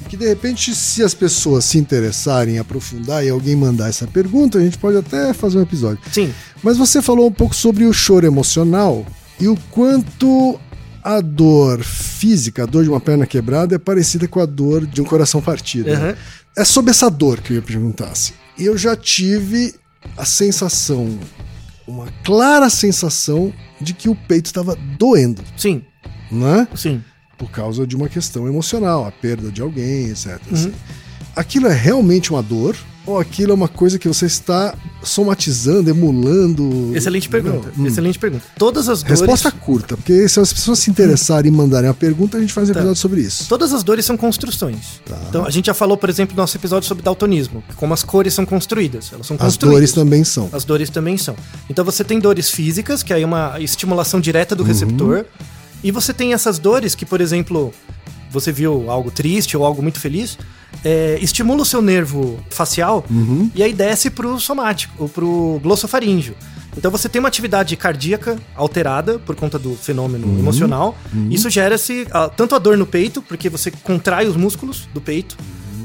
Que 0.08 0.16
de 0.16 0.26
repente, 0.28 0.74
se 0.74 1.02
as 1.02 1.14
pessoas 1.14 1.64
se 1.64 1.78
interessarem 1.78 2.56
em 2.56 2.58
aprofundar 2.58 3.24
e 3.24 3.30
alguém 3.30 3.56
mandar 3.56 3.88
essa 3.88 4.06
pergunta, 4.06 4.58
a 4.58 4.60
gente 4.60 4.76
pode 4.76 4.96
até 4.98 5.32
fazer 5.32 5.58
um 5.58 5.62
episódio. 5.62 6.00
Sim. 6.10 6.34
Mas 6.62 6.76
você 6.76 7.00
falou 7.00 7.28
um 7.28 7.32
pouco 7.32 7.54
sobre 7.54 7.84
o 7.84 7.92
choro 7.92 8.26
emocional 8.26 9.06
e 9.40 9.48
o 9.48 9.56
quanto 9.70 10.60
a 11.02 11.20
dor 11.20 11.82
física, 11.82 12.62
a 12.62 12.66
dor 12.66 12.84
de 12.84 12.90
uma 12.90 13.00
perna 13.00 13.26
quebrada, 13.26 13.74
é 13.74 13.78
parecida 13.78 14.28
com 14.28 14.38
a 14.40 14.46
dor 14.46 14.86
de 14.86 15.00
um 15.00 15.04
coração 15.04 15.40
partido. 15.40 15.88
né? 15.90 16.16
Uhum. 16.56 16.62
É 16.62 16.64
sobre 16.64 16.90
essa 16.90 17.10
dor 17.10 17.40
que 17.40 17.52
eu 17.52 17.56
ia 17.56 17.62
perguntar. 17.62 18.08
assim. 18.08 18.34
Eu 18.58 18.76
já 18.76 18.94
tive 18.96 19.74
a 20.16 20.24
sensação, 20.24 21.18
uma 21.86 22.06
clara 22.24 22.68
sensação 22.68 23.52
de 23.80 23.94
que 23.94 24.08
o 24.08 24.14
peito 24.14 24.46
estava 24.46 24.76
doendo, 24.98 25.42
Sim. 25.56 25.82
né? 26.30 26.68
Sim. 26.74 27.02
Por 27.38 27.50
causa 27.50 27.86
de 27.86 27.96
uma 27.96 28.08
questão 28.08 28.46
emocional, 28.46 29.06
a 29.06 29.10
perda 29.10 29.50
de 29.50 29.60
alguém, 29.62 30.10
etc. 30.10 30.40
assim. 30.52 30.72
Aquilo 31.34 31.66
é 31.66 31.74
realmente 31.74 32.30
uma 32.30 32.42
dor? 32.42 32.76
Ou 33.04 33.18
aquilo 33.18 33.50
é 33.50 33.54
uma 33.54 33.66
coisa 33.66 33.98
que 33.98 34.06
você 34.06 34.26
está 34.26 34.74
somatizando, 35.02 35.90
emulando? 35.90 36.92
Excelente 36.96 37.28
pergunta. 37.28 37.72
Não, 37.76 37.84
hum. 37.84 37.86
Excelente 37.88 38.18
pergunta. 38.18 38.44
Todas 38.56 38.88
as 38.88 39.02
dores. 39.02 39.20
Resposta 39.20 39.50
curta, 39.50 39.96
porque 39.96 40.28
se 40.28 40.38
as 40.38 40.52
pessoas 40.52 40.78
se 40.78 40.90
interessarem 40.90 41.50
e 41.52 41.54
mandarem 41.54 41.90
a 41.90 41.94
pergunta, 41.94 42.36
a 42.36 42.40
gente 42.40 42.52
faz 42.52 42.70
um 42.70 42.72
Tá. 42.72 42.78
episódio 42.78 43.00
sobre 43.00 43.20
isso. 43.20 43.48
Todas 43.48 43.72
as 43.72 43.82
dores 43.82 44.04
são 44.04 44.16
construções. 44.16 45.00
Tá. 45.04 45.18
Então, 45.28 45.44
a 45.44 45.50
gente 45.50 45.66
já 45.66 45.74
falou, 45.74 45.96
por 45.96 46.08
exemplo, 46.08 46.36
no 46.36 46.42
nosso 46.42 46.56
episódio 46.56 46.86
sobre 46.88 47.02
daltonismo, 47.02 47.62
como 47.76 47.92
as 47.92 48.02
cores 48.04 48.32
são 48.34 48.46
construídas. 48.46 49.10
Elas 49.12 49.26
são 49.26 49.34
As 49.36 49.42
construídas. 49.42 49.74
dores 49.74 49.92
também 49.92 50.22
são. 50.24 50.48
As 50.52 50.64
dores 50.64 50.88
também 50.88 51.18
são. 51.18 51.34
Então 51.68 51.84
você 51.84 52.04
tem 52.04 52.20
dores 52.20 52.50
físicas, 52.50 53.02
que 53.02 53.12
aí 53.12 53.22
é 53.22 53.26
uma 53.26 53.60
estimulação 53.60 54.20
direta 54.20 54.54
Uhum. 54.54 54.58
do 54.58 54.62
receptor. 54.64 55.24
E 55.82 55.90
você 55.90 56.14
tem 56.14 56.32
essas 56.32 56.58
dores 56.60 56.94
que, 56.94 57.04
por 57.04 57.20
exemplo, 57.20 57.74
você 58.30 58.52
viu 58.52 58.88
algo 58.88 59.10
triste 59.10 59.56
ou 59.56 59.64
algo 59.64 59.82
muito 59.82 59.98
feliz, 59.98 60.38
é, 60.84 61.18
estimula 61.20 61.62
o 61.62 61.64
seu 61.64 61.80
nervo 61.82 62.38
facial 62.50 63.04
Uhum. 63.10 63.50
e 63.54 63.62
aí 63.62 63.72
desce 63.72 64.10
pro 64.10 64.38
somático, 64.40 64.92
ou 64.98 65.08
pro 65.08 65.60
glossofaríngeo. 65.62 66.34
Então 66.76 66.90
você 66.90 67.06
tem 67.08 67.18
uma 67.18 67.28
atividade 67.28 67.76
cardíaca 67.76 68.38
alterada 68.56 69.18
por 69.18 69.36
conta 69.36 69.58
do 69.58 69.74
fenômeno 69.74 70.26
Uhum. 70.26 70.38
emocional. 70.38 70.96
Isso 71.30 71.50
gera-se 71.50 72.06
tanto 72.36 72.54
a 72.54 72.58
dor 72.58 72.78
no 72.78 72.86
peito, 72.86 73.20
porque 73.20 73.48
você 73.50 73.70
contrai 73.70 74.26
os 74.26 74.36
músculos 74.36 74.88
do 74.94 75.00
peito, 75.00 75.36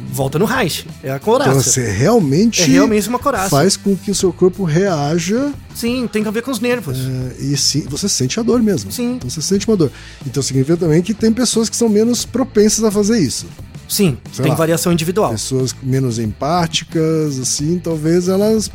volta 0.10 0.40
no 0.40 0.46
Reich. 0.46 0.88
É 1.04 1.12
a 1.12 1.20
coraça. 1.20 1.50
Então 1.52 1.62
você 1.62 1.92
realmente, 1.92 2.62
É 2.64 2.66
realmente 2.66 3.10
uma 3.10 3.20
coraça. 3.20 3.50
faz 3.50 3.76
com 3.76 3.96
que 3.98 4.10
o 4.10 4.16
seu 4.16 4.32
corpo 4.32 4.64
reaja 4.64 5.52
Sim, 5.76 6.08
tem 6.12 6.26
a 6.26 6.32
ver 6.32 6.42
com 6.42 6.50
os 6.52 6.60
nervos. 6.62 6.98
é, 6.98 7.44
e 7.44 7.58
sim, 7.58 7.82
você 7.90 8.08
sente 8.08 8.40
a 8.40 8.44
dor 8.44 8.64
mesmo. 8.64 8.90
Sim. 8.90 9.16
Então 9.16 9.30
você 9.30 9.42
sente 9.42 9.68
uma 9.68 9.76
dor. 9.76 9.92
Então 10.26 10.42
significa 10.42 10.78
também 10.78 11.02
que 11.02 11.14
tem 11.14 11.32
pessoas 11.34 11.70
que 11.70 11.76
são 11.76 11.90
menos 11.90 12.24
propensas 12.26 12.84
a 12.86 12.90
fazer 12.90 13.20
isso. 13.20 13.46
Sim, 13.88 14.18
Sei 14.34 14.44
tem 14.44 14.52
lá. 14.52 14.58
variação 14.58 14.92
individual. 14.92 15.32
Pessoas 15.32 15.76
menos 15.82 16.20
empáticas, 16.20 17.40
assim, 17.40 17.80
talvez 17.80 18.28
elas. 18.28 18.70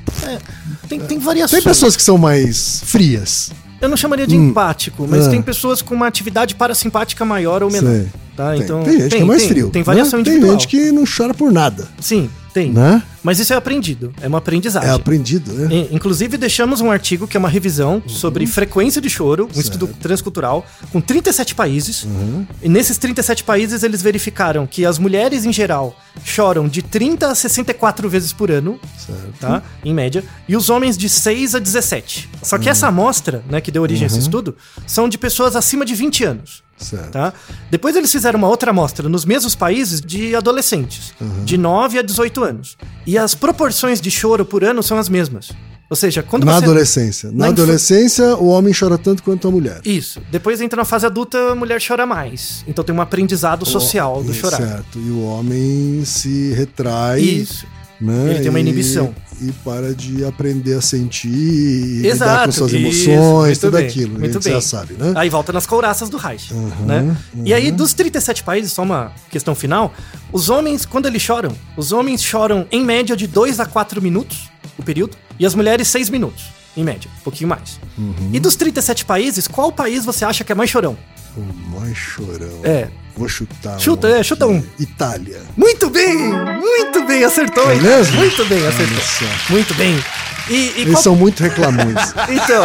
Tem, 0.89 0.99
tem 1.01 1.19
variações. 1.19 1.63
Tem 1.63 1.71
pessoas 1.71 1.97
que 1.97 2.03
são 2.03 2.17
mais 2.19 2.81
frias. 2.85 3.51
Eu 3.81 3.89
não 3.89 3.97
chamaria 3.97 4.27
de 4.27 4.37
empático, 4.37 5.07
mas 5.09 5.27
Ah. 5.27 5.31
tem 5.31 5.43
pessoas 5.43 5.83
com 5.83 5.95
uma 5.95 6.07
atividade 6.07 6.55
parasimpática 6.55 7.25
maior 7.25 7.63
ou 7.63 7.71
menor. 7.71 7.91
Sei. 7.91 8.07
Tá? 8.37 8.53
Tem, 8.53 8.61
Então, 8.63 8.83
tem 8.85 9.01
gente 9.01 9.17
que 9.17 9.23
é 9.23 9.25
mais 9.25 9.45
frio. 9.45 9.71
Tem 9.71 9.83
variação 9.83 10.19
né? 10.19 10.21
individual. 10.23 10.51
Tem 10.57 10.61
gente 10.61 10.69
que 10.69 10.93
não 10.93 11.05
chora 11.05 11.35
por 11.35 11.51
nada. 11.53 11.89
Sim, 12.01 12.31
tem. 12.53 12.71
Né? 12.71 13.03
Mas 13.23 13.39
isso 13.39 13.53
é 13.53 13.57
aprendido, 13.57 14.13
é 14.21 14.29
uma 14.29 14.39
aprendizagem. 14.39 14.89
É 14.89 14.93
aprendido, 14.93 15.53
né? 15.53 15.89
Inclusive, 15.91 16.37
deixamos 16.37 16.81
um 16.81 16.91
artigo 16.91 17.27
que 17.27 17.37
é 17.37 17.41
uma 17.41 17.49
revisão 17.49 18.03
sobre 18.07 18.47
frequência 18.47 19.01
de 19.01 19.09
choro, 19.09 19.49
um 19.55 19.61
estudo 19.61 19.87
transcultural, 20.01 20.67
com 20.91 21.01
37 21.01 21.55
países. 21.55 22.07
E 22.63 22.69
nesses 22.69 22.99
37 22.99 23.45
países, 23.45 23.83
eles 23.83 24.03
verificaram 24.03 24.67
que 24.67 24.85
as 24.85 24.99
mulheres, 24.99 25.45
em 25.45 25.53
geral, 25.53 25.97
choram 26.25 26.69
de 26.69 26.83
30 26.83 27.29
a 27.29 27.35
64 27.35 28.09
vezes 28.09 28.33
por 28.33 28.51
ano, 28.51 28.79
Certo. 28.99 29.39
tá? 29.41 29.63
Em 29.85 29.95
média. 29.95 30.25
E 30.49 30.57
os 30.57 30.69
homens 30.69 30.99
de 30.99 31.09
6 31.09 31.55
a 31.55 31.59
17. 31.59 32.29
Só 32.43 32.59
que 32.59 32.69
essa 32.69 32.89
amostra, 32.89 33.43
né, 33.49 33.61
que 33.61 33.71
deu 33.71 33.83
origem 33.83 34.05
a 34.05 34.07
esse 34.07 34.19
estudo, 34.19 34.57
são 34.87 35.09
de 35.09 35.17
pessoas 35.17 35.55
acima 35.57 35.85
de 35.85 35.95
20 35.95 36.25
anos. 36.25 36.63
Certo. 36.85 37.11
Tá? 37.11 37.33
Depois 37.71 37.97
eles 37.97 38.11
fizeram 38.11 38.39
uma 38.39 38.49
outra 38.49 38.71
amostra 38.71 39.09
nos 39.09 39.25
mesmos 39.25 39.55
países 39.55 40.01
de 40.01 40.35
adolescentes, 40.35 41.13
de 41.45 41.57
9 41.57 41.99
a 41.99 42.03
18 42.03 42.45
anos. 42.45 42.77
E 43.07 43.17
as 43.19 43.35
proporções 43.35 44.01
de 44.01 44.11
choro 44.11 44.45
por 44.45 44.65
ano 44.65 44.83
são 44.83 44.99
as 44.99 45.09
mesmas. 45.09 45.51
Ou 45.91 45.97
seja, 45.97 46.23
quando 46.23 46.45
Na 46.47 46.53
você. 46.53 46.65
adolescência. 46.65 47.31
Na, 47.31 47.39
Na 47.39 47.47
adolescência, 47.49 48.35
o 48.37 48.47
homem 48.47 48.73
chora 48.73 48.97
tanto 48.97 49.23
quanto 49.23 49.47
a 49.47 49.51
mulher. 49.51 49.81
Isso. 49.85 50.23
Depois 50.31 50.59
entra 50.63 50.79
na 50.79 50.85
fase 50.87 51.05
adulta, 51.05 51.51
a 51.51 51.55
mulher 51.55 51.83
chora 51.87 52.07
mais. 52.07 52.65
Então 52.67 52.83
tem 52.83 52.95
um 52.95 53.01
aprendizado 53.03 53.67
social 53.67 54.23
do 54.23 54.33
chorar. 54.33 54.57
Certo. 54.57 54.99
E 54.99 55.11
o 55.11 55.23
homem 55.25 56.03
se 56.07 56.53
retrai. 56.55 57.21
Isso. 57.21 57.67
Né? 58.01 58.31
Ele 58.31 58.41
tem 58.41 58.49
uma 58.49 58.59
inibição. 58.59 59.15
E, 59.31 59.32
para 59.65 59.95
de 59.95 60.25
aprender 60.25 60.75
a 60.75 60.81
sentir 60.81 61.29
e 61.29 61.97
lidar 62.03 62.09
Exato. 62.09 62.45
com 62.47 62.53
suas 62.53 62.75
emoções, 62.75 63.59
tudo 63.59 63.77
bem, 63.77 63.87
aquilo. 63.87 64.19
Muito 64.19 64.41
bem. 64.41 64.53
já 64.53 64.61
sabe, 64.61 64.95
né? 64.95 65.13
Aí 65.17 65.29
volta 65.29 65.53
nas 65.53 65.67
couraças 65.67 66.09
do 66.09 66.17
Reich. 66.17 66.53
Uhum, 66.53 66.87
né? 66.87 67.17
E 67.45 67.55
aí, 67.55 67.71
dos 67.73 67.95
37 67.95 68.45
países, 68.45 68.73
só 68.73 68.83
uma 68.83 69.13
questão 69.31 69.55
final: 69.55 69.93
os 70.31 70.51
homens, 70.51 70.85
quando 70.85 71.07
eles 71.07 71.23
choram, 71.23 71.57
os 71.77 71.93
homens 71.93 72.23
choram 72.23 72.67
em 72.71 72.85
média 72.85 73.17
de 73.17 73.27
2 73.27 73.59
a 73.59 73.67
4 73.67 74.01
minutos 74.01 74.53
o 74.79 74.83
período, 74.83 75.17
e 75.39 75.47
as 75.47 75.55
mulheres 75.55 75.89
6 75.89 76.11
minutos, 76.11 76.45
em 76.77 76.85
média, 76.85 77.11
um 77.21 77.23
pouquinho 77.23 77.49
mais. 77.49 77.79
Uhum. 77.97 78.31
E 78.33 78.41
dos 78.41 78.57
37 78.57 79.05
países, 79.05 79.47
qual 79.49 79.73
país 79.73 80.05
você 80.05 80.25
acha 80.25 80.45
que 80.45 80.53
é 80.53 80.55
mais 80.55 80.71
chorão? 80.71 80.97
O 81.37 81.71
mais 81.81 81.97
chorão. 81.97 82.61
É. 82.63 82.89
Vou 83.17 83.29
chutar. 83.29 83.79
Chuta, 83.79 84.09
um 84.09 84.15
é, 84.15 84.23
chuta 84.23 84.47
um. 84.47 84.63
Itália. 84.79 85.41
Muito 85.57 85.91
bem! 85.91 86.17
Muito 86.17 87.05
bem, 87.07 87.25
acertou, 87.25 87.71
É 87.71 87.75
hein? 87.75 87.83
mesmo? 87.83 88.17
Muito 88.17 88.45
bem, 88.47 88.67
acertou. 88.67 88.99
Só. 89.03 89.53
Muito 89.53 89.75
bem. 89.75 89.99
E, 90.49 90.53
e 90.55 90.73
Eles 90.81 90.93
qual- 90.95 91.03
são 91.03 91.15
muito 91.17 91.43
reclamões. 91.43 91.95
Então. 92.31 92.65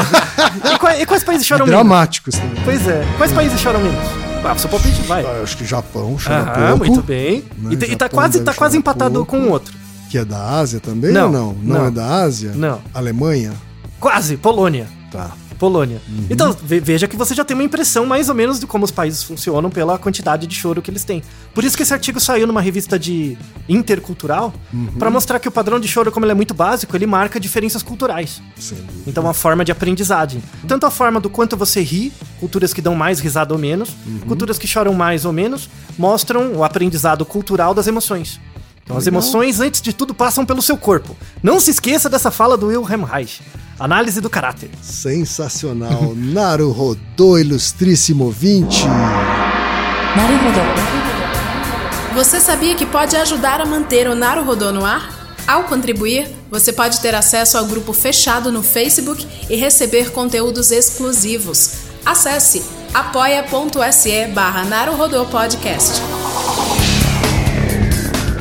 e, 0.73 0.79
quais, 0.79 1.01
e 1.01 1.05
quais 1.05 1.23
países 1.23 1.45
choram 1.45 1.65
menos? 1.65 1.77
Dramáticos 1.77 2.35
também. 2.35 2.63
Pois 2.63 2.87
é. 2.87 3.05
Quais 3.17 3.31
países 3.33 3.59
choram 3.59 3.79
menos? 3.81 3.99
Ah, 4.43 4.55
seu 4.57 4.69
palpite 4.69 5.01
vai. 5.01 5.25
Ah, 5.25 5.41
Acho 5.43 5.57
que 5.57 5.65
Japão 5.65 6.15
chora 6.23 6.39
Aham, 6.39 6.77
pouco. 6.77 6.85
muito 6.93 7.01
bem. 7.05 7.43
né? 7.57 7.69
E, 7.73 7.77
tá 7.77 8.05
Japão 8.05 8.09
quase, 8.11 8.33
deve 8.33 8.45
tá 8.45 8.53
quase 8.53 8.77
empatado 8.77 9.15
pouco. 9.15 9.31
com 9.37 9.43
o 9.43 9.49
outro. 9.51 9.73
Que 10.09 10.17
é 10.19 10.23
da 10.23 10.41
Ásia 10.59 10.79
também 10.79 11.11
Não, 11.11 11.25
ou 11.25 11.31
não? 11.31 11.53
Não, 11.61 11.79
não. 11.79 11.85
é 11.87 11.91
da 11.91 12.05
Ásia? 12.23 12.53
Não. 12.55 12.81
Alemanha? 12.93 13.51
Quase, 13.99 14.37
Polônia. 14.37 14.87
Tá. 15.11 15.31
Polônia. 15.59 15.99
Uhum. 16.07 16.27
Então, 16.29 16.51
ve- 16.63 16.79
veja 16.79 17.07
que 17.07 17.15
você 17.17 17.33
já 17.33 17.43
tem 17.43 17.55
uma 17.55 17.63
impressão 17.63 18.05
mais 18.05 18.29
ou 18.29 18.35
menos 18.35 18.59
de 18.59 18.67
como 18.67 18.85
os 18.85 18.91
países 18.91 19.23
funcionam 19.23 19.69
pela 19.69 19.97
quantidade 19.97 20.45
de 20.47 20.53
choro 20.55 20.81
que 20.81 20.91
eles 20.91 21.03
têm. 21.03 21.23
Por 21.53 21.63
isso 21.63 21.75
que 21.75 21.83
esse 21.83 21.93
artigo 21.93 22.19
saiu 22.19 22.45
numa 22.45 22.61
revista 22.61 22.97
de 22.99 23.37
intercultural, 23.67 24.53
Uhum. 24.73 24.87
pra 24.99 25.09
mostrar 25.09 25.39
que 25.39 25.47
o 25.47 25.51
padrão 25.51 25.79
de 25.79 25.87
choro, 25.87 26.11
como 26.11 26.25
ele 26.25 26.31
é 26.31 26.35
muito 26.35 26.53
básico, 26.53 26.95
ele 26.95 27.05
marca 27.05 27.39
diferenças 27.39 27.81
culturais. 27.83 28.41
Dúvida. 28.55 28.83
Então, 29.07 29.23
uma 29.23 29.33
forma 29.33 29.63
de 29.63 29.71
aprendizagem. 29.71 30.41
Tanto 30.67 30.85
a 30.85 30.91
forma 30.91 31.19
do 31.19 31.29
quanto 31.29 31.55
você 31.55 31.81
ri, 31.81 32.11
culturas 32.39 32.73
que 32.73 32.81
dão 32.81 32.95
mais 32.95 33.19
risada 33.19 33.53
ou 33.53 33.59
menos, 33.59 33.89
Uhum. 34.05 34.19
culturas 34.27 34.57
que 34.57 34.67
choram 34.67 34.93
mais 34.93 35.25
ou 35.25 35.31
menos, 35.33 35.69
mostram 35.97 36.53
o 36.53 36.63
aprendizado 36.63 37.25
cultural 37.25 37.73
das 37.73 37.87
emoções. 37.87 38.39
Então 38.87 38.95
as 38.95 39.05
emoções, 39.05 39.59
antes 39.59 39.81
de 39.81 39.91
tudo, 39.91 40.13
passam 40.13 40.45
pelo 40.45 40.61
seu 40.61 40.77
corpo. 40.77 41.13
Não 41.43 41.59
se 41.59 41.71
esqueça 41.71 42.07
dessa 42.09 42.31
fala 42.31 42.55
do 42.55 42.67
Wilhelm 42.67 43.03
Reich. 43.03 43.41
Análise 43.77 44.21
do 44.21 44.29
caráter. 44.29 44.69
Sensacional. 44.81 46.13
Naru 46.15 46.71
Rodô, 46.71 47.37
ilustríssimo 47.37 48.23
ouvinte. 48.23 48.85
Naru 48.87 50.37
Rodô. 50.37 52.15
Você 52.15 52.39
sabia 52.39 52.75
que 52.75 52.85
pode 52.85 53.17
ajudar 53.17 53.59
a 53.59 53.65
manter 53.65 54.07
o 54.07 54.15
Naru 54.15 54.45
Rodô 54.45 54.71
no 54.71 54.85
ar? 54.85 55.35
Ao 55.45 55.65
contribuir, 55.65 56.29
você 56.49 56.71
pode 56.71 57.01
ter 57.01 57.13
acesso 57.13 57.57
ao 57.57 57.65
grupo 57.65 57.91
fechado 57.91 58.53
no 58.53 58.63
Facebook 58.63 59.27
e 59.49 59.57
receber 59.57 60.11
conteúdos 60.11 60.71
exclusivos. 60.71 61.71
Acesse 62.05 62.63
apoia.se 62.93 64.27
barra 64.27 64.65
Podcast. 65.29 66.01